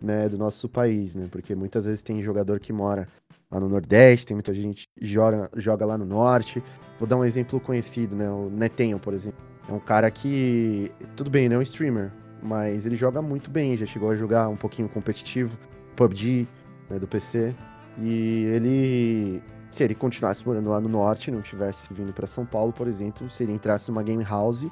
né, 0.00 0.28
do 0.28 0.36
nosso 0.36 0.68
país, 0.68 1.14
né? 1.14 1.28
Porque 1.30 1.54
muitas 1.54 1.86
vezes 1.86 2.02
tem 2.02 2.22
jogador 2.22 2.60
que 2.60 2.72
mora 2.72 3.08
lá 3.50 3.58
no 3.58 3.68
Nordeste, 3.68 4.26
tem 4.26 4.34
muita 4.34 4.52
gente 4.52 4.86
que 4.88 5.06
joga, 5.06 5.50
joga 5.56 5.86
lá 5.86 5.96
no 5.96 6.04
Norte. 6.04 6.62
Vou 6.98 7.08
dar 7.08 7.16
um 7.16 7.24
exemplo 7.24 7.58
conhecido, 7.58 8.14
né? 8.14 8.28
O 8.30 8.50
Netenho, 8.50 8.98
por 8.98 9.14
exemplo. 9.14 9.40
É 9.68 9.72
um 9.72 9.80
cara 9.80 10.10
que, 10.10 10.90
tudo 11.16 11.30
bem, 11.30 11.48
não 11.48 11.56
é 11.56 11.58
um 11.58 11.62
streamer, 11.62 12.10
mas 12.42 12.86
ele 12.86 12.96
joga 12.96 13.20
muito 13.22 13.50
bem, 13.50 13.76
já 13.76 13.86
chegou 13.86 14.10
a 14.10 14.16
jogar 14.16 14.48
um 14.48 14.56
pouquinho 14.56 14.88
competitivo, 14.88 15.58
PUBG, 15.96 16.48
né, 16.88 16.98
do 16.98 17.06
PC. 17.06 17.54
E 17.98 18.44
ele, 18.44 19.42
se 19.70 19.82
ele 19.82 19.94
continuasse 19.94 20.46
morando 20.46 20.70
lá 20.70 20.80
no 20.80 20.88
norte, 20.88 21.30
não 21.30 21.42
tivesse 21.42 21.92
vindo 21.92 22.12
para 22.12 22.26
São 22.26 22.46
Paulo, 22.46 22.72
por 22.72 22.86
exemplo, 22.86 23.28
se 23.30 23.42
ele 23.42 23.52
entrasse 23.52 23.90
numa 23.90 24.02
game 24.02 24.22
house, 24.22 24.62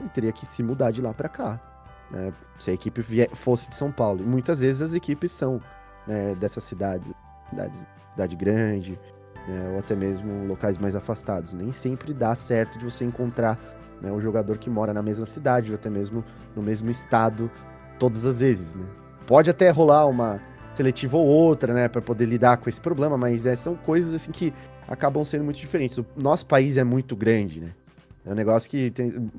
ele 0.00 0.08
teria 0.12 0.32
que 0.32 0.50
se 0.52 0.62
mudar 0.62 0.90
de 0.90 1.00
lá 1.00 1.12
para 1.12 1.28
cá. 1.28 1.60
Né, 2.10 2.32
se 2.56 2.70
a 2.70 2.74
equipe 2.74 3.02
fosse 3.34 3.68
de 3.68 3.74
São 3.74 3.90
Paulo. 3.90 4.22
E 4.22 4.26
muitas 4.26 4.60
vezes 4.60 4.80
as 4.80 4.94
equipes 4.94 5.32
são 5.32 5.60
né, 6.06 6.36
dessa 6.36 6.60
cidade, 6.60 7.12
cidade, 7.50 7.88
cidade 8.12 8.36
grande, 8.36 9.00
né, 9.48 9.70
ou 9.72 9.78
até 9.80 9.96
mesmo 9.96 10.46
locais 10.46 10.78
mais 10.78 10.94
afastados. 10.94 11.52
Nem 11.52 11.72
sempre 11.72 12.14
dá 12.14 12.34
certo 12.36 12.78
de 12.78 12.84
você 12.84 13.04
encontrar 13.04 13.58
né? 14.00 14.12
O 14.12 14.20
jogador 14.20 14.58
que 14.58 14.68
mora 14.68 14.92
na 14.92 15.02
mesma 15.02 15.26
cidade, 15.26 15.70
ou 15.70 15.74
até 15.74 15.90
mesmo 15.90 16.24
no 16.54 16.62
mesmo 16.62 16.90
estado, 16.90 17.50
todas 17.98 18.26
as 18.26 18.40
vezes, 18.40 18.74
né? 18.74 18.86
Pode 19.26 19.50
até 19.50 19.70
rolar 19.70 20.06
uma 20.06 20.40
seletiva 20.76 21.16
ou 21.16 21.26
outra, 21.26 21.72
né, 21.72 21.88
para 21.88 22.02
poder 22.02 22.26
lidar 22.26 22.58
com 22.58 22.68
esse 22.68 22.80
problema, 22.80 23.16
mas 23.16 23.46
é, 23.46 23.56
são 23.56 23.74
coisas 23.74 24.14
assim 24.14 24.30
que 24.30 24.52
acabam 24.86 25.24
sendo 25.24 25.44
muito 25.44 25.58
diferentes. 25.58 25.98
O 25.98 26.06
nosso 26.16 26.46
país 26.46 26.76
é 26.76 26.84
muito 26.84 27.16
grande, 27.16 27.60
né? 27.60 27.72
É 28.24 28.32
um 28.32 28.34
negócio 28.34 28.68
que 28.68 28.90
tem 28.90 29.30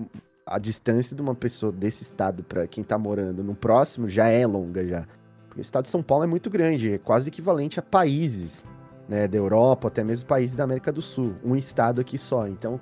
a 0.45 0.57
distância 0.57 1.15
de 1.15 1.21
uma 1.21 1.35
pessoa 1.35 1.71
desse 1.71 2.03
estado 2.03 2.43
para 2.43 2.65
quem 2.67 2.83
tá 2.83 2.97
morando 2.97 3.43
no 3.43 3.53
próximo 3.53 4.07
já 4.07 4.27
é 4.27 4.47
longa 4.47 4.87
já. 4.87 5.05
Porque 5.47 5.59
o 5.59 5.61
estado 5.61 5.83
de 5.83 5.89
São 5.89 6.01
Paulo 6.01 6.23
é 6.23 6.27
muito 6.27 6.49
grande, 6.49 6.93
é 6.93 6.97
quase 6.97 7.29
equivalente 7.29 7.79
a 7.79 7.83
países, 7.83 8.65
né, 9.09 9.27
da 9.27 9.37
Europa, 9.37 9.89
até 9.89 10.03
mesmo 10.03 10.27
países 10.27 10.55
da 10.55 10.63
América 10.63 10.91
do 10.91 11.01
Sul, 11.01 11.35
um 11.43 11.55
estado 11.55 11.99
aqui 11.99 12.17
só. 12.17 12.47
Então, 12.47 12.79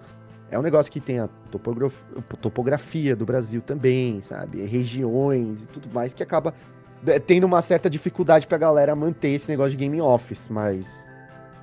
é 0.50 0.60
um 0.60 0.62
negócio 0.62 0.92
que 0.92 1.00
tem 1.00 1.20
a 1.20 1.28
topografia 2.40 3.16
do 3.16 3.26
Brasil 3.26 3.62
também, 3.62 4.22
sabe? 4.22 4.64
Regiões 4.64 5.64
e 5.64 5.68
tudo 5.68 5.90
mais 5.92 6.14
que 6.14 6.22
acaba 6.22 6.54
tendo 7.26 7.46
uma 7.46 7.62
certa 7.62 7.90
dificuldade 7.90 8.48
pra 8.48 8.58
galera 8.58 8.96
manter 8.96 9.30
esse 9.30 9.50
negócio 9.50 9.72
de 9.72 9.78
game 9.78 10.00
office, 10.02 10.48
mas 10.50 11.08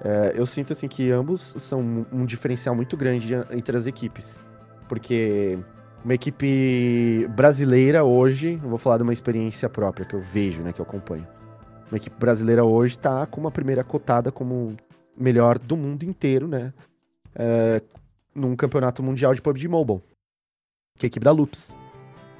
é, 0.04 0.32
eu 0.34 0.46
sinto 0.46 0.72
assim 0.72 0.88
que 0.88 1.10
ambos 1.10 1.54
são 1.58 2.06
um 2.12 2.24
diferencial 2.24 2.74
muito 2.74 2.96
grande 2.96 3.34
entre 3.50 3.76
as 3.76 3.86
equipes. 3.86 4.40
Porque 4.88 5.58
uma 6.04 6.14
equipe 6.14 7.28
brasileira 7.30 8.04
hoje, 8.04 8.56
vou 8.56 8.78
falar 8.78 8.96
de 8.96 9.04
uma 9.04 9.12
experiência 9.12 9.68
própria 9.68 10.04
que 10.04 10.14
eu 10.14 10.20
vejo, 10.20 10.62
né, 10.62 10.72
que 10.72 10.80
eu 10.80 10.84
acompanho. 10.84 11.26
Uma 11.90 11.96
equipe 11.96 12.16
brasileira 12.18 12.64
hoje 12.64 12.98
tá 12.98 13.26
com 13.26 13.40
uma 13.40 13.50
primeira 13.50 13.84
cotada 13.84 14.32
como 14.32 14.76
melhor 15.16 15.58
do 15.58 15.76
mundo 15.76 16.04
inteiro, 16.04 16.48
né? 16.48 16.72
É, 17.34 17.82
num 18.34 18.56
campeonato 18.56 19.02
mundial 19.02 19.34
de 19.34 19.42
PUBG 19.42 19.68
Mobile, 19.68 20.02
que 20.98 21.04
é 21.04 21.06
a 21.06 21.08
equipe 21.08 21.24
da 21.24 21.30
Loops. 21.30 21.76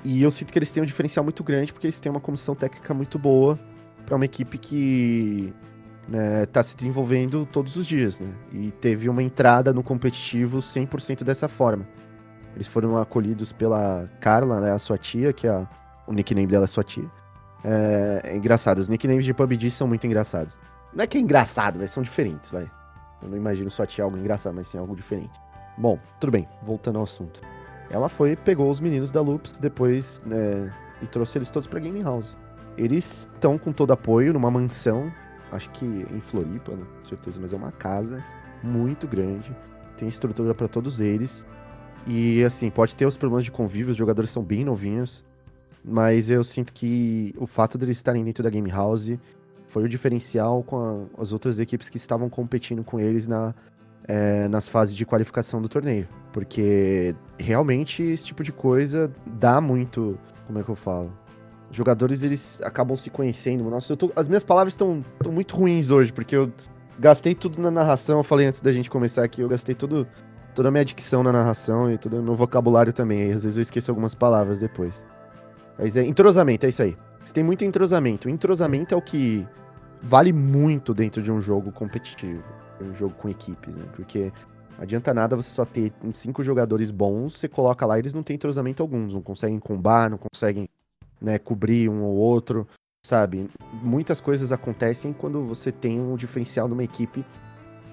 E 0.05 0.23
eu 0.23 0.31
sinto 0.31 0.53
que 0.53 0.59
eles 0.59 0.73
têm 0.73 0.83
um 0.83 0.87
diferencial 0.87 1.23
muito 1.23 1.45
grande, 1.45 1.73
porque 1.73 1.87
eles 1.87 2.01
têm 2.01 2.11
uma 2.11 2.21
comissão 2.21 2.55
técnica 2.55 2.93
muito 2.93 3.19
boa 3.19 3.59
para 4.05 4.17
uma 4.17 4.25
equipe 4.25 4.59
que 4.59 5.55
né, 6.09 6.45
tá 6.47 6.63
se 6.63 6.77
desenvolvendo 6.77 7.47
todos 7.47 7.77
os 7.77 7.87
dias, 7.87 8.21
né? 8.21 8.33
E 8.53 8.71
teve 8.73 9.09
uma 9.09 9.23
entrada 9.23 9.73
no 9.73 9.83
competitivo 9.83 10.59
100% 10.59 11.23
dessa 11.23 11.49
forma. 11.49 11.87
Eles 12.55 12.69
foram 12.69 12.97
acolhidos 12.97 13.53
pela 13.53 14.09
Carla, 14.21 14.61
né, 14.61 14.73
a 14.73 14.79
sua 14.79 14.99
tia, 14.99 15.33
que 15.33 15.47
é 15.47 15.51
a, 15.51 15.69
o 16.07 16.13
nickname 16.13 16.47
dela 16.47 16.65
é 16.65 16.67
sua 16.67 16.85
tia. 16.85 17.09
É, 17.65 18.23
é 18.25 18.37
engraçado, 18.37 18.79
os 18.79 18.89
nicknames 18.89 19.25
de 19.25 19.33
PUBG 19.33 19.71
são 19.71 19.87
muito 19.87 20.07
engraçados. 20.07 20.59
Não 20.93 21.05
é 21.05 21.07
que 21.07 21.17
é 21.17 21.21
engraçado, 21.21 21.79
mas 21.79 21.91
são 21.91 22.03
diferentes, 22.03 22.51
vai. 22.51 22.71
Eu 23.23 23.29
não 23.29 23.37
imagino 23.37 23.71
sua 23.71 23.87
tia 23.87 24.05
algo 24.05 24.19
engraçado, 24.19 24.55
mas 24.55 24.67
sim 24.67 24.79
algo 24.79 24.95
diferente. 24.97 25.41
Bom, 25.79 25.99
tudo 26.21 26.33
bem, 26.33 26.47
voltando 26.61 26.99
ao 26.99 27.05
assunto. 27.05 27.41
Ela 27.93 28.09
foi, 28.09 28.35
pegou 28.35 28.71
os 28.71 28.81
meninos 28.81 29.13
da 29.13 29.21
Loops 29.21 29.59
depois, 29.59 30.23
né, 30.25 30.73
e 31.03 31.07
trouxe 31.07 31.37
eles 31.37 31.51
todos 31.51 31.67
pra 31.67 31.79
Game 31.79 32.03
House. 32.03 32.39
Eles 32.77 33.29
estão 33.35 33.59
com 33.59 33.71
todo 33.71 33.93
apoio 33.93 34.33
numa 34.33 34.51
mansão, 34.51 35.13
acho 35.53 35.69
que 35.71 35.85
em 35.85 36.21
Floripa, 36.21 36.73
não 36.73 36.87
tenho 36.87 37.05
certeza, 37.05 37.39
mas 37.39 37.53
é 37.53 37.57
uma 37.57 37.71
casa 37.71 38.25
muito 38.63 39.07
grande. 39.07 39.55
Tem 39.95 40.09
estrutura 40.09 40.55
para 40.55 40.67
todos 40.67 41.01
eles. 41.01 41.47
E 42.07 42.43
assim, 42.43 42.71
pode 42.71 42.97
ter 42.97 43.05
os 43.05 43.19
problemas 43.19 43.45
de 43.45 43.51
convívio, 43.51 43.91
os 43.91 43.97
jogadores 43.97 44.31
são 44.31 44.43
bem 44.43 44.65
novinhos, 44.65 45.23
mas 45.85 46.31
eu 46.31 46.43
sinto 46.43 46.73
que 46.73 47.35
o 47.37 47.47
fato 47.47 47.77
deles 47.77 47.99
estarem 47.99 48.25
dentro 48.25 48.43
da 48.43 48.51
Game 48.51 48.69
House 48.71 49.13
foi 49.67 49.85
o 49.85 49.89
diferencial 49.89 50.63
com 50.63 51.09
a, 51.17 51.21
as 51.21 51.33
outras 51.33 51.59
equipes 51.59 51.89
que 51.89 51.99
estavam 51.99 52.29
competindo 52.29 52.83
com 52.83 52.99
eles 52.99 53.29
na, 53.29 53.55
é, 54.07 54.49
nas 54.49 54.69
fases 54.69 54.95
de 54.95 55.05
qualificação 55.07 55.61
do 55.61 55.69
torneio. 55.69 56.09
Porque 56.33 57.15
realmente 57.39 58.03
esse 58.03 58.27
tipo 58.27 58.43
de 58.43 58.53
coisa 58.53 59.13
dá 59.27 59.61
muito. 59.61 60.19
Como 60.47 60.59
é 60.59 60.63
que 60.63 60.69
eu 60.69 60.75
falo? 60.75 61.13
Jogadores 61.71 62.23
eles 62.23 62.61
acabam 62.63 62.97
se 62.97 63.11
conhecendo. 63.11 63.65
Nossa, 63.69 63.97
tô, 63.97 64.13
as 64.15 64.29
minhas 64.29 64.45
palavras 64.45 64.75
estão 64.75 65.05
muito 65.31 65.57
ruins 65.57 65.91
hoje, 65.91 66.13
porque 66.13 66.37
eu 66.37 66.53
gastei 66.99 67.35
tudo 67.35 67.61
na 67.61 67.71
narração. 67.71 68.19
Eu 68.19 68.25
falei 68.25 68.47
antes 68.47 68.61
da 68.61 68.73
gente 68.73 68.91
começar 68.91 69.25
aqui, 69.25 69.41
eu 69.43 69.49
gastei 69.49 69.75
tudo, 69.75 70.07
toda 70.55 70.69
a 70.69 70.71
minha 70.71 70.85
dicção 70.85 71.23
na 71.23 71.33
narração 71.33 71.91
e 71.91 71.97
todo 71.97 72.19
o 72.19 72.23
meu 72.23 72.35
vocabulário 72.35 72.93
também. 72.93 73.33
Às 73.33 73.45
vezes 73.45 73.57
eu 73.57 73.63
esqueço 73.63 73.91
algumas 73.91 74.15
palavras 74.15 74.61
depois. 74.61 75.05
Mas 75.79 75.97
é 75.97 76.05
entrosamento, 76.05 76.67
é 76.67 76.69
isso 76.69 76.83
aí. 76.83 76.97
Você 77.25 77.35
tem 77.35 77.45
muito 77.45 77.65
entrosamento. 77.65 78.29
O 78.29 78.31
entrosamento 78.31 78.95
é 78.95 78.97
o 78.97 79.03
que 79.03 79.47
vale 80.03 80.33
muito 80.33 80.93
dentro 80.93 81.23
de 81.23 81.31
um 81.31 81.41
jogo 81.41 81.71
competitivo, 81.71 82.43
um 82.83 82.95
jogo 82.95 83.15
com 83.15 83.29
equipes, 83.29 83.77
né? 83.77 83.85
Porque 83.95 84.33
não 84.77 84.83
adianta 84.83 85.13
nada 85.15 85.37
você 85.37 85.51
só 85.51 85.65
ter 85.65 85.93
cinco 86.13 86.43
jogadores 86.43 86.91
bons, 86.91 87.35
você 87.37 87.49
coloca 87.49 87.87
lá, 87.87 87.99
eles 87.99 88.15
não 88.15 88.23
têm 88.23 88.37
entrosamento 88.37 88.83
algum, 88.83 89.07
não 89.07 89.23
conseguem 89.23 89.59
combar, 89.59 90.11
não 90.11 90.19
conseguem 90.19 90.69
né, 91.21 91.39
cobrir 91.39 91.89
um 91.89 92.03
ou 92.03 92.17
outro, 92.17 92.67
sabe? 93.05 93.49
Muitas 93.83 94.21
coisas 94.21 94.51
acontecem 94.53 95.13
quando 95.13 95.45
você 95.45 95.71
tem 95.71 96.01
um 96.01 96.17
diferencial 96.17 96.69
numa 96.69 96.83
equipe, 96.83 97.25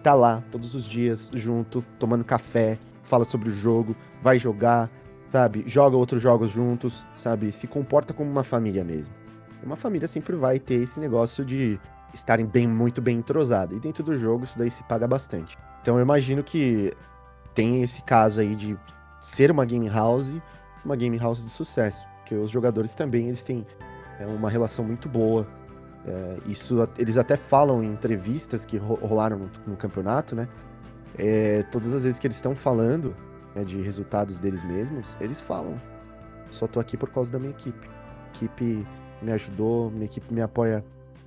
tá 0.01 0.13
lá 0.13 0.43
todos 0.51 0.73
os 0.73 0.85
dias 0.85 1.29
junto, 1.33 1.83
tomando 1.99 2.23
café, 2.23 2.79
fala 3.03 3.25
sobre 3.25 3.49
o 3.49 3.53
jogo, 3.53 3.95
vai 4.21 4.39
jogar, 4.39 4.89
sabe? 5.27 5.63
Joga 5.67 5.97
outros 5.97 6.21
jogos 6.21 6.49
juntos, 6.49 7.05
sabe? 7.15 7.51
Se 7.51 7.67
comporta 7.67 8.13
como 8.13 8.29
uma 8.29 8.43
família 8.43 8.83
mesmo. 8.83 9.13
Uma 9.61 9.75
família 9.75 10.07
sempre 10.07 10.35
vai 10.35 10.57
ter 10.57 10.75
esse 10.75 10.99
negócio 10.99 11.43
de 11.43 11.79
estarem 12.13 12.45
bem, 12.45 12.67
muito 12.67 13.01
bem 13.01 13.17
entrosados. 13.17 13.77
E 13.77 13.79
dentro 13.79 14.03
do 14.03 14.15
jogo 14.15 14.43
isso 14.43 14.57
daí 14.57 14.69
se 14.69 14.83
paga 14.83 15.07
bastante. 15.07 15.57
Então 15.81 15.95
eu 15.95 16.01
imagino 16.01 16.43
que 16.43 16.93
tem 17.53 17.81
esse 17.81 18.01
caso 18.03 18.41
aí 18.41 18.55
de 18.55 18.77
ser 19.19 19.51
uma 19.51 19.65
game 19.65 19.87
house, 19.89 20.35
uma 20.83 20.95
game 20.95 21.17
house 21.17 21.43
de 21.43 21.49
sucesso. 21.49 22.05
Porque 22.19 22.35
os 22.35 22.49
jogadores 22.49 22.95
também 22.95 23.27
eles 23.27 23.43
têm 23.43 23.65
é, 24.19 24.25
uma 24.25 24.49
relação 24.49 24.85
muito 24.85 25.09
boa. 25.09 25.47
É, 26.05 26.37
isso 26.45 26.77
eles 26.97 27.17
até 27.17 27.35
falam 27.35 27.83
em 27.83 27.91
entrevistas 27.91 28.65
que 28.65 28.77
rolaram 28.77 29.39
no, 29.39 29.51
no 29.67 29.77
campeonato, 29.77 30.35
né? 30.35 30.47
É, 31.17 31.63
todas 31.71 31.93
as 31.93 32.03
vezes 32.03 32.19
que 32.19 32.27
eles 32.27 32.37
estão 32.37 32.55
falando 32.55 33.15
né, 33.53 33.63
de 33.63 33.81
resultados 33.81 34.39
deles 34.39 34.63
mesmos, 34.63 35.17
eles 35.19 35.39
falam: 35.39 35.79
só 36.49 36.67
tô 36.67 36.79
aqui 36.79 36.95
por 36.95 37.09
causa 37.09 37.31
da 37.31 37.39
minha 37.39 37.51
equipe. 37.51 37.87
A 37.87 38.29
equipe 38.29 38.87
me 39.21 39.31
ajudou, 39.33 39.91
minha 39.91 40.05
equipe 40.05 40.33
me 40.33 40.41
apoia 40.41 40.83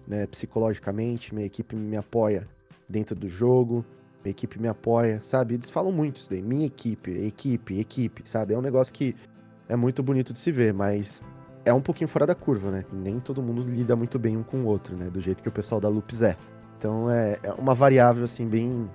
né, 0.07 0.26
psicologicamente, 0.26 1.34
minha 1.34 1.46
equipe 1.46 1.76
me 1.76 1.96
apoia 1.96 2.48
dentro 2.88 3.14
do 3.14 3.28
jogo, 3.28 3.84
minha 4.24 4.30
equipe 4.30 4.61
me 4.61 4.68
apoia, 4.68 5.20
sabe? 5.22 5.55
Eles 5.55 5.70
falam 5.70 5.92
muito 5.92 6.16
isso 6.16 6.30
daí, 6.30 6.42
minha 6.42 6.66
equipe, 6.66 7.11
equipe, 7.26 7.78
equipe, 7.78 8.28
sabe? 8.28 8.55
É 8.55 8.59
um 8.59 8.62
negócio 8.62 8.92
que 8.92 9.16
é 9.68 9.76
muito 9.76 10.03
bonito 10.03 10.32
de 10.32 10.38
se 10.38 10.53
ver, 10.53 10.72
mas 10.72 11.22
é 11.64 11.72
um 11.72 11.80
pouquinho 11.80 12.09
fora 12.09 12.26
da 12.26 12.34
curva, 12.34 12.70
né? 12.70 12.84
Nem 12.92 13.18
todo 13.18 13.42
mundo 13.42 13.62
lida 13.62 13.96
muito 13.96 14.18
bem 14.18 14.36
um 14.36 14.42
com 14.42 14.59
o 14.59 14.66
outro, 14.66 14.96
né? 14.96 15.09
Do 15.11 15.20
jeito 15.20 15.42
que 15.42 15.48
o 15.48 15.53
pessoal 15.53 15.80
da 15.80 15.88
Loops 15.88 16.22
é. 16.22 16.36
Então 16.78 17.11
é, 17.11 17.38
é 17.42 17.53
uma 17.53 17.74
variável, 17.74 18.24
assim, 18.24 18.46
bem 18.46 18.88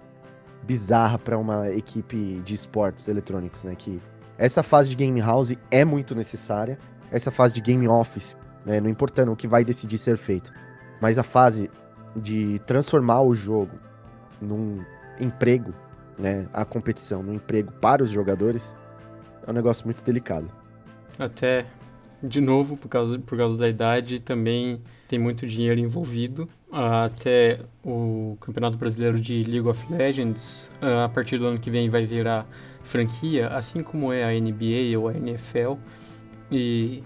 bizarra 0.63 1.17
para 1.17 1.37
uma 1.37 1.69
equipe 1.69 2.41
de 2.43 2.53
esportes 2.53 3.07
eletrônicos, 3.07 3.63
né? 3.63 3.75
Que 3.75 4.01
essa 4.37 4.61
fase 4.61 4.89
de 4.89 4.95
game 4.95 5.19
house 5.19 5.53
é 5.71 5.83
muito 5.83 6.13
necessária, 6.13 6.77
essa 7.11 7.31
fase 7.31 7.53
de 7.53 7.61
game 7.61 7.87
office, 7.87 8.37
né? 8.65 8.79
Não 8.79 8.89
importando 8.89 9.31
o 9.31 9.35
que 9.35 9.47
vai 9.47 9.63
decidir 9.63 9.97
ser 9.97 10.17
feito. 10.17 10.51
Mas 11.01 11.17
a 11.17 11.23
fase 11.23 11.69
de 12.15 12.59
transformar 12.59 13.21
o 13.21 13.33
jogo 13.33 13.77
num 14.41 14.83
emprego, 15.19 15.73
né, 16.17 16.47
a 16.53 16.65
competição, 16.65 17.21
num 17.21 17.33
emprego 17.33 17.71
para 17.73 18.03
os 18.03 18.09
jogadores, 18.09 18.75
é 19.45 19.51
um 19.51 19.53
negócio 19.53 19.85
muito 19.85 20.03
delicado. 20.03 20.49
Até, 21.19 21.65
de 22.21 22.41
novo, 22.41 22.77
por 22.77 22.87
causa, 22.87 23.19
por 23.19 23.37
causa 23.37 23.57
da 23.57 23.67
idade, 23.67 24.19
também 24.19 24.81
tem 25.07 25.17
muito 25.17 25.47
dinheiro 25.47 25.79
envolvido. 25.79 26.47
Até 26.71 27.59
o 27.83 28.37
Campeonato 28.41 28.77
Brasileiro 28.77 29.19
de 29.19 29.41
League 29.43 29.67
of 29.67 29.85
Legends, 29.91 30.69
a 30.81 31.07
partir 31.09 31.37
do 31.37 31.47
ano 31.47 31.59
que 31.59 31.71
vem, 31.71 31.89
vai 31.89 32.05
virar 32.05 32.45
franquia, 32.83 33.47
assim 33.49 33.79
como 33.79 34.11
é 34.11 34.23
a 34.23 34.39
NBA 34.39 34.97
ou 34.97 35.07
a 35.07 35.13
NFL. 35.13 35.75
E, 36.51 37.03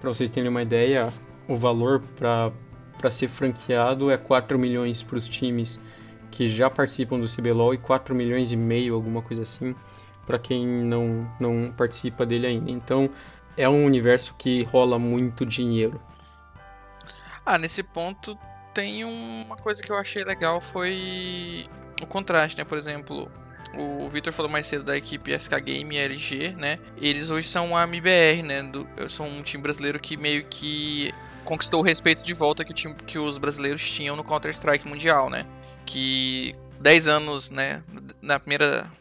para 0.00 0.10
vocês 0.10 0.30
terem 0.30 0.50
uma 0.50 0.62
ideia, 0.62 1.12
o 1.48 1.56
valor 1.56 2.02
para 2.16 2.52
para 2.98 3.10
ser 3.10 3.28
franqueado 3.28 4.10
é 4.10 4.16
4 4.16 4.58
milhões 4.58 5.02
para 5.02 5.16
os 5.16 5.28
times 5.28 5.78
que 6.30 6.48
já 6.48 6.68
participam 6.68 7.18
do 7.18 7.26
CBLOL 7.26 7.74
e 7.74 7.78
4 7.78 8.14
milhões 8.14 8.52
e 8.52 8.56
meio, 8.56 8.94
alguma 8.94 9.22
coisa 9.22 9.42
assim, 9.42 9.74
para 10.26 10.38
quem 10.38 10.66
não, 10.66 11.30
não 11.40 11.72
participa 11.76 12.26
dele 12.26 12.46
ainda. 12.46 12.70
Então 12.70 13.10
é 13.56 13.68
um 13.68 13.84
universo 13.84 14.34
que 14.36 14.62
rola 14.64 14.98
muito 14.98 15.46
dinheiro. 15.46 16.00
Ah, 17.46 17.56
nesse 17.56 17.82
ponto 17.82 18.38
tem 18.74 19.04
uma 19.04 19.56
coisa 19.56 19.82
que 19.82 19.90
eu 19.90 19.96
achei 19.96 20.22
legal 20.22 20.60
foi 20.60 21.66
o 22.02 22.06
contraste, 22.06 22.58
né? 22.58 22.64
Por 22.64 22.76
exemplo, 22.76 23.30
o 23.74 24.08
Victor 24.08 24.32
falou 24.32 24.50
mais 24.50 24.66
cedo 24.66 24.84
da 24.84 24.96
equipe 24.96 25.36
SK 25.36 25.60
Game 25.62 25.96
e 25.96 25.98
LG, 25.98 26.54
né? 26.56 26.78
Eles 27.00 27.30
hoje 27.30 27.48
são 27.48 27.76
a 27.76 27.84
MBR, 27.84 28.42
né? 28.42 28.62
Do, 28.62 28.86
são 29.08 29.26
um 29.26 29.42
time 29.42 29.62
brasileiro 29.62 29.98
que 29.98 30.16
meio 30.16 30.44
que 30.44 31.12
conquistou 31.48 31.80
o 31.80 31.82
respeito 31.82 32.22
de 32.22 32.34
volta 32.34 32.62
que, 32.62 32.74
time, 32.74 32.94
que 33.06 33.18
os 33.18 33.38
brasileiros 33.38 33.90
tinham 33.90 34.14
no 34.14 34.22
Counter-Strike 34.22 34.86
Mundial, 34.86 35.30
né? 35.30 35.46
Que 35.86 36.54
10 36.78 37.08
anos, 37.08 37.48
né, 37.48 37.82
na 38.20 38.38
primeira, 38.38 38.92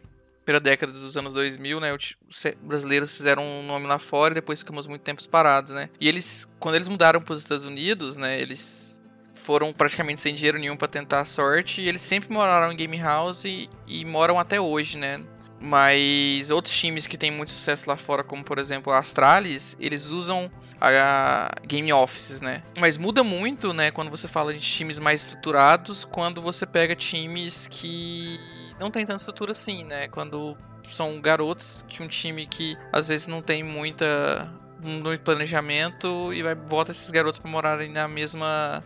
primeira 0.45 0.62
década 0.62 0.93
dos 0.93 1.18
anos 1.18 1.34
2000, 1.34 1.82
né, 1.82 1.93
os 1.93 2.16
brasileiros 2.62 3.14
fizeram 3.14 3.43
um 3.43 3.64
nome 3.64 3.86
lá 3.86 4.00
fora 4.00 4.34
e 4.34 4.36
depois 4.36 4.60
ficamos 4.60 4.88
muito 4.88 5.02
tempo 5.02 5.22
parados, 5.28 5.74
né? 5.74 5.89
E 6.00 6.08
eles, 6.08 6.50
quando 6.58 6.76
eles 6.76 6.88
mudaram 6.88 7.22
para 7.22 7.34
os 7.34 7.41
Estados 7.41 7.66
Unidos, 7.66 8.16
né, 8.16 8.39
eles 8.39 9.04
foram 9.34 9.74
praticamente 9.74 10.22
sem 10.22 10.34
dinheiro 10.34 10.58
nenhum 10.58 10.78
para 10.78 10.88
tentar 10.88 11.20
a 11.20 11.26
sorte 11.26 11.82
e 11.82 11.89
eles 11.89 12.02
sempre 12.02 12.32
moraram 12.32 12.72
em 12.72 12.78
game 12.78 12.98
house 12.98 13.43
e, 13.43 13.70
e 13.86 14.06
moram 14.06 14.39
até 14.39 14.60
hoje, 14.60 14.98
né? 14.98 15.22
Mas 15.60 16.51
outros 16.51 16.76
times 16.78 17.08
que 17.08 17.18
têm 17.18 17.32
muito 17.32 17.51
sucesso 17.51 17.89
lá 17.89 17.97
fora, 17.97 18.24
como 18.24 18.43
por 18.43 18.60
exemplo 18.60 18.93
a 18.93 18.99
Astralis, 18.99 19.76
eles 19.80 20.05
usam 20.08 20.51
a 20.80 21.49
game 21.66 21.91
offices, 21.91 22.41
né? 22.41 22.62
Mas 22.80 22.95
muda 22.95 23.24
muito, 23.24 23.74
né, 23.74 23.89
quando 23.89 24.12
você 24.12 24.28
fala 24.28 24.53
de 24.53 24.60
times 24.60 24.99
mais 24.99 25.24
estruturados, 25.24 26.05
quando 26.05 26.41
você 26.41 26.66
pega 26.66 26.95
times 26.95 27.68
que 27.68 28.39
não 28.80 28.91
tem 28.91 29.03
tanta 29.03 29.20
estrutura 29.20 29.51
assim, 29.51 29.84
né? 29.84 30.08
Quando 30.08 30.55
são 30.91 31.20
garotos 31.20 31.84
que 31.88 32.03
um 32.03 32.08
time 32.08 32.45
que 32.45 32.78
às 32.93 33.08
vezes 33.08 33.28
não 33.28 33.41
tem 33.41 33.64
muita 33.64 34.53
muito 34.80 35.24
planejamento 35.24 36.32
e 36.34 36.43
vai 36.43 36.53
bota 36.53 36.91
esses 36.91 37.10
garotos 37.10 37.39
para 37.39 37.49
morarem 37.49 37.91
na 37.91 38.08
mesma 38.08 38.84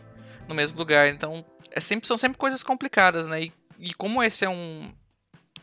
no 0.47 0.55
mesmo 0.55 0.78
lugar. 0.78 1.09
Então, 1.09 1.45
é 1.69 1.80
sempre 1.80 2.07
são 2.07 2.17
sempre 2.17 2.38
coisas 2.38 2.63
complicadas, 2.63 3.28
né? 3.28 3.43
E, 3.43 3.53
e 3.78 3.93
como 3.93 4.24
esse 4.24 4.45
é 4.45 4.49
um 4.49 4.89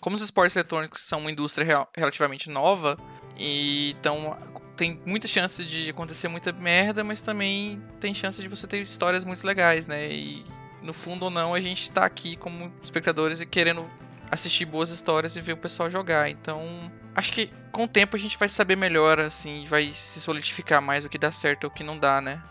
como 0.01 0.16
os 0.16 0.22
esportes 0.22 0.57
eletrônicos 0.57 1.01
são 1.01 1.20
uma 1.20 1.30
indústria 1.30 1.86
relativamente 1.94 2.51
nova, 2.51 2.96
e 3.38 3.94
então 3.99 4.36
tem 4.76 5.01
muita 5.05 5.26
chance 5.26 5.64
de 5.64 5.90
acontecer 5.90 6.28
muita 6.28 6.53
merda, 6.53 7.03
mas 7.03 7.20
também 7.20 7.82
tem 7.99 8.14
chance 8.14 8.40
de 8.40 8.49
você 8.49 8.66
ter 8.66 8.80
histórias 8.80 9.24
muito 9.24 9.44
legais, 9.44 9.86
né? 9.86 10.09
E 10.09 10.44
no 10.82 10.92
fundo 10.92 11.24
ou 11.24 11.30
não, 11.30 11.53
a 11.53 11.61
gente 11.61 11.90
tá 11.90 12.05
aqui 12.05 12.36
como 12.36 12.72
espectadores 12.80 13.40
e 13.40 13.46
querendo 13.46 13.84
assistir 14.30 14.64
boas 14.64 14.90
histórias 14.90 15.34
e 15.36 15.40
ver 15.40 15.55
o 15.55 15.57
pessoal 15.57 15.90
jogar. 15.90 16.28
Então, 16.28 16.90
acho 17.14 17.32
que 17.32 17.51
com 17.72 17.84
o 17.84 17.88
tempo 17.88 18.14
a 18.14 18.18
gente 18.18 18.38
vai 18.38 18.49
saber 18.49 18.76
melhor, 18.76 19.18
assim, 19.18 19.64
vai 19.66 19.92
se 19.92 20.20
solidificar 20.20 20.80
mais 20.80 21.05
o 21.05 21.09
que 21.09 21.18
dá 21.18 21.32
certo 21.32 21.64
e 21.64 21.66
o 21.66 21.70
que 21.70 21.82
não 21.82 21.99
dá, 21.99 22.20
né? 22.20 22.42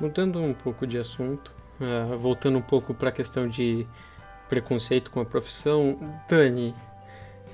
Mudando 0.00 0.40
um 0.40 0.54
pouco 0.54 0.86
de 0.86 0.96
assunto, 0.98 1.54
uh, 1.80 2.18
voltando 2.18 2.58
um 2.58 2.62
pouco 2.62 2.94
para 2.94 3.10
a 3.10 3.12
questão 3.12 3.46
de 3.48 3.86
preconceito 4.50 5.10
com 5.12 5.20
a 5.20 5.24
profissão. 5.24 5.96
Dani, 6.28 6.74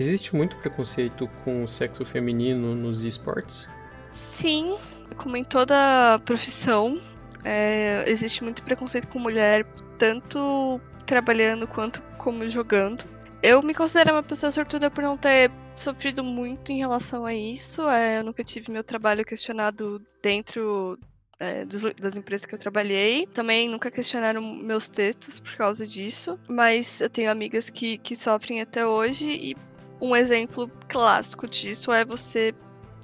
existe 0.00 0.34
muito 0.34 0.56
preconceito 0.56 1.28
com 1.44 1.62
o 1.62 1.68
sexo 1.68 2.04
feminino 2.06 2.74
nos 2.74 3.04
esportes? 3.04 3.68
Sim, 4.10 4.76
como 5.16 5.36
em 5.36 5.44
toda 5.44 6.18
profissão, 6.24 6.98
é, 7.44 8.02
existe 8.08 8.42
muito 8.42 8.62
preconceito 8.62 9.08
com 9.08 9.18
mulher, 9.18 9.66
tanto 9.98 10.80
trabalhando 11.04 11.68
quanto 11.68 12.02
como 12.16 12.48
jogando. 12.48 13.04
Eu 13.42 13.62
me 13.62 13.74
considero 13.74 14.14
uma 14.14 14.22
pessoa 14.22 14.50
sortuda 14.50 14.90
por 14.90 15.04
não 15.04 15.18
ter 15.18 15.52
sofrido 15.76 16.24
muito 16.24 16.72
em 16.72 16.78
relação 16.78 17.26
a 17.26 17.34
isso. 17.34 17.86
É, 17.88 18.18
eu 18.18 18.24
nunca 18.24 18.42
tive 18.42 18.72
meu 18.72 18.82
trabalho 18.82 19.24
questionado 19.24 20.02
dentro 20.22 20.98
é, 21.38 21.64
dos, 21.64 21.82
das 21.94 22.14
empresas 22.14 22.44
que 22.46 22.54
eu 22.54 22.58
trabalhei. 22.58 23.26
Também 23.26 23.68
nunca 23.68 23.90
questionaram 23.90 24.40
meus 24.40 24.88
textos 24.88 25.38
por 25.38 25.54
causa 25.56 25.86
disso. 25.86 26.38
Mas 26.48 27.00
eu 27.00 27.10
tenho 27.10 27.30
amigas 27.30 27.70
que, 27.70 27.98
que 27.98 28.16
sofrem 28.16 28.60
até 28.60 28.86
hoje. 28.86 29.26
E 29.28 29.56
um 30.00 30.14
exemplo 30.14 30.70
clássico 30.88 31.48
disso 31.48 31.92
é 31.92 32.04
você 32.04 32.54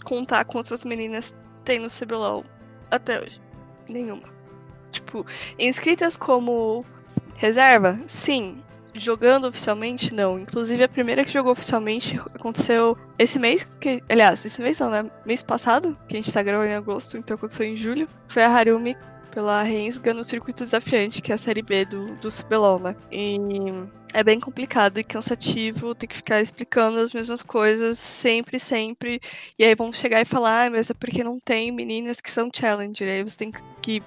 contar 0.04 0.44
quantas 0.44 0.84
meninas 0.84 1.34
tem 1.64 1.78
no 1.78 1.88
CBLOL 1.88 2.44
até 2.90 3.20
hoje. 3.20 3.40
Nenhuma. 3.88 4.32
Tipo, 4.90 5.26
inscritas 5.58 6.16
como 6.16 6.84
reserva? 7.36 7.98
Sim. 8.06 8.62
Jogando 8.94 9.46
oficialmente? 9.46 10.12
Não. 10.12 10.38
Inclusive, 10.38 10.84
a 10.84 10.88
primeira 10.88 11.24
que 11.24 11.32
jogou 11.32 11.52
oficialmente 11.52 12.18
aconteceu 12.34 12.96
esse 13.18 13.38
mês. 13.38 13.66
Que, 13.80 14.02
aliás, 14.08 14.44
esse 14.44 14.60
mês 14.60 14.78
não, 14.80 14.90
né? 14.90 15.10
Mês 15.24 15.42
passado, 15.42 15.96
que 16.08 16.14
a 16.14 16.20
gente 16.20 16.32
tá 16.32 16.42
gravando 16.42 16.70
em 16.70 16.74
agosto, 16.74 17.16
então 17.16 17.34
aconteceu 17.34 17.66
em 17.66 17.76
julho. 17.76 18.08
Foi 18.28 18.42
a 18.42 18.48
Harumi 18.48 18.96
pela 19.30 19.62
Rensga 19.62 20.12
no 20.12 20.22
circuito 20.22 20.62
desafiante, 20.62 21.22
que 21.22 21.32
é 21.32 21.34
a 21.34 21.38
série 21.38 21.62
B 21.62 21.86
do, 21.86 22.14
do 22.16 22.28
CBLOL, 22.28 22.78
né? 22.78 22.94
E 23.10 23.36
é 24.12 24.22
bem 24.22 24.38
complicado 24.38 24.98
e 24.98 25.04
cansativo 25.04 25.94
ter 25.94 26.06
que 26.06 26.16
ficar 26.16 26.40
explicando 26.40 26.98
as 26.98 27.12
mesmas 27.12 27.42
coisas 27.42 27.98
sempre, 27.98 28.58
sempre. 28.58 29.20
E 29.58 29.64
aí 29.64 29.74
vão 29.74 29.92
chegar 29.92 30.20
e 30.20 30.26
falar, 30.26 30.66
ah, 30.66 30.70
mas 30.70 30.90
é 30.90 30.94
porque 30.94 31.24
não 31.24 31.40
tem 31.40 31.72
meninas 31.72 32.20
que 32.20 32.30
são 32.30 32.50
challenger. 32.54 33.08
Aí 33.08 33.22
você 33.22 33.38
tem 33.38 33.50
que 33.80 34.02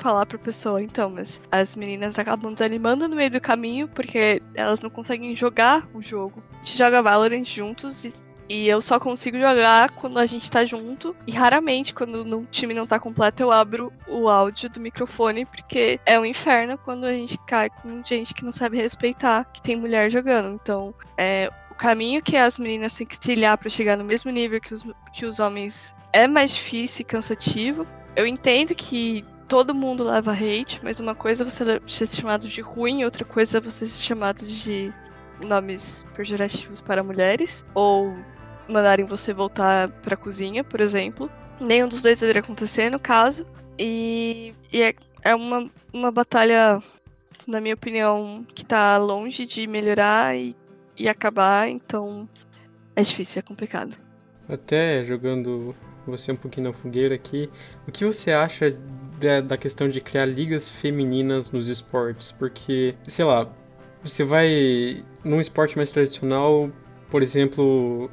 falar 0.00 0.26
pra 0.26 0.38
pessoa, 0.38 0.82
então, 0.82 1.10
mas 1.10 1.40
as 1.50 1.76
meninas 1.76 2.18
acabam 2.18 2.52
desanimando 2.52 3.08
no 3.08 3.16
meio 3.16 3.30
do 3.30 3.40
caminho 3.40 3.88
porque 3.88 4.42
elas 4.54 4.80
não 4.80 4.90
conseguem 4.90 5.34
jogar 5.36 5.88
o 5.94 6.00
jogo. 6.00 6.42
A 6.52 6.56
gente 6.64 6.78
joga 6.78 7.02
Valorant 7.02 7.44
juntos 7.44 8.04
e, 8.04 8.12
e 8.48 8.68
eu 8.68 8.80
só 8.80 8.98
consigo 8.98 9.38
jogar 9.38 9.90
quando 9.90 10.18
a 10.18 10.26
gente 10.26 10.50
tá 10.50 10.64
junto. 10.64 11.14
E 11.26 11.32
raramente, 11.32 11.94
quando 11.94 12.22
o 12.22 12.46
time 12.46 12.74
não 12.74 12.86
tá 12.86 12.98
completo, 12.98 13.42
eu 13.42 13.52
abro 13.52 13.92
o 14.08 14.28
áudio 14.28 14.70
do 14.70 14.80
microfone, 14.80 15.44
porque 15.46 16.00
é 16.04 16.18
um 16.18 16.24
inferno 16.24 16.76
quando 16.78 17.04
a 17.04 17.12
gente 17.12 17.38
cai 17.46 17.70
com 17.70 18.02
gente 18.04 18.34
que 18.34 18.44
não 18.44 18.52
sabe 18.52 18.76
respeitar 18.76 19.44
que 19.44 19.62
tem 19.62 19.76
mulher 19.76 20.10
jogando. 20.10 20.58
Então, 20.60 20.94
é, 21.16 21.50
o 21.70 21.74
caminho 21.74 22.22
que 22.22 22.36
as 22.36 22.58
meninas 22.58 22.94
têm 22.94 23.06
que 23.06 23.20
trilhar 23.20 23.56
para 23.56 23.70
chegar 23.70 23.96
no 23.96 24.04
mesmo 24.04 24.30
nível 24.30 24.60
que 24.60 24.74
os, 24.74 24.84
que 25.12 25.24
os 25.24 25.38
homens 25.38 25.94
é 26.12 26.26
mais 26.26 26.54
difícil 26.54 27.02
e 27.02 27.04
cansativo. 27.04 27.86
Eu 28.16 28.26
entendo 28.26 28.74
que 28.74 29.24
todo 29.50 29.74
mundo 29.74 30.04
leva 30.04 30.32
hate, 30.32 30.78
mas 30.80 31.00
uma 31.00 31.12
coisa 31.12 31.42
é 31.42 31.44
você 31.44 32.06
ser 32.06 32.16
chamado 32.16 32.46
de 32.46 32.60
ruim, 32.60 33.02
outra 33.02 33.24
coisa 33.24 33.58
é 33.58 33.60
você 33.60 33.84
ser 33.84 34.00
chamado 34.00 34.46
de 34.46 34.94
nomes 35.44 36.06
pejorativos 36.14 36.80
para 36.80 37.02
mulheres, 37.02 37.64
ou 37.74 38.16
mandarem 38.68 39.04
você 39.04 39.34
voltar 39.34 39.88
pra 39.88 40.16
cozinha, 40.16 40.62
por 40.62 40.80
exemplo. 40.80 41.28
Nenhum 41.60 41.88
dos 41.88 42.00
dois 42.00 42.20
deveria 42.20 42.42
acontecer, 42.42 42.90
no 42.90 43.00
caso. 43.00 43.44
E, 43.76 44.54
e 44.72 44.82
é, 44.82 44.94
é 45.24 45.34
uma, 45.34 45.68
uma 45.92 46.12
batalha, 46.12 46.80
na 47.44 47.60
minha 47.60 47.74
opinião, 47.74 48.46
que 48.54 48.64
tá 48.64 48.96
longe 48.98 49.46
de 49.46 49.66
melhorar 49.66 50.36
e, 50.36 50.54
e 50.96 51.08
acabar, 51.08 51.68
então 51.68 52.28
é 52.94 53.02
difícil, 53.02 53.40
é 53.40 53.42
complicado. 53.42 53.96
Até 54.48 55.04
jogando 55.04 55.74
você 56.06 56.30
um 56.30 56.36
pouquinho 56.36 56.68
na 56.68 56.72
fogueira 56.72 57.16
aqui, 57.16 57.50
o 57.88 57.90
que 57.90 58.04
você 58.04 58.30
acha 58.30 58.76
da, 59.20 59.40
da 59.40 59.56
questão 59.56 59.88
de 59.88 60.00
criar 60.00 60.26
ligas 60.26 60.68
femininas 60.68 61.50
nos 61.50 61.68
esportes? 61.68 62.32
Porque, 62.32 62.94
sei 63.06 63.24
lá, 63.24 63.48
você 64.02 64.24
vai 64.24 65.04
num 65.22 65.40
esporte 65.40 65.76
mais 65.76 65.92
tradicional, 65.92 66.70
por 67.10 67.22
exemplo, 67.22 68.10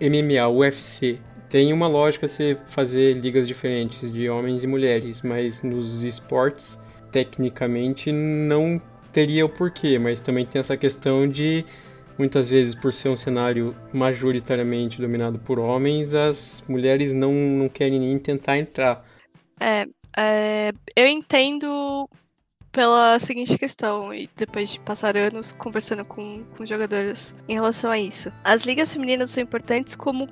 MMA, 0.00 0.48
UFC, 0.48 1.18
tem 1.48 1.72
uma 1.72 1.86
lógica 1.86 2.28
você 2.28 2.56
fazer 2.66 3.14
ligas 3.14 3.46
diferentes 3.48 4.12
de 4.12 4.28
homens 4.28 4.64
e 4.64 4.66
mulheres, 4.66 5.22
mas 5.22 5.62
nos 5.62 6.04
esportes, 6.04 6.80
tecnicamente, 7.10 8.12
não 8.12 8.80
teria 9.12 9.46
o 9.46 9.48
porquê, 9.48 9.98
mas 9.98 10.20
também 10.20 10.44
tem 10.44 10.60
essa 10.60 10.76
questão 10.76 11.26
de 11.28 11.64
muitas 12.18 12.50
vezes 12.50 12.74
por 12.74 12.92
ser 12.92 13.08
um 13.08 13.16
cenário 13.16 13.74
majoritariamente 13.92 15.00
dominado 15.00 15.38
por 15.38 15.58
homens, 15.58 16.14
as 16.14 16.62
mulheres 16.68 17.14
não, 17.14 17.32
não 17.32 17.68
querem 17.68 18.00
nem 18.00 18.18
tentar 18.18 18.58
entrar. 18.58 19.06
É, 19.60 19.86
é, 20.16 20.72
eu 20.94 21.06
entendo 21.06 22.08
pela 22.72 23.18
seguinte 23.18 23.56
questão, 23.56 24.12
e 24.12 24.28
depois 24.36 24.70
de 24.70 24.80
passar 24.80 25.16
anos 25.16 25.52
conversando 25.52 26.04
com, 26.04 26.44
com 26.56 26.66
jogadores 26.66 27.34
em 27.48 27.54
relação 27.54 27.90
a 27.90 27.98
isso. 27.98 28.30
As 28.44 28.62
ligas 28.62 28.92
femininas 28.92 29.30
são 29.30 29.42
importantes 29.42 29.96
como 29.96 30.28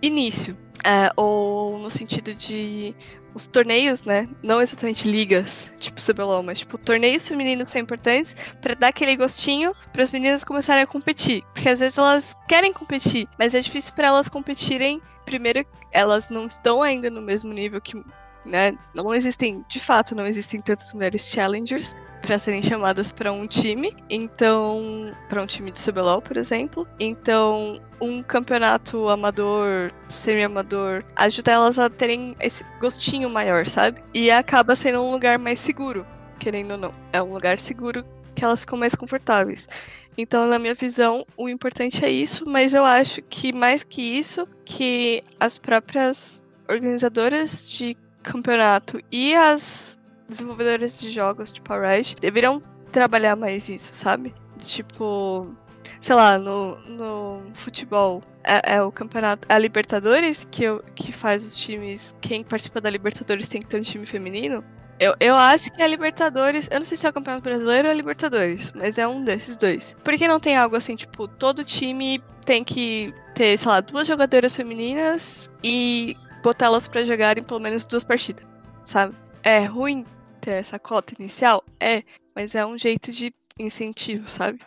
início, 0.00 0.56
é, 0.86 1.10
ou 1.16 1.76
no 1.78 1.90
sentido 1.90 2.34
de 2.34 2.94
os 3.34 3.46
torneios, 3.46 4.02
né? 4.02 4.28
Não 4.42 4.60
exatamente 4.60 5.08
ligas, 5.08 5.72
tipo 5.78 6.00
CBLOL, 6.00 6.42
mas 6.42 6.60
tipo, 6.60 6.78
torneios 6.78 7.26
femininos 7.26 7.70
são 7.70 7.80
importantes 7.80 8.34
para 8.60 8.74
dar 8.74 8.88
aquele 8.88 9.16
gostinho 9.16 9.74
para 9.92 10.02
as 10.02 10.10
meninas 10.10 10.44
começarem 10.44 10.82
a 10.82 10.86
competir. 10.86 11.42
Porque 11.52 11.68
às 11.68 11.80
vezes 11.80 11.98
elas 11.98 12.36
querem 12.48 12.72
competir, 12.72 13.28
mas 13.38 13.54
é 13.54 13.60
difícil 13.60 13.92
para 13.94 14.08
elas 14.08 14.28
competirem. 14.28 15.00
Primeiro, 15.24 15.64
elas 15.92 16.28
não 16.28 16.46
estão 16.46 16.82
ainda 16.82 17.10
no 17.10 17.20
mesmo 17.20 17.52
nível 17.52 17.80
que 17.80 18.02
né? 18.48 18.76
Não 18.94 19.14
existem, 19.14 19.64
de 19.68 19.78
fato, 19.78 20.14
não 20.14 20.26
existem 20.26 20.60
tantas 20.60 20.92
mulheres 20.92 21.22
challengers 21.22 21.94
para 22.22 22.38
serem 22.38 22.62
chamadas 22.62 23.12
para 23.12 23.32
um 23.32 23.46
time. 23.46 23.96
Então, 24.10 25.14
para 25.28 25.42
um 25.42 25.46
time 25.46 25.70
de 25.70 25.80
CBLOL, 25.80 26.20
por 26.20 26.36
exemplo. 26.36 26.86
Então, 26.98 27.80
um 28.00 28.22
campeonato 28.22 29.08
amador, 29.08 29.92
semi-amador, 30.08 31.04
ajuda 31.16 31.52
elas 31.52 31.78
a 31.78 31.88
terem 31.88 32.36
esse 32.40 32.64
gostinho 32.80 33.30
maior, 33.30 33.66
sabe? 33.66 34.02
E 34.12 34.30
acaba 34.30 34.74
sendo 34.74 35.02
um 35.02 35.10
lugar 35.10 35.38
mais 35.38 35.58
seguro, 35.58 36.06
querendo 36.38 36.72
ou 36.72 36.78
não. 36.78 36.94
É 37.12 37.22
um 37.22 37.32
lugar 37.32 37.58
seguro 37.58 38.04
que 38.34 38.44
elas 38.44 38.60
ficam 38.60 38.78
mais 38.78 38.94
confortáveis. 38.94 39.68
Então, 40.16 40.46
na 40.46 40.58
minha 40.58 40.74
visão, 40.74 41.24
o 41.36 41.48
importante 41.48 42.04
é 42.04 42.10
isso, 42.10 42.44
mas 42.44 42.74
eu 42.74 42.84
acho 42.84 43.22
que 43.22 43.52
mais 43.52 43.84
que 43.84 44.02
isso, 44.02 44.48
que 44.64 45.22
as 45.38 45.58
próprias 45.58 46.44
organizadoras 46.68 47.68
de 47.68 47.96
campeonato 48.28 49.00
e 49.10 49.34
as 49.34 49.98
desenvolvedoras 50.28 51.00
de 51.00 51.10
jogos, 51.10 51.50
tipo 51.50 51.72
a 51.72 51.78
Riot, 51.78 52.16
deveriam 52.20 52.62
trabalhar 52.92 53.36
mais 53.36 53.68
isso, 53.68 53.94
sabe? 53.94 54.34
Tipo, 54.58 55.54
sei 56.00 56.14
lá, 56.14 56.38
no, 56.38 56.76
no 56.88 57.42
futebol 57.54 58.22
é, 58.44 58.76
é, 58.76 58.82
o 58.82 58.92
campeonato, 58.92 59.46
a 59.48 59.58
Libertadores 59.58 60.46
que, 60.50 60.64
eu, 60.64 60.82
que 60.94 61.12
faz 61.12 61.44
os 61.44 61.56
times. 61.56 62.14
Quem 62.20 62.44
participa 62.44 62.80
da 62.80 62.90
Libertadores 62.90 63.48
tem 63.48 63.60
que 63.60 63.68
ter 63.68 63.78
um 63.78 63.82
time 63.82 64.04
feminino. 64.06 64.64
Eu, 65.00 65.14
eu 65.20 65.34
acho 65.36 65.72
que 65.72 65.82
a 65.82 65.86
Libertadores. 65.86 66.68
Eu 66.70 66.80
não 66.80 66.86
sei 66.86 66.96
se 66.96 67.06
é 67.06 67.10
o 67.10 67.12
Campeonato 67.12 67.42
Brasileiro 67.42 67.86
ou 67.86 67.92
a 67.92 67.94
Libertadores, 67.94 68.72
mas 68.74 68.98
é 68.98 69.06
um 69.06 69.22
desses 69.22 69.56
dois. 69.56 69.96
Por 70.02 70.16
que 70.16 70.26
não 70.26 70.40
tem 70.40 70.56
algo 70.56 70.74
assim, 70.74 70.96
tipo, 70.96 71.28
todo 71.28 71.64
time 71.64 72.20
tem 72.44 72.64
que 72.64 73.14
ter, 73.34 73.56
sei 73.56 73.68
lá, 73.68 73.80
duas 73.80 74.08
jogadoras 74.08 74.56
femininas 74.56 75.50
e 75.62 76.16
botá-las 76.42 76.88
para 76.88 77.04
jogarem 77.04 77.42
pelo 77.42 77.60
menos 77.60 77.86
duas 77.86 78.04
partidas, 78.04 78.46
sabe? 78.84 79.14
É 79.42 79.64
ruim 79.64 80.04
ter 80.40 80.52
essa 80.52 80.78
cota 80.78 81.14
inicial? 81.18 81.64
É, 81.80 82.02
mas 82.34 82.54
é 82.54 82.64
um 82.64 82.78
jeito 82.78 83.12
de 83.12 83.32
incentivo, 83.58 84.28
sabe? 84.28 84.60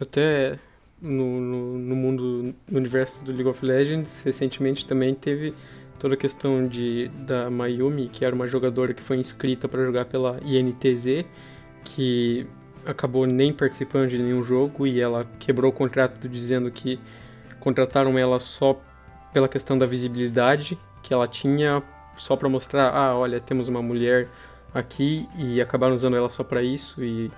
Até 0.00 0.58
no, 1.00 1.40
no, 1.40 1.78
no 1.78 1.96
mundo, 1.96 2.54
no 2.68 2.78
universo 2.78 3.22
do 3.22 3.32
League 3.32 3.48
of 3.48 3.64
Legends, 3.64 4.22
recentemente 4.22 4.86
também 4.86 5.14
teve 5.14 5.54
toda 5.98 6.14
a 6.14 6.16
questão 6.16 6.66
de 6.66 7.08
da 7.08 7.50
Mayumi, 7.50 8.08
que 8.08 8.24
era 8.24 8.34
uma 8.34 8.46
jogadora 8.46 8.94
que 8.94 9.02
foi 9.02 9.16
inscrita 9.16 9.68
para 9.68 9.84
jogar 9.84 10.06
pela 10.06 10.40
INTZ, 10.44 11.24
que 11.84 12.46
acabou 12.86 13.26
nem 13.26 13.52
participando 13.52 14.08
de 14.08 14.18
nenhum 14.18 14.42
jogo 14.42 14.86
e 14.86 15.00
ela 15.00 15.26
quebrou 15.38 15.70
o 15.70 15.74
contrato 15.74 16.28
dizendo 16.28 16.70
que 16.70 16.98
contrataram 17.60 18.18
ela 18.18 18.40
só 18.40 18.80
pela 19.32 19.48
questão 19.48 19.76
da 19.76 19.84
visibilidade 19.86 20.78
que 21.08 21.14
ela 21.14 21.26
tinha 21.26 21.82
só 22.18 22.36
para 22.36 22.50
mostrar, 22.50 22.90
ah, 22.90 23.16
olha, 23.16 23.40
temos 23.40 23.66
uma 23.66 23.80
mulher 23.80 24.28
aqui 24.74 25.26
e 25.38 25.58
acabaram 25.58 25.94
usando 25.94 26.18
ela 26.18 26.28
só 26.28 26.44
para 26.44 26.62
isso 26.62 27.02
e 27.02 27.32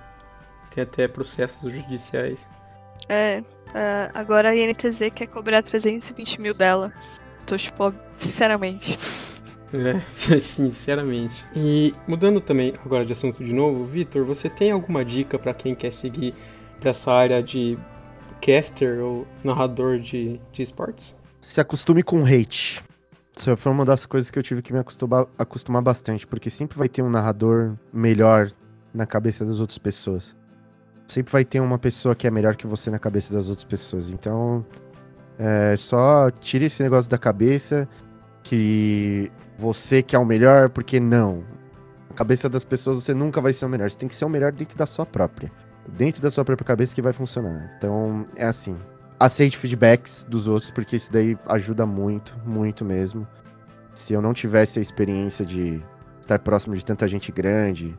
tem 0.69 0.83
até 0.83 1.07
processos 1.07 1.71
judiciais. 1.71 2.45
É, 3.07 3.39
uh, 3.39 4.11
agora 4.13 4.49
a 4.49 4.55
INTZ 4.55 5.09
quer 5.15 5.27
cobrar 5.27 5.63
320 5.63 6.41
mil 6.41 6.53
dela. 6.53 6.91
Tô 7.45 7.55
tipo, 7.55 7.93
sinceramente. 8.17 8.97
É, 9.73 10.01
sinceramente. 10.11 11.45
E 11.55 11.93
mudando 12.05 12.41
também 12.41 12.73
agora 12.83 13.05
de 13.05 13.13
assunto 13.13 13.41
de 13.41 13.53
novo, 13.53 13.85
Vitor, 13.85 14.25
você 14.25 14.49
tem 14.49 14.71
alguma 14.71 15.05
dica 15.05 15.39
para 15.39 15.53
quem 15.53 15.73
quer 15.73 15.93
seguir 15.93 16.35
para 16.77 16.89
essa 16.89 17.09
área 17.13 17.41
de 17.41 17.79
caster 18.41 18.99
ou 18.99 19.25
narrador 19.41 19.97
de, 19.97 20.41
de 20.51 20.61
esportes? 20.61 21.15
Se 21.39 21.61
acostume 21.61 22.03
com 22.03 22.25
hate. 22.25 22.90
Isso 23.35 23.55
foi 23.57 23.71
uma 23.71 23.85
das 23.85 24.05
coisas 24.05 24.29
que 24.29 24.37
eu 24.37 24.43
tive 24.43 24.61
que 24.61 24.73
me 24.73 24.79
acostumar, 24.79 25.25
acostumar 25.37 25.81
bastante, 25.81 26.27
porque 26.27 26.49
sempre 26.49 26.77
vai 26.77 26.89
ter 26.89 27.01
um 27.01 27.09
narrador 27.09 27.73
melhor 27.93 28.49
na 28.93 29.05
cabeça 29.05 29.45
das 29.45 29.59
outras 29.59 29.77
pessoas. 29.77 30.35
Sempre 31.07 31.31
vai 31.31 31.45
ter 31.45 31.59
uma 31.59 31.79
pessoa 31.79 32.15
que 32.15 32.27
é 32.27 32.31
melhor 32.31 32.55
que 32.55 32.67
você 32.67 32.89
na 32.89 32.99
cabeça 32.99 33.33
das 33.33 33.47
outras 33.47 33.63
pessoas. 33.63 34.11
Então, 34.11 34.65
É, 35.43 35.75
só 35.75 36.29
tire 36.29 36.65
esse 36.65 36.83
negócio 36.83 37.09
da 37.09 37.17
cabeça 37.17 37.87
que 38.43 39.31
você 39.57 40.03
que 40.03 40.15
é 40.15 40.19
o 40.19 40.25
melhor, 40.25 40.69
porque 40.69 40.99
não. 40.99 41.43
Na 42.09 42.15
cabeça 42.15 42.47
das 42.47 42.63
pessoas 42.63 42.97
você 42.97 43.11
nunca 43.13 43.41
vai 43.41 43.51
ser 43.51 43.65
o 43.65 43.69
melhor. 43.69 43.89
Você 43.89 43.97
tem 43.97 44.07
que 44.07 44.13
ser 44.15 44.25
o 44.25 44.29
melhor 44.29 44.51
dentro 44.51 44.77
da 44.77 44.85
sua 44.85 45.03
própria. 45.03 45.51
Dentro 45.87 46.21
da 46.21 46.29
sua 46.29 46.45
própria 46.45 46.65
cabeça 46.65 46.93
que 46.93 47.01
vai 47.01 47.11
funcionar. 47.11 47.71
Então, 47.75 48.23
é 48.35 48.45
assim. 48.45 48.75
Aceite 49.21 49.55
feedbacks 49.55 50.25
dos 50.27 50.47
outros, 50.47 50.71
porque 50.71 50.95
isso 50.95 51.11
daí 51.11 51.37
ajuda 51.45 51.85
muito, 51.85 52.35
muito 52.43 52.83
mesmo. 52.83 53.27
Se 53.93 54.13
eu 54.13 54.19
não 54.19 54.33
tivesse 54.33 54.79
a 54.79 54.81
experiência 54.81 55.45
de 55.45 55.79
estar 56.19 56.39
próximo 56.39 56.75
de 56.75 56.83
tanta 56.83 57.07
gente 57.07 57.31
grande, 57.31 57.95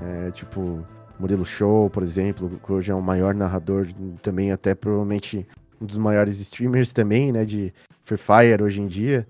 é, 0.00 0.30
tipo 0.30 0.86
Murilo 1.18 1.44
Show, 1.44 1.90
por 1.90 2.04
exemplo, 2.04 2.48
que 2.64 2.72
hoje 2.72 2.92
é 2.92 2.94
o 2.94 3.02
maior 3.02 3.34
narrador, 3.34 3.88
também 4.22 4.52
até 4.52 4.76
provavelmente 4.76 5.44
um 5.80 5.86
dos 5.86 5.98
maiores 5.98 6.38
streamers 6.38 6.92
também, 6.92 7.32
né, 7.32 7.44
de 7.44 7.74
Free 8.04 8.16
Fire 8.16 8.62
hoje 8.62 8.80
em 8.80 8.86
dia. 8.86 9.26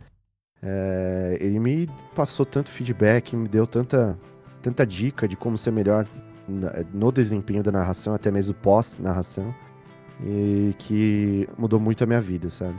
É, 0.62 1.39
ele 1.41 1.59
me 1.59 1.89
passou 2.14 2.45
tanto 2.45 2.70
feedback, 2.70 3.35
me 3.35 3.49
deu 3.49 3.66
tanta, 3.66 4.18
tanta 4.61 4.85
dica 4.87 5.27
de 5.27 5.39
como 5.39 5.57
ser 5.57 5.70
melhor 5.70 6.07
no 6.93 7.11
desempenho 7.11 7.62
da 7.62 7.72
narração, 7.72 8.12
até 8.12 8.31
mesmo 8.31 8.55
pós-narração, 8.57 9.55
e 10.23 10.75
que 10.79 11.49
mudou 11.57 11.81
muito 11.81 12.03
a 12.05 12.07
minha 12.07 12.21
vida, 12.21 12.49
sabe? 12.49 12.79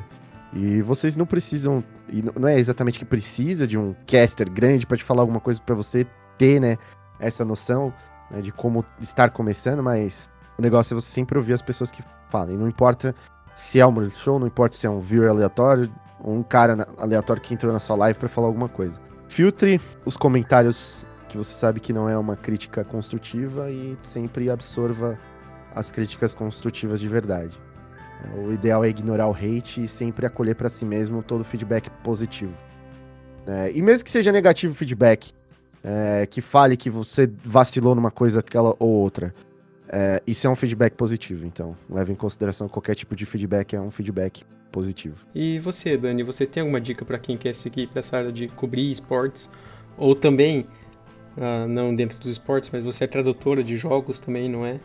E 0.53 0.81
vocês 0.81 1.17
não 1.17 1.25
precisam, 1.25 1.83
e 2.09 2.21
não 2.21 2.47
é 2.47 2.57
exatamente 2.57 2.99
que 2.99 3.05
precisa 3.05 3.67
de 3.67 3.77
um 3.77 3.93
caster 4.07 4.49
grande 4.49 4.85
para 4.85 4.97
te 4.97 5.03
falar 5.03 5.21
alguma 5.21 5.39
coisa 5.39 5.61
para 5.61 5.75
você 5.75 6.05
ter, 6.37 6.61
né, 6.61 6.77
essa 7.19 7.43
noção 7.43 7.93
né, 8.31 8.41
de 8.41 8.51
como 8.51 8.85
estar 9.01 9.31
começando, 9.31 9.83
mas 9.83 10.29
o 10.57 10.61
negócio 10.61 10.93
é 10.93 11.01
você 11.01 11.09
sempre 11.09 11.37
ouvir 11.37 11.53
as 11.53 11.61
pessoas 11.61 11.91
que 11.91 12.01
falam. 12.29 12.55
Não 12.57 12.67
importa 12.67 13.13
se 13.53 13.79
é 13.79 13.87
um 13.87 14.09
show, 14.09 14.39
não 14.39 14.47
importa 14.47 14.77
se 14.77 14.87
é 14.87 14.89
um 14.89 14.99
viewer 14.99 15.29
aleatório 15.29 15.91
um 16.25 16.41
cara 16.41 16.87
aleatório 16.97 17.41
que 17.41 17.53
entrou 17.53 17.71
na 17.71 17.79
sua 17.79 17.95
live 17.95 18.17
para 18.17 18.27
falar 18.27 18.47
alguma 18.47 18.67
coisa. 18.67 18.99
Filtre 19.27 19.79
os 20.05 20.17
comentários 20.17 21.07
que 21.27 21.37
você 21.37 21.53
sabe 21.53 21.79
que 21.79 21.93
não 21.93 22.09
é 22.09 22.17
uma 22.17 22.35
crítica 22.35 22.83
construtiva 22.83 23.69
e 23.69 23.97
sempre 24.03 24.49
absorva 24.49 25.17
as 25.75 25.91
críticas 25.91 26.33
construtivas 26.33 27.01
de 27.01 27.09
verdade. 27.09 27.59
O 28.37 28.51
ideal 28.51 28.83
é 28.83 28.89
ignorar 28.89 29.27
o 29.27 29.33
hate 29.33 29.83
e 29.83 29.87
sempre 29.87 30.25
acolher 30.25 30.55
para 30.55 30.69
si 30.69 30.85
mesmo 30.85 31.21
todo 31.21 31.43
feedback 31.43 31.89
positivo. 32.03 32.55
É, 33.45 33.71
e 33.75 33.81
mesmo 33.81 34.05
que 34.05 34.09
seja 34.09 34.31
negativo 34.31 34.73
o 34.73 34.75
feedback, 34.75 35.31
é, 35.83 36.25
que 36.25 36.41
fale 36.41 36.75
que 36.75 36.89
você 36.89 37.29
vacilou 37.43 37.93
numa 37.93 38.09
coisa 38.09 38.39
aquela 38.39 38.75
ou 38.79 38.89
outra, 38.89 39.35
é, 39.87 40.23
isso 40.25 40.47
é 40.47 40.49
um 40.49 40.55
feedback 40.55 40.93
positivo. 40.93 41.45
Então, 41.45 41.77
leve 41.87 42.13
em 42.13 42.15
consideração 42.15 42.67
qualquer 42.67 42.95
tipo 42.95 43.15
de 43.15 43.25
feedback 43.25 43.75
é 43.75 43.81
um 43.81 43.91
feedback 43.91 44.43
positivo. 44.71 45.17
E 45.35 45.59
você, 45.59 45.95
Dani, 45.95 46.23
você 46.23 46.45
tem 46.45 46.61
alguma 46.61 46.81
dica 46.81 47.05
para 47.05 47.19
quem 47.19 47.37
quer 47.37 47.53
seguir 47.53 47.87
para 47.87 47.99
essa 47.99 48.17
área 48.17 48.31
de 48.31 48.47
cobrir 48.47 48.91
esportes? 48.91 49.47
Ou 49.97 50.15
também, 50.15 50.65
uh, 51.37 51.67
não 51.67 51.93
dentro 51.93 52.17
dos 52.17 52.31
esportes, 52.31 52.71
mas 52.71 52.83
você 52.83 53.03
é 53.03 53.07
tradutora 53.07 53.63
de 53.63 53.77
jogos 53.77 54.19
também, 54.19 54.49
não 54.49 54.65
é? 54.65 54.79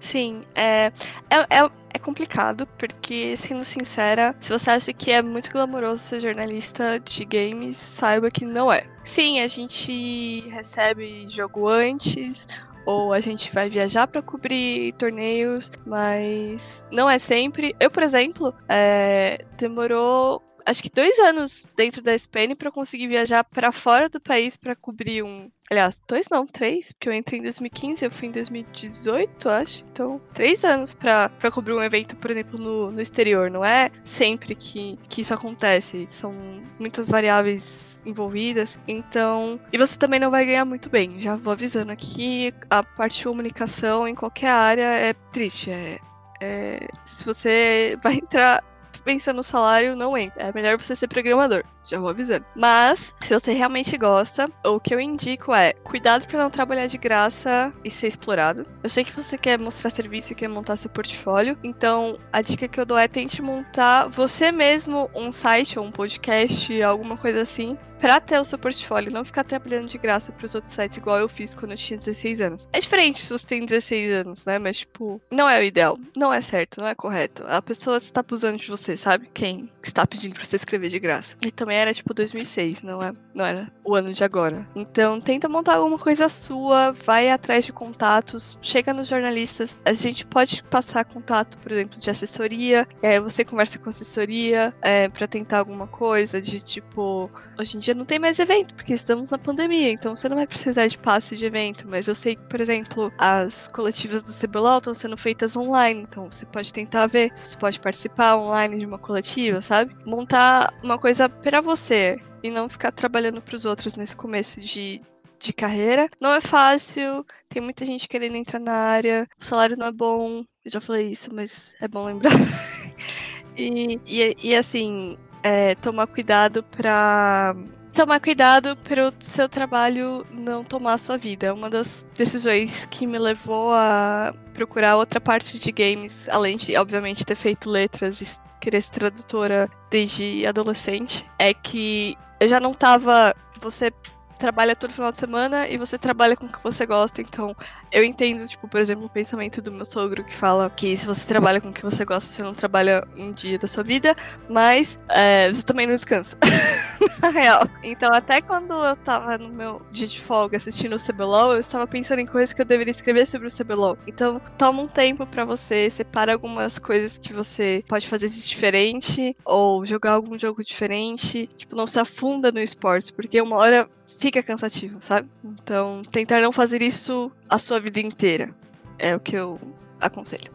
Sim, 0.00 0.42
é, 0.54 0.92
é, 1.30 1.36
é, 1.50 1.70
é, 1.94 1.98
complicado, 1.98 2.66
porque, 2.78 3.36
sendo 3.36 3.64
sincera, 3.64 4.34
se 4.40 4.52
você 4.52 4.70
acha 4.70 4.92
que 4.92 5.10
é 5.10 5.22
muito 5.22 5.50
glamouroso 5.50 5.98
ser 5.98 6.20
jornalista 6.20 7.00
de 7.00 7.24
games, 7.24 7.76
saiba 7.76 8.30
que 8.30 8.44
não 8.44 8.72
é. 8.72 8.84
Sim, 9.04 9.40
a 9.40 9.46
gente 9.46 10.48
recebe 10.48 11.26
jogo 11.28 11.68
antes, 11.68 12.46
ou 12.86 13.12
a 13.12 13.20
gente 13.20 13.52
vai 13.52 13.68
viajar 13.68 14.06
para 14.06 14.22
cobrir 14.22 14.94
torneios, 14.94 15.70
mas 15.84 16.82
não 16.90 17.08
é 17.08 17.18
sempre. 17.18 17.76
Eu, 17.78 17.90
por 17.90 18.02
exemplo, 18.02 18.54
é, 18.66 19.44
demorou 19.58 20.42
acho 20.68 20.82
que 20.82 20.90
dois 20.90 21.18
anos 21.18 21.66
dentro 21.74 22.02
da 22.02 22.14
SPN 22.14 22.54
para 22.54 22.70
conseguir 22.70 23.08
viajar 23.08 23.42
para 23.42 23.72
fora 23.72 24.08
do 24.08 24.20
país 24.20 24.56
para 24.56 24.76
cobrir 24.76 25.22
um. 25.22 25.50
Aliás, 25.70 26.00
dois 26.08 26.26
não, 26.30 26.46
três, 26.46 26.92
porque 26.92 27.08
eu 27.08 27.12
entrei 27.12 27.40
em 27.40 27.42
2015, 27.42 28.04
eu 28.04 28.10
fui 28.10 28.28
em 28.28 28.30
2018, 28.30 29.48
acho. 29.48 29.84
Então, 29.90 30.20
três 30.32 30.64
anos 30.64 30.94
para 30.94 31.50
cobrir 31.52 31.74
um 31.74 31.82
evento, 31.82 32.16
por 32.16 32.30
exemplo, 32.30 32.58
no, 32.58 32.90
no 32.90 33.00
exterior. 33.00 33.50
Não 33.50 33.64
é 33.64 33.90
sempre 34.02 34.54
que, 34.54 34.98
que 35.08 35.20
isso 35.20 35.34
acontece. 35.34 36.06
São 36.08 36.34
muitas 36.78 37.08
variáveis 37.08 38.02
envolvidas. 38.06 38.78
Então. 38.86 39.60
E 39.72 39.78
você 39.78 39.98
também 39.98 40.20
não 40.20 40.30
vai 40.30 40.46
ganhar 40.46 40.64
muito 40.64 40.88
bem. 40.88 41.20
Já 41.20 41.36
vou 41.36 41.52
avisando 41.52 41.92
aqui, 41.92 42.52
a 42.70 42.82
parte 42.82 43.18
de 43.18 43.24
comunicação 43.24 44.08
em 44.08 44.14
qualquer 44.14 44.50
área 44.50 44.82
é 44.82 45.12
triste. 45.32 45.70
É, 45.70 45.98
é, 46.40 46.88
se 47.04 47.24
você 47.24 47.98
vai 48.02 48.14
entrar 48.14 48.62
pensando 49.00 49.36
no 49.38 49.42
salário, 49.42 49.96
não 49.96 50.16
entra. 50.16 50.44
É 50.44 50.52
melhor 50.52 50.78
você 50.78 50.94
ser 50.94 51.08
programador. 51.08 51.64
Já 51.88 51.98
vou 51.98 52.10
avisando. 52.10 52.44
Mas, 52.54 53.14
se 53.20 53.32
você 53.32 53.52
realmente 53.52 53.96
gosta, 53.96 54.50
o 54.64 54.78
que 54.78 54.94
eu 54.94 55.00
indico 55.00 55.54
é 55.54 55.72
cuidado 55.72 56.26
para 56.26 56.38
não 56.38 56.50
trabalhar 56.50 56.86
de 56.86 56.98
graça 56.98 57.72
e 57.82 57.90
ser 57.90 58.08
explorado. 58.08 58.66
Eu 58.82 58.90
sei 58.90 59.04
que 59.04 59.14
você 59.14 59.38
quer 59.38 59.58
mostrar 59.58 59.90
serviço 59.90 60.32
e 60.32 60.36
quer 60.36 60.48
montar 60.48 60.76
seu 60.76 60.90
portfólio. 60.90 61.58
Então, 61.62 62.18
a 62.32 62.42
dica 62.42 62.68
que 62.68 62.78
eu 62.78 62.84
dou 62.86 62.98
é 62.98 63.08
tente 63.08 63.40
montar 63.40 64.08
você 64.08 64.52
mesmo 64.52 65.10
um 65.14 65.32
site 65.32 65.78
ou 65.78 65.84
um 65.84 65.90
podcast, 65.90 66.82
alguma 66.82 67.16
coisa 67.16 67.42
assim, 67.42 67.78
pra 67.98 68.20
ter 68.20 68.38
o 68.38 68.44
seu 68.44 68.58
portfólio, 68.58 69.12
não 69.12 69.24
ficar 69.24 69.44
trabalhando 69.44 69.88
de 69.88 69.98
graça 69.98 70.32
pros 70.32 70.54
outros 70.54 70.72
sites 70.72 70.98
igual 70.98 71.18
eu 71.18 71.28
fiz 71.28 71.54
quando 71.54 71.72
eu 71.72 71.76
tinha 71.76 71.98
16 71.98 72.40
anos. 72.40 72.68
É 72.72 72.80
diferente 72.80 73.22
se 73.22 73.30
você 73.30 73.46
tem 73.46 73.64
16 73.64 74.10
anos, 74.10 74.44
né? 74.44 74.58
Mas, 74.58 74.78
tipo, 74.78 75.20
não 75.30 75.48
é 75.48 75.58
o 75.58 75.62
ideal. 75.62 75.98
Não 76.16 76.32
é 76.32 76.40
certo, 76.40 76.80
não 76.80 76.88
é 76.88 76.94
correto. 76.94 77.44
A 77.46 77.60
pessoa 77.60 77.98
está 77.98 78.20
abusando 78.20 78.56
de 78.56 78.68
você, 78.68 78.96
sabe? 78.96 79.28
Quem 79.32 79.70
está 79.82 80.06
pedindo 80.06 80.34
pra 80.34 80.44
você 80.44 80.56
escrever 80.56 80.88
de 80.88 80.98
graça. 80.98 81.36
E 81.42 81.50
também 81.50 81.77
era, 81.78 81.92
tipo, 81.92 82.14
2006, 82.14 82.82
não, 82.82 83.02
é, 83.02 83.12
não 83.34 83.44
era 83.44 83.72
o 83.84 83.94
ano 83.94 84.12
de 84.12 84.22
agora. 84.22 84.66
Então, 84.76 85.20
tenta 85.20 85.48
montar 85.48 85.76
alguma 85.76 85.98
coisa 85.98 86.28
sua, 86.28 86.92
vai 86.92 87.30
atrás 87.30 87.64
de 87.64 87.72
contatos, 87.72 88.58
chega 88.62 88.92
nos 88.92 89.08
jornalistas. 89.08 89.76
A 89.84 89.92
gente 89.92 90.24
pode 90.24 90.62
passar 90.64 91.04
contato, 91.04 91.58
por 91.58 91.72
exemplo, 91.72 91.98
de 91.98 92.10
assessoria, 92.10 92.86
você 93.22 93.44
conversa 93.44 93.78
com 93.78 93.90
assessoria 93.90 94.74
é, 94.82 95.08
para 95.08 95.26
tentar 95.26 95.58
alguma 95.58 95.86
coisa 95.86 96.40
de, 96.40 96.60
tipo, 96.60 97.30
hoje 97.58 97.76
em 97.76 97.80
dia 97.80 97.88
dia 97.88 97.94
não 97.94 98.04
tem 98.04 98.18
mais 98.18 98.38
evento, 98.38 98.74
porque 98.74 98.92
estamos 98.92 99.30
na 99.30 99.38
pandemia, 99.38 99.90
então 99.90 100.14
você 100.14 100.28
não 100.28 100.36
vai 100.36 100.46
precisar 100.46 100.86
de 100.86 100.98
passe 100.98 101.36
de 101.36 101.44
evento. 101.46 101.86
Mas 101.88 102.06
eu 102.06 102.14
sei 102.14 102.36
que, 102.36 102.42
por 102.42 102.60
exemplo, 102.60 103.12
as 103.18 103.68
coletivas 103.68 104.22
do 104.22 104.32
CBLOL 104.32 104.78
estão 104.78 104.94
sendo 104.94 105.16
feitas 105.16 105.56
online, 105.56 106.02
então 106.02 106.30
você 106.30 106.44
pode 106.44 106.72
tentar 106.72 107.06
ver, 107.06 107.32
você 107.42 107.56
pode 107.56 107.80
participar 107.80 108.36
online 108.36 108.78
de 108.78 108.86
uma 108.86 108.98
coletiva, 108.98 109.62
sabe? 109.62 109.96
Montar 110.04 110.72
uma 110.82 110.98
coisa 110.98 111.28
para 111.28 111.62
você 111.68 112.18
e 112.42 112.50
não 112.50 112.68
ficar 112.68 112.90
trabalhando 112.90 113.42
para 113.42 113.54
os 113.54 113.66
outros 113.66 113.94
nesse 113.94 114.16
começo 114.16 114.58
de, 114.58 115.02
de 115.38 115.52
carreira. 115.52 116.08
Não 116.18 116.32
é 116.32 116.40
fácil, 116.40 117.24
tem 117.48 117.60
muita 117.60 117.84
gente 117.84 118.08
querendo 118.08 118.36
entrar 118.36 118.58
na 118.58 118.72
área, 118.72 119.28
o 119.38 119.44
salário 119.44 119.76
não 119.76 119.86
é 119.86 119.92
bom. 119.92 120.44
Eu 120.64 120.70
já 120.70 120.80
falei 120.80 121.10
isso, 121.10 121.32
mas 121.32 121.74
é 121.80 121.86
bom 121.86 122.06
lembrar. 122.06 122.32
e, 123.56 124.00
e, 124.06 124.36
e 124.42 124.56
assim, 124.56 125.18
é, 125.42 125.74
tomar 125.74 126.06
cuidado 126.06 126.62
para 126.62 127.54
tomar 127.98 128.20
cuidado 128.20 128.76
para 128.76 129.08
o 129.08 129.12
seu 129.18 129.48
trabalho 129.48 130.24
não 130.30 130.62
tomar 130.62 130.92
a 130.92 130.98
sua 130.98 131.18
vida. 131.18 131.52
Uma 131.52 131.68
das 131.68 132.06
decisões 132.16 132.86
que 132.86 133.04
me 133.08 133.18
levou 133.18 133.74
a 133.74 134.32
procurar 134.54 134.94
outra 134.94 135.20
parte 135.20 135.58
de 135.58 135.72
games, 135.72 136.28
além 136.28 136.56
de, 136.56 136.76
obviamente, 136.76 137.26
ter 137.26 137.34
feito 137.34 137.68
letras 137.68 138.20
e 138.20 138.40
querer 138.60 138.82
ser 138.82 138.92
tradutora 138.92 139.68
desde 139.90 140.46
adolescente, 140.46 141.26
é 141.40 141.52
que 141.52 142.16
eu 142.38 142.46
já 142.46 142.60
não 142.60 142.72
tava. 142.72 143.34
Você 143.60 143.92
trabalha 144.38 144.76
todo 144.76 144.92
final 144.92 145.10
de 145.10 145.18
semana 145.18 145.66
e 145.66 145.76
você 145.76 145.98
trabalha 145.98 146.36
com 146.36 146.46
o 146.46 146.48
que 146.48 146.62
você 146.62 146.86
gosta. 146.86 147.20
Então, 147.20 147.52
eu 147.90 148.04
entendo, 148.04 148.46
tipo, 148.46 148.68
por 148.68 148.80
exemplo, 148.80 149.06
o 149.06 149.10
pensamento 149.10 149.60
do 149.60 149.72
meu 149.72 149.84
sogro 149.84 150.22
que 150.22 150.36
fala 150.36 150.70
que 150.70 150.96
se 150.96 151.04
você 151.04 151.26
trabalha 151.26 151.60
com 151.60 151.70
o 151.70 151.72
que 151.72 151.82
você 151.82 152.04
gosta, 152.04 152.32
você 152.32 152.44
não 152.44 152.54
trabalha 152.54 153.04
um 153.16 153.32
dia 153.32 153.58
da 153.58 153.66
sua 153.66 153.82
vida, 153.82 154.14
mas 154.48 154.96
é, 155.08 155.52
você 155.52 155.64
também 155.64 155.84
não 155.84 155.96
descansa. 155.96 156.38
Na 157.20 157.28
real. 157.28 157.68
Então, 157.82 158.12
até 158.12 158.40
quando 158.40 158.72
eu 158.72 158.96
tava 158.96 159.38
no 159.38 159.48
meu 159.48 159.82
dia 159.90 160.06
de 160.06 160.20
folga 160.20 160.56
assistindo 160.56 160.94
o 160.94 160.98
CBLOL, 160.98 161.54
eu 161.54 161.60
estava 161.60 161.86
pensando 161.86 162.20
em 162.20 162.26
coisas 162.26 162.52
que 162.52 162.60
eu 162.60 162.66
deveria 162.66 162.90
escrever 162.90 163.26
sobre 163.26 163.48
o 163.48 163.50
CBLOL. 163.50 163.98
Então, 164.06 164.40
toma 164.56 164.82
um 164.82 164.88
tempo 164.88 165.26
para 165.26 165.44
você, 165.44 165.90
separa 165.90 166.32
algumas 166.32 166.78
coisas 166.78 167.18
que 167.18 167.32
você 167.32 167.84
pode 167.88 168.08
fazer 168.08 168.28
de 168.28 168.42
diferente, 168.42 169.36
ou 169.44 169.84
jogar 169.84 170.12
algum 170.12 170.38
jogo 170.38 170.62
diferente. 170.62 171.48
Tipo, 171.56 171.76
não 171.76 171.86
se 171.86 171.98
afunda 171.98 172.50
no 172.52 172.60
esportes, 172.60 173.10
porque 173.10 173.40
uma 173.40 173.56
hora 173.56 173.88
fica 174.18 174.42
cansativo, 174.42 174.98
sabe? 175.00 175.28
Então, 175.44 176.02
tentar 176.10 176.40
não 176.40 176.52
fazer 176.52 176.82
isso 176.82 177.30
a 177.48 177.58
sua 177.58 177.78
vida 177.78 178.00
inteira 178.00 178.54
é 178.98 179.14
o 179.14 179.20
que 179.20 179.36
eu 179.36 179.58
aconselho. 180.00 180.50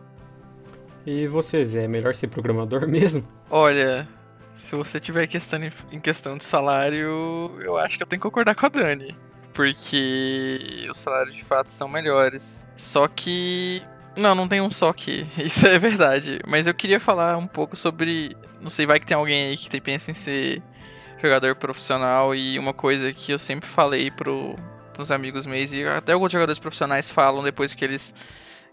E 1.06 1.28
vocês, 1.28 1.76
é 1.76 1.88
melhor 1.88 2.16
ser 2.16 2.28
programador 2.28 2.88
mesmo? 2.88 3.28
Olha, 3.50 4.08
se 4.56 4.76
você 4.76 5.00
tiver 5.00 5.28
questão 5.28 5.60
em 5.92 6.00
questão 6.00 6.38
de 6.38 6.44
salário, 6.44 7.52
eu 7.62 7.78
acho 7.78 7.98
que 7.98 8.04
eu 8.04 8.08
tenho 8.08 8.20
que 8.20 8.24
concordar 8.24 8.56
com 8.56 8.66
a 8.66 8.70
Dani. 8.70 9.16
Porque 9.54 10.88
os 10.90 10.98
salários 10.98 11.36
de 11.36 11.44
fato 11.44 11.70
são 11.70 11.88
melhores. 11.88 12.66
Só 12.76 13.08
que 13.08 13.84
Não, 14.18 14.36
não 14.36 14.48
tem 14.48 14.62
um 14.62 14.72
só 14.72 14.90
aqui. 14.90 15.28
Isso 15.38 15.66
é 15.68 15.78
verdade. 15.78 16.40
Mas 16.48 16.68
eu 16.68 16.74
queria 16.74 17.00
falar 17.00 17.38
um 17.38 17.48
pouco 17.48 17.76
sobre. 17.76 18.36
Não 18.62 18.70
sei, 18.70 18.86
vai 18.86 19.00
que 19.00 19.06
tem 19.06 19.18
alguém 19.18 19.50
aí 19.50 19.58
que 19.58 19.82
pensa 19.82 20.12
em 20.12 20.14
ser 20.14 20.62
jogador 21.22 21.56
profissional. 21.56 22.34
E 22.36 22.58
uma 22.58 22.74
coisa 22.74 23.14
que 23.14 23.32
eu 23.32 23.40
sempre 23.40 23.70
falei 23.70 24.10
pro, 24.10 24.56
pros 24.94 25.12
amigos 25.12 25.46
meus, 25.46 25.72
e 25.72 25.84
até 25.86 26.14
alguns 26.14 26.32
jogadores 26.32 26.60
profissionais 26.60 27.10
falam 27.10 27.44
depois 27.44 27.74
que 27.74 27.86
eles 27.86 28.14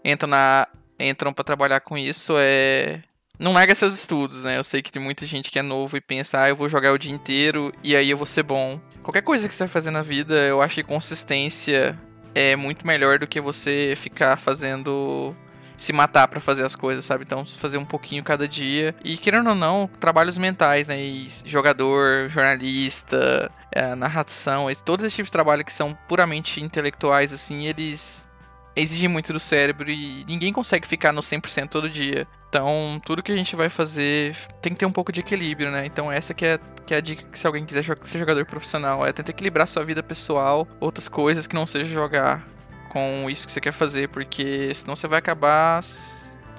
entram 0.03 0.29
na. 0.29 0.67
entram 0.99 1.33
para 1.33 1.43
trabalhar 1.43 1.79
com 1.81 1.97
isso 1.97 2.33
é. 2.37 3.03
Não 3.41 3.53
larga 3.53 3.73
seus 3.73 3.95
estudos, 3.95 4.43
né? 4.43 4.55
Eu 4.55 4.63
sei 4.63 4.83
que 4.83 4.91
tem 4.91 5.01
muita 5.01 5.25
gente 5.25 5.49
que 5.49 5.57
é 5.57 5.63
novo 5.63 5.97
e 5.97 6.01
pensa, 6.01 6.43
ah, 6.43 6.49
eu 6.49 6.55
vou 6.55 6.69
jogar 6.69 6.93
o 6.93 6.97
dia 6.99 7.11
inteiro 7.11 7.73
e 7.83 7.95
aí 7.95 8.07
eu 8.07 8.15
vou 8.15 8.27
ser 8.27 8.43
bom. 8.43 8.79
Qualquer 9.01 9.23
coisa 9.23 9.49
que 9.49 9.55
você 9.55 9.63
vai 9.63 9.67
fazer 9.67 9.89
na 9.89 10.03
vida, 10.03 10.35
eu 10.35 10.61
acho 10.61 10.75
que 10.75 10.83
consistência 10.83 11.99
é 12.35 12.55
muito 12.55 12.85
melhor 12.85 13.17
do 13.17 13.25
que 13.25 13.41
você 13.41 13.95
ficar 13.97 14.37
fazendo 14.37 15.35
se 15.75 15.91
matar 15.91 16.27
para 16.27 16.39
fazer 16.39 16.63
as 16.63 16.75
coisas, 16.75 17.03
sabe? 17.03 17.23
Então, 17.25 17.43
fazer 17.43 17.79
um 17.79 17.85
pouquinho 17.85 18.23
cada 18.23 18.47
dia. 18.47 18.93
E 19.03 19.17
querendo 19.17 19.49
ou 19.49 19.55
não, 19.55 19.89
trabalhos 19.99 20.37
mentais, 20.37 20.85
né? 20.85 21.01
E 21.01 21.27
jogador, 21.43 22.29
jornalista, 22.29 23.51
é, 23.71 23.95
narração, 23.95 24.67
todos 24.85 25.03
esses 25.03 25.15
tipos 25.15 25.29
de 25.29 25.33
trabalho 25.33 25.65
que 25.65 25.73
são 25.73 25.97
puramente 26.07 26.61
intelectuais, 26.61 27.33
assim, 27.33 27.65
eles 27.65 28.29
exigem 28.75 29.09
muito 29.09 29.33
do 29.33 29.39
cérebro 29.39 29.89
e 29.89 30.23
ninguém 30.25 30.53
consegue 30.53 30.87
ficar 30.87 31.11
no 31.11 31.21
100% 31.21 31.67
todo 31.67 31.89
dia. 31.89 32.27
Então, 32.47 33.01
tudo 33.05 33.23
que 33.23 33.31
a 33.31 33.35
gente 33.35 33.55
vai 33.55 33.69
fazer 33.69 34.35
tem 34.61 34.73
que 34.73 34.79
ter 34.79 34.85
um 34.85 34.91
pouco 34.91 35.11
de 35.11 35.21
equilíbrio, 35.21 35.71
né? 35.71 35.85
Então, 35.85 36.11
essa 36.11 36.33
que 36.33 36.45
é, 36.45 36.59
que 36.85 36.93
é 36.93 36.97
a 36.97 37.01
dica 37.01 37.23
que 37.23 37.39
se 37.39 37.47
alguém 37.47 37.65
quiser 37.65 37.83
ser 38.03 38.19
jogador 38.19 38.45
profissional, 38.45 39.05
é 39.05 39.13
tentar 39.13 39.31
equilibrar 39.31 39.67
sua 39.67 39.85
vida 39.85 40.03
pessoal, 40.03 40.67
outras 40.79 41.07
coisas 41.07 41.47
que 41.47 41.55
não 41.55 41.65
seja 41.65 41.85
jogar 41.85 42.45
com 42.89 43.29
isso 43.29 43.45
que 43.47 43.53
você 43.53 43.61
quer 43.61 43.71
fazer, 43.71 44.09
porque 44.09 44.73
senão 44.75 44.95
você 44.95 45.07
vai 45.07 45.19
acabar 45.19 45.81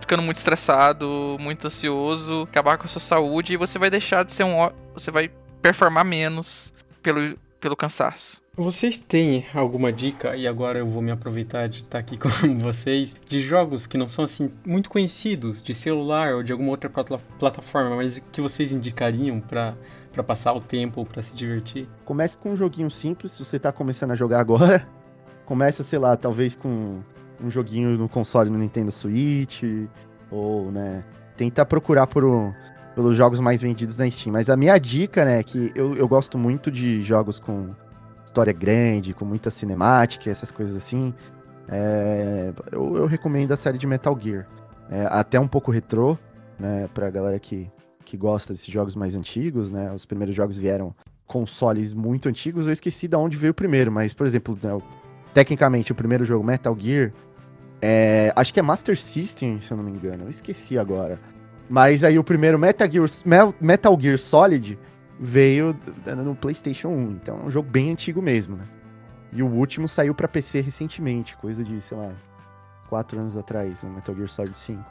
ficando 0.01 0.23
muito 0.23 0.39
estressado, 0.39 1.37
muito 1.39 1.67
ansioso, 1.67 2.43
acabar 2.51 2.79
com 2.79 2.85
a 2.85 2.89
sua 2.89 3.01
saúde 3.01 3.53
e 3.53 3.57
você 3.57 3.79
vai 3.79 3.91
deixar 3.91 4.25
de 4.25 4.33
ser 4.33 4.45
um 4.45 4.71
você 4.95 5.11
vai 5.11 5.31
performar 5.61 6.05
menos 6.05 6.73
pelo 7.03 7.37
pelo 7.61 7.77
cansaço. 7.77 8.42
Vocês 8.55 8.99
têm 9.01 9.45
alguma 9.55 9.91
dica, 9.91 10.37
e 10.37 10.47
agora 10.47 10.79
eu 10.79 10.87
vou 10.87 11.01
me 11.01 11.11
aproveitar 11.11 11.69
de 11.69 11.79
estar 11.79 11.99
aqui 11.99 12.19
com 12.21 12.59
vocês, 12.59 13.17
de 13.25 13.41
jogos 13.41 13.87
que 13.87 13.97
não 13.97 14.07
são 14.07 14.27
assim 14.27 14.53
muito 14.63 14.91
conhecidos, 14.91 15.63
de 15.63 15.75
celular 15.75 16.35
ou 16.35 16.43
de 16.43 16.53
alguma 16.53 16.71
outra 16.71 16.91
plataforma, 16.91 17.97
mas 17.97 18.19
que 18.31 18.43
vocês 18.43 18.71
indicariam 18.71 19.41
para 19.41 19.75
para 20.13 20.23
passar 20.23 20.53
o 20.53 20.61
tempo 20.61 21.01
ou 21.01 21.07
para 21.07 21.23
se 21.23 21.35
divertir? 21.35 21.89
Comece 22.05 22.37
com 22.37 22.51
um 22.51 22.57
joguinho 22.57 22.91
simples, 22.91 23.33
se 23.33 23.43
você 23.43 23.59
tá 23.59 23.73
começando 23.73 24.11
a 24.11 24.15
jogar 24.15 24.41
agora. 24.41 24.87
Começa, 25.47 25.83
sei 25.83 25.99
lá, 25.99 26.15
talvez 26.15 26.55
com 26.55 27.01
um 27.43 27.51
joguinho 27.51 27.97
no 27.97 28.07
console 28.07 28.51
no 28.51 28.59
Nintendo 28.59 28.91
Switch, 28.91 29.63
ou, 30.31 30.71
né, 30.71 31.03
tenta 31.39 31.65
procurar 31.65 32.07
por 32.07 32.23
um, 32.23 32.53
pelos 32.95 33.17
jogos 33.17 33.41
mais 33.41 33.63
vendidos 33.63 33.97
na 33.97 34.11
Steam. 34.11 34.35
Mas 34.35 34.51
a 34.51 34.57
minha 34.59 34.77
dica, 34.77 35.25
né, 35.25 35.39
é 35.41 35.43
que 35.43 35.73
eu, 35.75 35.97
eu 35.97 36.07
gosto 36.07 36.37
muito 36.37 36.71
de 36.71 37.01
jogos 37.01 37.39
com 37.39 37.75
história 38.33 38.53
grande, 38.53 39.13
com 39.13 39.27
muita 39.27 39.51
cinemática, 39.51 40.31
essas 40.31 40.51
coisas 40.51 40.75
assim, 40.75 41.13
é, 41.69 42.53
eu, 42.73 42.97
eu, 42.97 43.07
recomendo 43.07 43.53
a 43.53 43.57
série 43.57 43.77
de 43.77 43.87
Metal 43.87 44.19
Gear. 44.19 44.49
É, 44.91 45.07
até 45.11 45.39
um 45.39 45.47
pouco 45.47 45.71
retrô, 45.71 46.19
né, 46.59 46.89
pra 46.95 47.11
galera 47.11 47.39
que, 47.39 47.71
que 48.05 48.17
gosta 48.17 48.53
desses 48.53 48.73
jogos 48.73 48.97
mais 48.97 49.15
antigos, 49.15 49.71
né? 49.71 49.93
Os 49.93 50.05
primeiros 50.05 50.35
jogos 50.35 50.57
vieram 50.57 50.95
consoles 51.27 51.95
muito 51.95 52.29
antigos, 52.29 52.67
eu 52.67 52.73
esqueci 52.73 53.07
de 53.07 53.17
onde 53.17 53.37
veio 53.37 53.53
o 53.53 53.55
primeiro, 53.55 53.93
mas, 53.93 54.13
por 54.13 54.27
exemplo, 54.27 54.59
né, 54.63 54.79
tecnicamente, 55.33 55.93
o 55.93 55.95
primeiro 55.95 56.25
jogo, 56.25 56.45
Metal 56.45 56.77
Gear, 56.79 57.13
é, 57.81 58.33
acho 58.35 58.53
que 58.53 58.61
é 58.61 58.63
Master 58.63 58.99
System, 58.99 59.59
se 59.59 59.71
eu 59.73 59.77
não 59.77 59.85
me 59.85 59.91
engano, 59.91 60.25
eu 60.25 60.31
esqueci 60.31 60.79
agora. 60.79 61.19
Mas 61.71 62.05
aí 62.05 62.19
o 62.19 62.25
primeiro 62.25 62.59
Metal 62.59 62.91
Gear, 62.91 63.07
Metal 63.61 63.99
Gear 64.01 64.19
Solid 64.19 64.79
veio 65.19 65.77
no 66.25 66.35
PlayStation 66.35 66.89
1. 66.89 67.11
Então 67.11 67.41
é 67.41 67.45
um 67.45 67.51
jogo 67.51 67.69
bem 67.69 67.91
antigo 67.91 68.21
mesmo, 68.21 68.57
né? 68.57 68.65
E 69.33 69.43
o 69.43 69.47
último 69.47 69.89
saiu 69.89 70.15
para 70.15 70.29
PC 70.29 70.61
recentemente, 70.61 71.37
coisa 71.37 71.65
de, 71.65 71.81
sei 71.81 71.97
lá, 71.97 72.11
4 72.89 73.19
anos 73.19 73.37
atrás, 73.37 73.83
o 73.83 73.87
Metal 73.87 74.15
Gear 74.15 74.29
Solid 74.29 74.57
5. 74.57 74.85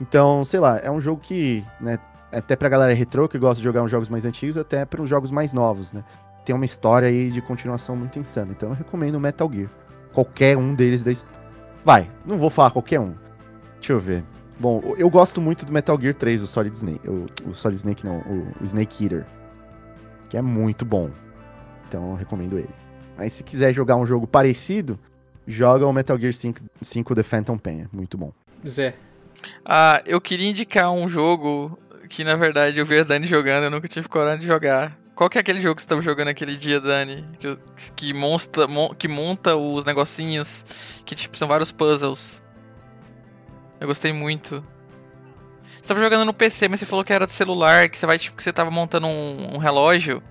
Então, 0.00 0.44
sei 0.44 0.58
lá, 0.58 0.78
é 0.78 0.90
um 0.90 1.00
jogo 1.00 1.20
que, 1.20 1.64
né, 1.80 1.98
até 2.32 2.56
pra 2.56 2.68
galera 2.68 2.92
retrô 2.92 3.28
que 3.28 3.38
gosta 3.38 3.60
de 3.60 3.64
jogar 3.64 3.82
uns 3.82 3.90
jogos 3.90 4.08
mais 4.08 4.24
antigos, 4.24 4.56
até 4.56 4.84
para 4.84 5.00
uns 5.00 5.08
jogos 5.08 5.30
mais 5.30 5.52
novos, 5.52 5.92
né? 5.92 6.02
Tem 6.44 6.54
uma 6.54 6.64
história 6.64 7.06
aí 7.06 7.30
de 7.30 7.40
continuação 7.40 7.94
muito 7.94 8.18
insana. 8.18 8.50
Então 8.50 8.70
eu 8.70 8.74
recomendo 8.74 9.16
o 9.16 9.20
Metal 9.20 9.48
Gear. 9.52 9.70
Qualquer 10.12 10.56
um 10.56 10.74
deles 10.74 11.04
da 11.04 11.12
Vai, 11.84 12.10
não 12.26 12.36
vou 12.36 12.50
falar 12.50 12.70
qualquer 12.70 12.98
um. 12.98 13.14
Deixa 13.74 13.92
eu 13.92 13.98
ver. 13.98 14.24
Bom, 14.58 14.94
eu 14.98 15.08
gosto 15.08 15.40
muito 15.40 15.64
do 15.64 15.72
Metal 15.72 15.98
Gear 16.00 16.14
3, 16.14 16.42
o 16.42 16.46
Solid 16.46 16.76
Snake. 16.76 17.08
O, 17.08 17.26
o 17.48 17.54
Solid 17.54 17.76
Snake 17.76 18.04
não, 18.04 18.18
o, 18.18 18.52
o 18.60 18.64
Snake 18.64 19.04
Eater 19.04 19.26
que 20.30 20.36
é 20.36 20.42
muito 20.42 20.84
bom. 20.84 21.10
Então 21.86 22.10
eu 22.10 22.14
recomendo 22.14 22.56
ele. 22.56 22.70
Mas 23.18 23.34
se 23.34 23.44
quiser 23.44 23.74
jogar 23.74 23.96
um 23.96 24.06
jogo 24.06 24.26
parecido, 24.26 24.98
joga 25.46 25.86
o 25.86 25.92
Metal 25.92 26.18
Gear 26.18 26.32
5, 26.32 26.60
5 26.80 27.14
The 27.14 27.22
Phantom 27.22 27.58
Pain, 27.58 27.82
é 27.82 27.86
muito 27.92 28.16
bom. 28.16 28.32
Zé. 28.66 28.94
Ah, 29.64 30.00
eu 30.06 30.20
queria 30.20 30.48
indicar 30.48 30.90
um 30.90 31.08
jogo 31.08 31.78
que 32.08 32.24
na 32.24 32.34
verdade 32.34 32.78
eu 32.78 32.86
vi 32.86 32.98
a 32.98 33.04
Dani 33.04 33.26
jogando, 33.26 33.64
eu 33.64 33.70
nunca 33.70 33.88
tive 33.88 34.08
coragem 34.08 34.40
de 34.40 34.46
jogar. 34.46 34.98
Qual 35.14 35.28
que 35.28 35.36
é 35.36 35.40
aquele 35.40 35.60
jogo 35.60 35.76
que 35.76 35.82
você 35.82 35.86
estava 35.86 36.00
jogando 36.00 36.28
aquele 36.28 36.56
dia, 36.56 36.80
Dani? 36.80 37.26
Que, 37.38 37.58
que, 37.94 38.14
monta, 38.14 38.66
mon, 38.66 38.94
que 38.94 39.06
monta 39.06 39.54
os 39.54 39.84
negocinhos, 39.84 40.64
que 41.04 41.14
tipo, 41.14 41.36
são 41.36 41.46
vários 41.46 41.70
puzzles. 41.70 42.40
Eu 43.78 43.86
gostei 43.86 44.14
muito. 44.14 44.64
Você 45.80 45.88
tava 45.88 46.00
jogando 46.00 46.24
no 46.24 46.34
PC, 46.34 46.68
mas 46.68 46.80
você 46.80 46.86
falou 46.86 47.04
que 47.04 47.12
era 47.12 47.26
de 47.26 47.32
celular, 47.32 47.88
que 47.88 47.96
você 47.96 48.06
vai, 48.06 48.18
tipo, 48.18 48.36
que 48.36 48.42
você 48.42 48.52
tava 48.52 48.70
montando 48.70 49.06
um, 49.06 49.54
um 49.54 49.58
relógio. 49.58 50.22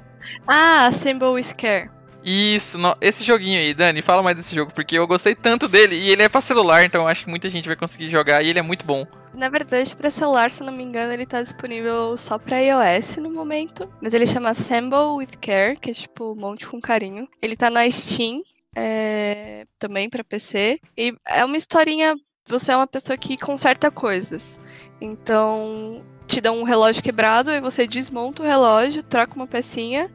Ah, 0.47 0.91
Symbol 0.91 1.41
Scare. 1.41 1.89
Isso, 2.23 2.77
no, 2.77 2.95
esse 2.99 3.23
joguinho 3.23 3.59
aí, 3.59 3.73
Dani, 3.73 4.01
fala 4.01 4.21
mais 4.21 4.35
desse 4.35 4.53
jogo, 4.53 4.73
porque 4.73 4.97
eu 4.97 5.07
gostei 5.07 5.33
tanto 5.33 5.67
dele 5.67 5.95
e 5.95 6.09
ele 6.09 6.21
é 6.21 6.29
pra 6.29 6.41
celular, 6.41 6.83
então 6.83 7.01
eu 7.01 7.07
acho 7.07 7.23
que 7.23 7.29
muita 7.29 7.49
gente 7.49 7.67
vai 7.67 7.77
conseguir 7.77 8.09
jogar 8.09 8.43
e 8.43 8.49
ele 8.49 8.59
é 8.59 8.61
muito 8.61 8.85
bom. 8.85 9.07
Na 9.33 9.47
verdade, 9.47 9.95
para 9.95 10.09
celular, 10.09 10.51
se 10.51 10.63
não 10.63 10.73
me 10.73 10.83
engano, 10.83 11.13
ele 11.13 11.25
tá 11.25 11.41
disponível 11.41 12.17
só 12.17 12.37
para 12.37 12.59
iOS 12.59 13.17
no 13.17 13.31
momento, 13.31 13.89
mas 14.01 14.13
ele 14.13 14.25
chama 14.25 14.49
Assemble 14.49 15.15
with 15.17 15.37
Care, 15.39 15.77
que 15.77 15.91
é 15.91 15.93
tipo 15.93 16.35
monte 16.35 16.67
com 16.67 16.81
carinho. 16.81 17.27
Ele 17.41 17.55
tá 17.55 17.69
na 17.69 17.89
Steam, 17.89 18.41
é, 18.75 19.65
também 19.77 20.09
para 20.09 20.23
PC, 20.23 20.79
e 20.97 21.15
é 21.25 21.45
uma 21.45 21.57
historinha. 21.57 22.15
Você 22.47 22.71
é 22.71 22.75
uma 22.75 22.87
pessoa 22.87 23.17
que 23.17 23.37
conserta 23.37 23.91
coisas. 23.91 24.59
Então, 25.01 26.03
te 26.27 26.41
dão 26.41 26.59
um 26.59 26.63
relógio 26.63 27.01
quebrado, 27.01 27.49
aí 27.49 27.61
você 27.61 27.87
desmonta 27.87 28.43
o 28.43 28.45
relógio, 28.45 29.01
troca 29.01 29.35
uma 29.35 29.47
pecinha 29.47 30.09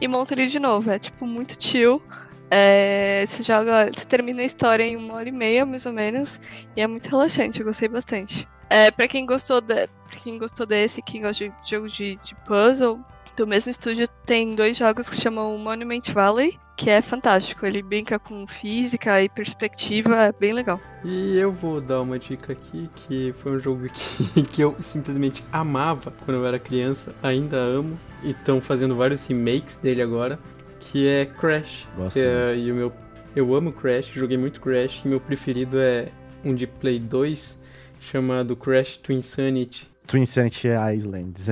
e 0.00 0.06
monta 0.06 0.34
ele 0.34 0.46
de 0.46 0.58
novo. 0.58 0.90
É 0.90 0.98
tipo 0.98 1.26
muito 1.26 1.62
chill. 1.62 2.02
É, 2.50 3.24
você 3.26 3.42
joga, 3.42 3.90
você 3.94 4.06
termina 4.06 4.40
a 4.40 4.44
história 4.44 4.82
em 4.82 4.96
uma 4.96 5.14
hora 5.14 5.28
e 5.28 5.32
meia, 5.32 5.66
mais 5.66 5.84
ou 5.84 5.92
menos, 5.92 6.40
e 6.74 6.80
é 6.80 6.86
muito 6.86 7.08
relaxante, 7.08 7.60
eu 7.60 7.66
gostei 7.66 7.88
bastante. 7.88 8.48
É, 8.70 8.90
para 8.90 9.06
quem 9.06 9.26
gostou 9.26 9.60
de, 9.60 9.86
pra 9.86 10.18
quem 10.22 10.38
gostou 10.38 10.64
desse, 10.64 11.02
quem 11.02 11.20
gosta 11.20 11.46
de 11.46 11.70
jogos 11.70 11.92
de, 11.92 12.16
de 12.16 12.34
puzzle, 12.46 13.04
do 13.38 13.46
mesmo 13.46 13.70
estúdio 13.70 14.08
tem 14.26 14.56
dois 14.56 14.76
jogos 14.76 15.08
que 15.08 15.14
se 15.14 15.22
chamam 15.22 15.56
Monument 15.56 16.02
Valley, 16.12 16.58
que 16.76 16.90
é 16.90 17.00
fantástico. 17.00 17.64
Ele 17.64 17.80
brinca 17.82 18.18
com 18.18 18.44
física 18.48 19.22
e 19.22 19.28
perspectiva, 19.28 20.16
é 20.24 20.32
bem 20.32 20.52
legal. 20.52 20.80
E 21.04 21.38
eu 21.38 21.52
vou 21.52 21.80
dar 21.80 22.00
uma 22.00 22.18
dica 22.18 22.52
aqui, 22.52 22.90
que 22.96 23.32
foi 23.38 23.52
um 23.52 23.60
jogo 23.60 23.86
que, 23.94 24.42
que 24.42 24.60
eu 24.60 24.76
simplesmente 24.80 25.44
amava 25.52 26.12
quando 26.24 26.38
eu 26.38 26.46
era 26.46 26.58
criança, 26.58 27.14
ainda 27.22 27.58
amo, 27.58 27.96
e 28.24 28.32
estão 28.32 28.60
fazendo 28.60 28.96
vários 28.96 29.24
remakes 29.24 29.78
dele 29.78 30.02
agora, 30.02 30.36
que 30.80 31.06
é 31.06 31.24
Crash. 31.24 31.86
Gosto 31.96 32.18
é, 32.18 32.56
e 32.56 32.72
o 32.72 32.74
meu, 32.74 32.92
eu 33.36 33.54
amo 33.54 33.72
Crash, 33.72 34.06
joguei 34.06 34.36
muito 34.36 34.60
Crash, 34.60 35.02
e 35.04 35.08
meu 35.08 35.20
preferido 35.20 35.78
é 35.78 36.08
um 36.44 36.56
de 36.56 36.66
Play 36.66 36.98
2, 36.98 37.56
chamado 38.00 38.56
Crash 38.56 38.96
Twin 38.96 39.18
Insanity 39.18 39.88
Twin 40.08 40.24
Sanity 40.24 40.68
Islands. 40.96 41.48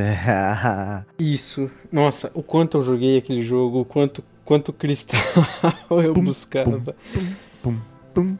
Isso. 1.20 1.70
Nossa, 1.92 2.30
o 2.34 2.42
quanto 2.42 2.78
eu 2.78 2.82
joguei 2.82 3.18
aquele 3.18 3.42
jogo, 3.42 3.80
o 3.80 3.84
quanto, 3.84 4.24
quanto 4.46 4.72
cristal 4.72 5.20
eu 6.02 6.14
pum, 6.14 6.24
buscava. 6.24 6.82
Pum, 7.62 7.76
pum, 8.14 8.36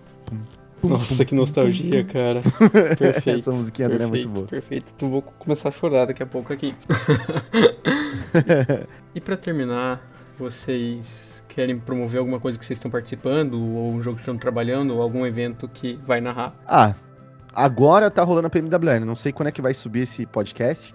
Nossa, 0.83 1.23
que 1.23 1.35
nostalgia, 1.35 2.03
cara. 2.05 2.41
Perfeito. 2.97 3.29
Essa 3.39 3.53
musiquinha 3.53 3.91
dele 3.91 4.05
é 4.05 4.07
muito 4.07 4.29
boa. 4.31 4.47
Perfeito. 4.47 4.95
Tu 4.95 5.07
vou 5.07 5.21
começar 5.21 5.69
a 5.69 5.73
chorar 5.73 6.07
daqui 6.07 6.23
a 6.23 6.27
pouco 6.27 6.51
aqui. 6.51 6.75
e 9.15 9.21
para 9.21 9.37
terminar, 9.37 10.01
vocês 10.39 11.45
querem 11.47 11.79
promover 11.79 12.21
alguma 12.21 12.41
coisa 12.41 12.59
que 12.59 12.65
vocês 12.65 12.79
estão 12.79 12.91
participando, 12.91 13.55
ou 13.55 13.93
um 13.93 14.03
jogo 14.03 14.17
que 14.17 14.23
estão 14.23 14.39
trabalhando, 14.39 14.95
ou 14.95 15.03
algum 15.03 15.27
evento 15.27 15.69
que 15.69 15.99
vai 16.05 16.23
narrar? 16.23 16.55
Ah, 16.67 16.95
Agora 17.57 18.11
tá 18.11 18.23
rolando 18.23 18.49
a 18.49 18.51
PMWN, 18.51 19.07
não 19.07 19.17
sei 19.17 19.33
quando 19.33 19.49
é 19.49 19.51
que 19.51 19.63
vai 19.63 19.73
subir 19.73 20.01
esse 20.01 20.27
podcast. 20.27 20.95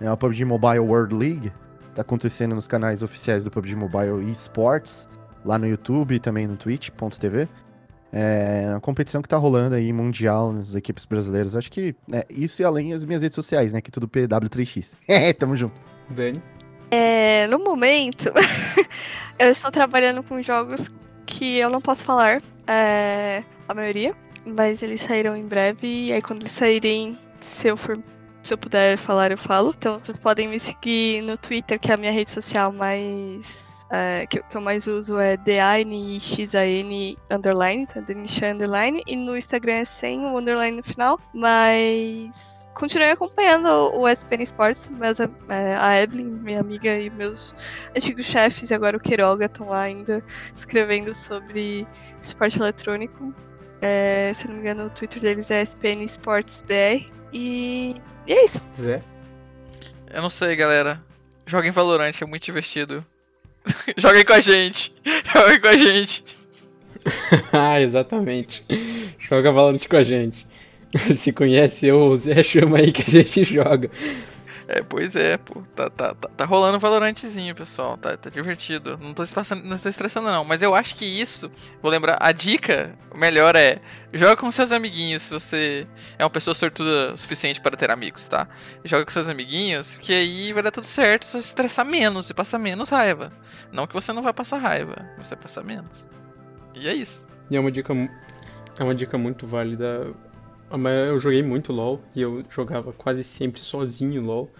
É 0.00 0.08
a 0.08 0.16
PUBG 0.16 0.44
Mobile 0.44 0.80
World 0.80 1.14
League. 1.14 1.52
Tá 1.94 2.02
acontecendo 2.02 2.52
nos 2.52 2.66
canais 2.66 3.00
oficiais 3.00 3.44
do 3.44 3.50
PUBG 3.50 3.76
Mobile 3.76 4.28
Esports, 4.28 5.08
lá 5.44 5.56
no 5.56 5.68
YouTube 5.68 6.16
e 6.16 6.18
também 6.18 6.48
no 6.48 6.56
twitch.tv. 6.56 7.48
É 8.12 8.66
uma 8.70 8.80
competição 8.80 9.22
que 9.22 9.28
tá 9.28 9.36
rolando 9.36 9.76
aí, 9.76 9.92
mundial, 9.92 10.52
nas 10.52 10.74
equipes 10.74 11.04
brasileiras. 11.04 11.54
Acho 11.54 11.70
que 11.70 11.94
é, 12.12 12.26
isso 12.28 12.60
e 12.60 12.64
além 12.64 12.92
as 12.92 13.04
minhas 13.04 13.22
redes 13.22 13.36
sociais, 13.36 13.72
né? 13.72 13.80
Que 13.80 13.92
tudo 13.92 14.08
PW3X. 14.08 14.94
É, 15.06 15.32
tamo 15.32 15.54
junto. 15.54 15.80
Dani? 16.08 16.42
É, 16.90 17.46
no 17.46 17.60
momento, 17.60 18.32
eu 19.38 19.48
estou 19.48 19.70
trabalhando 19.70 20.24
com 20.24 20.42
jogos 20.42 20.90
que 21.24 21.58
eu 21.58 21.70
não 21.70 21.80
posso 21.80 22.04
falar, 22.04 22.42
é, 22.66 23.44
a 23.68 23.72
maioria, 23.72 24.12
mas 24.44 24.82
eles 24.82 25.00
sairão 25.00 25.36
em 25.36 25.46
breve, 25.46 26.06
e 26.06 26.12
aí 26.12 26.22
quando 26.22 26.42
eles 26.42 26.52
saírem, 26.52 27.18
se 27.40 27.68
eu 27.68 27.76
for 27.76 27.98
se 28.42 28.54
eu 28.54 28.58
puder 28.58 28.96
falar, 28.96 29.30
eu 29.30 29.38
falo. 29.38 29.74
Então 29.76 29.98
vocês 29.98 30.18
podem 30.18 30.48
me 30.48 30.58
seguir 30.58 31.22
no 31.22 31.36
Twitter, 31.36 31.78
que 31.78 31.90
é 31.90 31.94
a 31.94 31.96
minha 31.96 32.12
rede 32.12 32.30
social 32.30 32.72
mais. 32.72 33.68
É, 33.92 34.24
que, 34.26 34.40
que, 34.40 34.56
eu 34.56 34.60
mais 34.60 34.86
uso 34.86 35.18
é 35.18 35.36
DANXAN 35.36 37.16
underline, 37.30 37.86
tá? 37.86 38.00
Danisha 38.00 38.52
underline. 38.52 39.02
E 39.06 39.16
no 39.16 39.36
Instagram 39.36 39.74
é 39.74 39.84
sem 39.84 40.20
o 40.20 40.38
underline 40.38 40.76
no 40.76 40.82
final. 40.82 41.18
Mas 41.34 42.68
continuei 42.72 43.10
acompanhando 43.10 43.68
o 43.68 44.08
SPN 44.08 44.44
Sports, 44.44 44.90
mas 44.96 45.20
a, 45.20 45.28
é, 45.48 45.76
a 45.76 46.00
Evelyn, 46.00 46.24
minha 46.24 46.60
amiga 46.60 46.96
e 46.96 47.10
meus 47.10 47.54
antigos 47.94 48.24
chefes, 48.24 48.70
e 48.70 48.74
agora 48.74 48.96
o 48.96 49.00
Queiroga, 49.00 49.46
estão 49.46 49.68
lá 49.68 49.82
ainda 49.82 50.24
escrevendo 50.56 51.12
sobre 51.12 51.86
esporte 52.22 52.60
eletrônico. 52.60 53.34
É, 53.82 54.32
se 54.34 54.46
não 54.46 54.54
me 54.54 54.60
engano, 54.60 54.86
o 54.86 54.90
Twitter 54.90 55.20
deles 55.20 55.50
é 55.50 55.62
SPN 55.62 56.04
Sports 56.04 56.62
BR. 56.62 57.06
E, 57.32 57.96
e 58.26 58.32
é 58.32 58.44
isso. 58.44 58.60
Zé? 58.78 59.02
Eu 60.12 60.22
não 60.22 60.28
sei, 60.28 60.54
galera. 60.56 61.02
Joguem 61.46 61.70
Valorant, 61.70 62.12
é 62.20 62.26
muito 62.26 62.44
divertido. 62.44 63.04
Joguem 63.96 64.24
com 64.24 64.32
a 64.32 64.40
gente. 64.40 64.94
Joguem 65.32 65.60
com 65.60 65.68
a 65.68 65.76
gente. 65.76 66.24
ah, 67.52 67.80
exatamente. 67.80 68.64
Joga 69.18 69.52
Valorant 69.52 69.86
com 69.88 69.96
a 69.96 70.02
gente. 70.02 70.46
Se 71.14 71.32
conhece 71.32 71.86
eu 71.86 71.98
ou 71.98 72.10
o 72.10 72.16
Zé, 72.16 72.42
chama 72.42 72.78
aí 72.78 72.90
que 72.90 73.02
a 73.02 73.22
gente 73.22 73.44
joga. 73.44 73.90
É, 74.68 74.82
pois 74.82 75.16
é, 75.16 75.36
pô. 75.36 75.62
Tá, 75.74 75.90
tá, 75.90 76.14
tá, 76.14 76.28
tá 76.28 76.44
rolando 76.44 76.76
um 76.76 76.80
Valorantezinho, 76.80 77.54
pessoal. 77.54 77.96
Tá, 77.96 78.16
tá 78.16 78.30
divertido. 78.30 78.98
Não 79.00 79.14
tô, 79.14 79.26
passando, 79.26 79.64
não 79.64 79.76
estou 79.76 79.90
estressando, 79.90 80.30
não. 80.30 80.44
Mas 80.44 80.62
eu 80.62 80.74
acho 80.74 80.94
que 80.94 81.04
isso. 81.04 81.50
Vou 81.82 81.90
lembrar, 81.90 82.18
a 82.20 82.32
dica 82.32 82.96
melhor 83.14 83.56
é. 83.56 83.80
Joga 84.12 84.36
com 84.36 84.50
seus 84.50 84.72
amiguinhos 84.72 85.22
se 85.22 85.32
você 85.32 85.86
é 86.18 86.24
uma 86.24 86.30
pessoa 86.30 86.54
sortuda 86.54 87.14
o 87.14 87.18
suficiente 87.18 87.60
para 87.60 87.76
ter 87.76 87.90
amigos, 87.90 88.28
tá? 88.28 88.48
Joga 88.84 89.04
com 89.04 89.10
seus 89.10 89.28
amiguinhos, 89.28 89.98
que 89.98 90.12
aí 90.12 90.52
vai 90.52 90.62
dar 90.62 90.70
tudo 90.70 90.86
certo. 90.86 91.26
Você 91.26 91.38
estressar 91.38 91.84
menos 91.84 92.28
e 92.30 92.34
passar 92.34 92.58
menos 92.58 92.90
raiva. 92.90 93.32
Não 93.72 93.86
que 93.86 93.94
você 93.94 94.12
não 94.12 94.22
vai 94.22 94.32
passar 94.32 94.58
raiva, 94.58 94.96
você 95.18 95.34
vai 95.34 95.42
passar 95.42 95.64
menos. 95.64 96.08
E 96.76 96.88
é 96.88 96.94
isso. 96.94 97.26
E 97.50 97.56
é 97.56 97.60
uma 97.60 97.70
dica, 97.70 97.92
é 98.78 98.84
uma 98.84 98.94
dica 98.94 99.18
muito 99.18 99.46
válida 99.46 100.14
eu 101.08 101.18
joguei 101.18 101.42
muito 101.42 101.72
LoL 101.72 102.00
e 102.14 102.22
eu 102.22 102.44
jogava 102.48 102.92
quase 102.92 103.24
sempre 103.24 103.60
sozinho 103.60 104.22
LoL. 104.22 104.50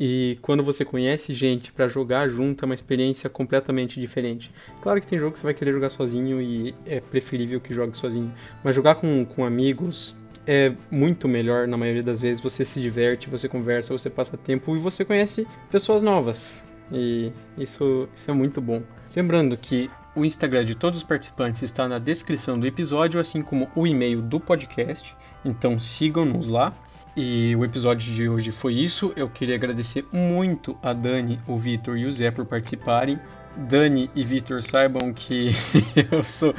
E 0.00 0.38
quando 0.42 0.62
você 0.62 0.84
conhece 0.84 1.34
gente 1.34 1.72
para 1.72 1.88
jogar 1.88 2.28
junto 2.28 2.64
é 2.64 2.66
uma 2.66 2.74
experiência 2.74 3.28
completamente 3.28 4.00
diferente. 4.00 4.52
Claro 4.80 5.00
que 5.00 5.06
tem 5.06 5.18
jogo 5.18 5.32
que 5.32 5.40
você 5.40 5.44
vai 5.44 5.54
querer 5.54 5.72
jogar 5.72 5.88
sozinho 5.88 6.40
e 6.40 6.74
é 6.86 7.00
preferível 7.00 7.60
que 7.60 7.74
jogue 7.74 7.96
sozinho, 7.96 8.32
mas 8.62 8.76
jogar 8.76 8.94
com, 8.94 9.24
com 9.24 9.44
amigos 9.44 10.16
é 10.46 10.72
muito 10.90 11.28
melhor 11.28 11.66
na 11.66 11.76
maioria 11.76 12.02
das 12.02 12.20
vezes. 12.20 12.42
Você 12.42 12.64
se 12.64 12.80
diverte, 12.80 13.28
você 13.28 13.48
conversa, 13.48 13.92
você 13.92 14.08
passa 14.08 14.36
tempo 14.36 14.76
e 14.76 14.78
você 14.78 15.04
conhece 15.04 15.46
pessoas 15.70 16.00
novas. 16.00 16.64
E 16.92 17.32
isso, 17.58 18.08
isso 18.14 18.30
é 18.30 18.34
muito 18.34 18.60
bom. 18.60 18.82
Lembrando 19.14 19.56
que 19.56 19.88
o 20.14 20.24
Instagram 20.24 20.64
de 20.64 20.74
todos 20.74 20.98
os 20.98 21.04
participantes 21.04 21.62
está 21.62 21.88
na 21.88 21.98
descrição 21.98 22.58
do 22.58 22.66
episódio, 22.66 23.20
assim 23.20 23.42
como 23.42 23.70
o 23.74 23.86
e-mail 23.86 24.20
do 24.20 24.40
podcast. 24.40 25.14
Então 25.44 25.78
sigam-nos 25.78 26.48
lá. 26.48 26.72
E 27.16 27.56
o 27.56 27.64
episódio 27.64 28.12
de 28.12 28.28
hoje 28.28 28.52
foi 28.52 28.74
isso. 28.74 29.12
Eu 29.16 29.28
queria 29.28 29.56
agradecer 29.56 30.06
muito 30.12 30.78
a 30.82 30.92
Dani, 30.92 31.38
o 31.48 31.56
Vitor 31.56 31.96
e 31.96 32.06
o 32.06 32.12
Zé 32.12 32.30
por 32.30 32.46
participarem. 32.46 33.18
Dani 33.56 34.08
e 34.14 34.22
Vitor, 34.22 34.62
saibam 34.62 35.12
que 35.12 35.50
eu 36.12 36.22
sou 36.22 36.54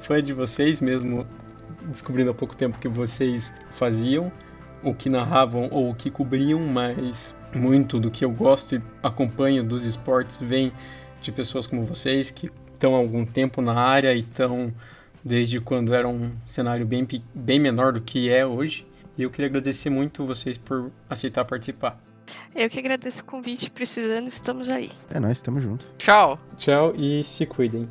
fã 0.00 0.16
de 0.16 0.32
vocês, 0.32 0.80
mesmo 0.80 1.26
descobrindo 1.88 2.30
há 2.30 2.34
pouco 2.34 2.54
tempo 2.54 2.78
que 2.78 2.88
vocês 2.88 3.52
faziam, 3.72 4.30
o 4.82 4.94
que 4.94 5.08
narravam 5.08 5.68
ou 5.72 5.90
o 5.90 5.94
que 5.94 6.10
cobriam, 6.10 6.60
mas 6.60 7.34
muito 7.52 7.98
do 7.98 8.10
que 8.10 8.24
eu 8.24 8.30
gosto 8.30 8.76
e 8.76 8.82
acompanho 9.02 9.64
dos 9.64 9.84
esportes 9.84 10.38
vem 10.38 10.72
de 11.20 11.32
pessoas 11.32 11.66
como 11.66 11.84
vocês 11.84 12.30
que 12.30 12.48
estão 12.76 12.94
há 12.94 12.98
algum 12.98 13.24
tempo 13.24 13.60
na 13.60 13.74
área 13.74 14.14
e 14.14 14.20
estão 14.20 14.72
desde 15.24 15.60
quando 15.60 15.92
era 15.92 16.06
um 16.06 16.30
cenário 16.46 16.86
bem, 16.86 17.06
bem 17.34 17.58
menor 17.58 17.92
do 17.92 18.00
que 18.00 18.30
é 18.30 18.46
hoje. 18.46 18.86
E 19.18 19.22
eu 19.22 19.30
queria 19.30 19.46
agradecer 19.46 19.90
muito 19.90 20.24
vocês 20.24 20.56
por 20.56 20.92
aceitar 21.08 21.44
participar. 21.44 21.98
Eu 22.54 22.68
que 22.68 22.78
agradeço 22.78 23.22
o 23.22 23.24
convite, 23.24 23.70
precisando, 23.70 24.28
estamos 24.28 24.68
aí. 24.68 24.90
É, 25.10 25.18
nós 25.18 25.32
estamos 25.32 25.62
juntos. 25.62 25.86
Tchau. 25.96 26.38
Tchau 26.56 26.92
e 26.96 27.24
se 27.24 27.46
cuidem. 27.46 27.88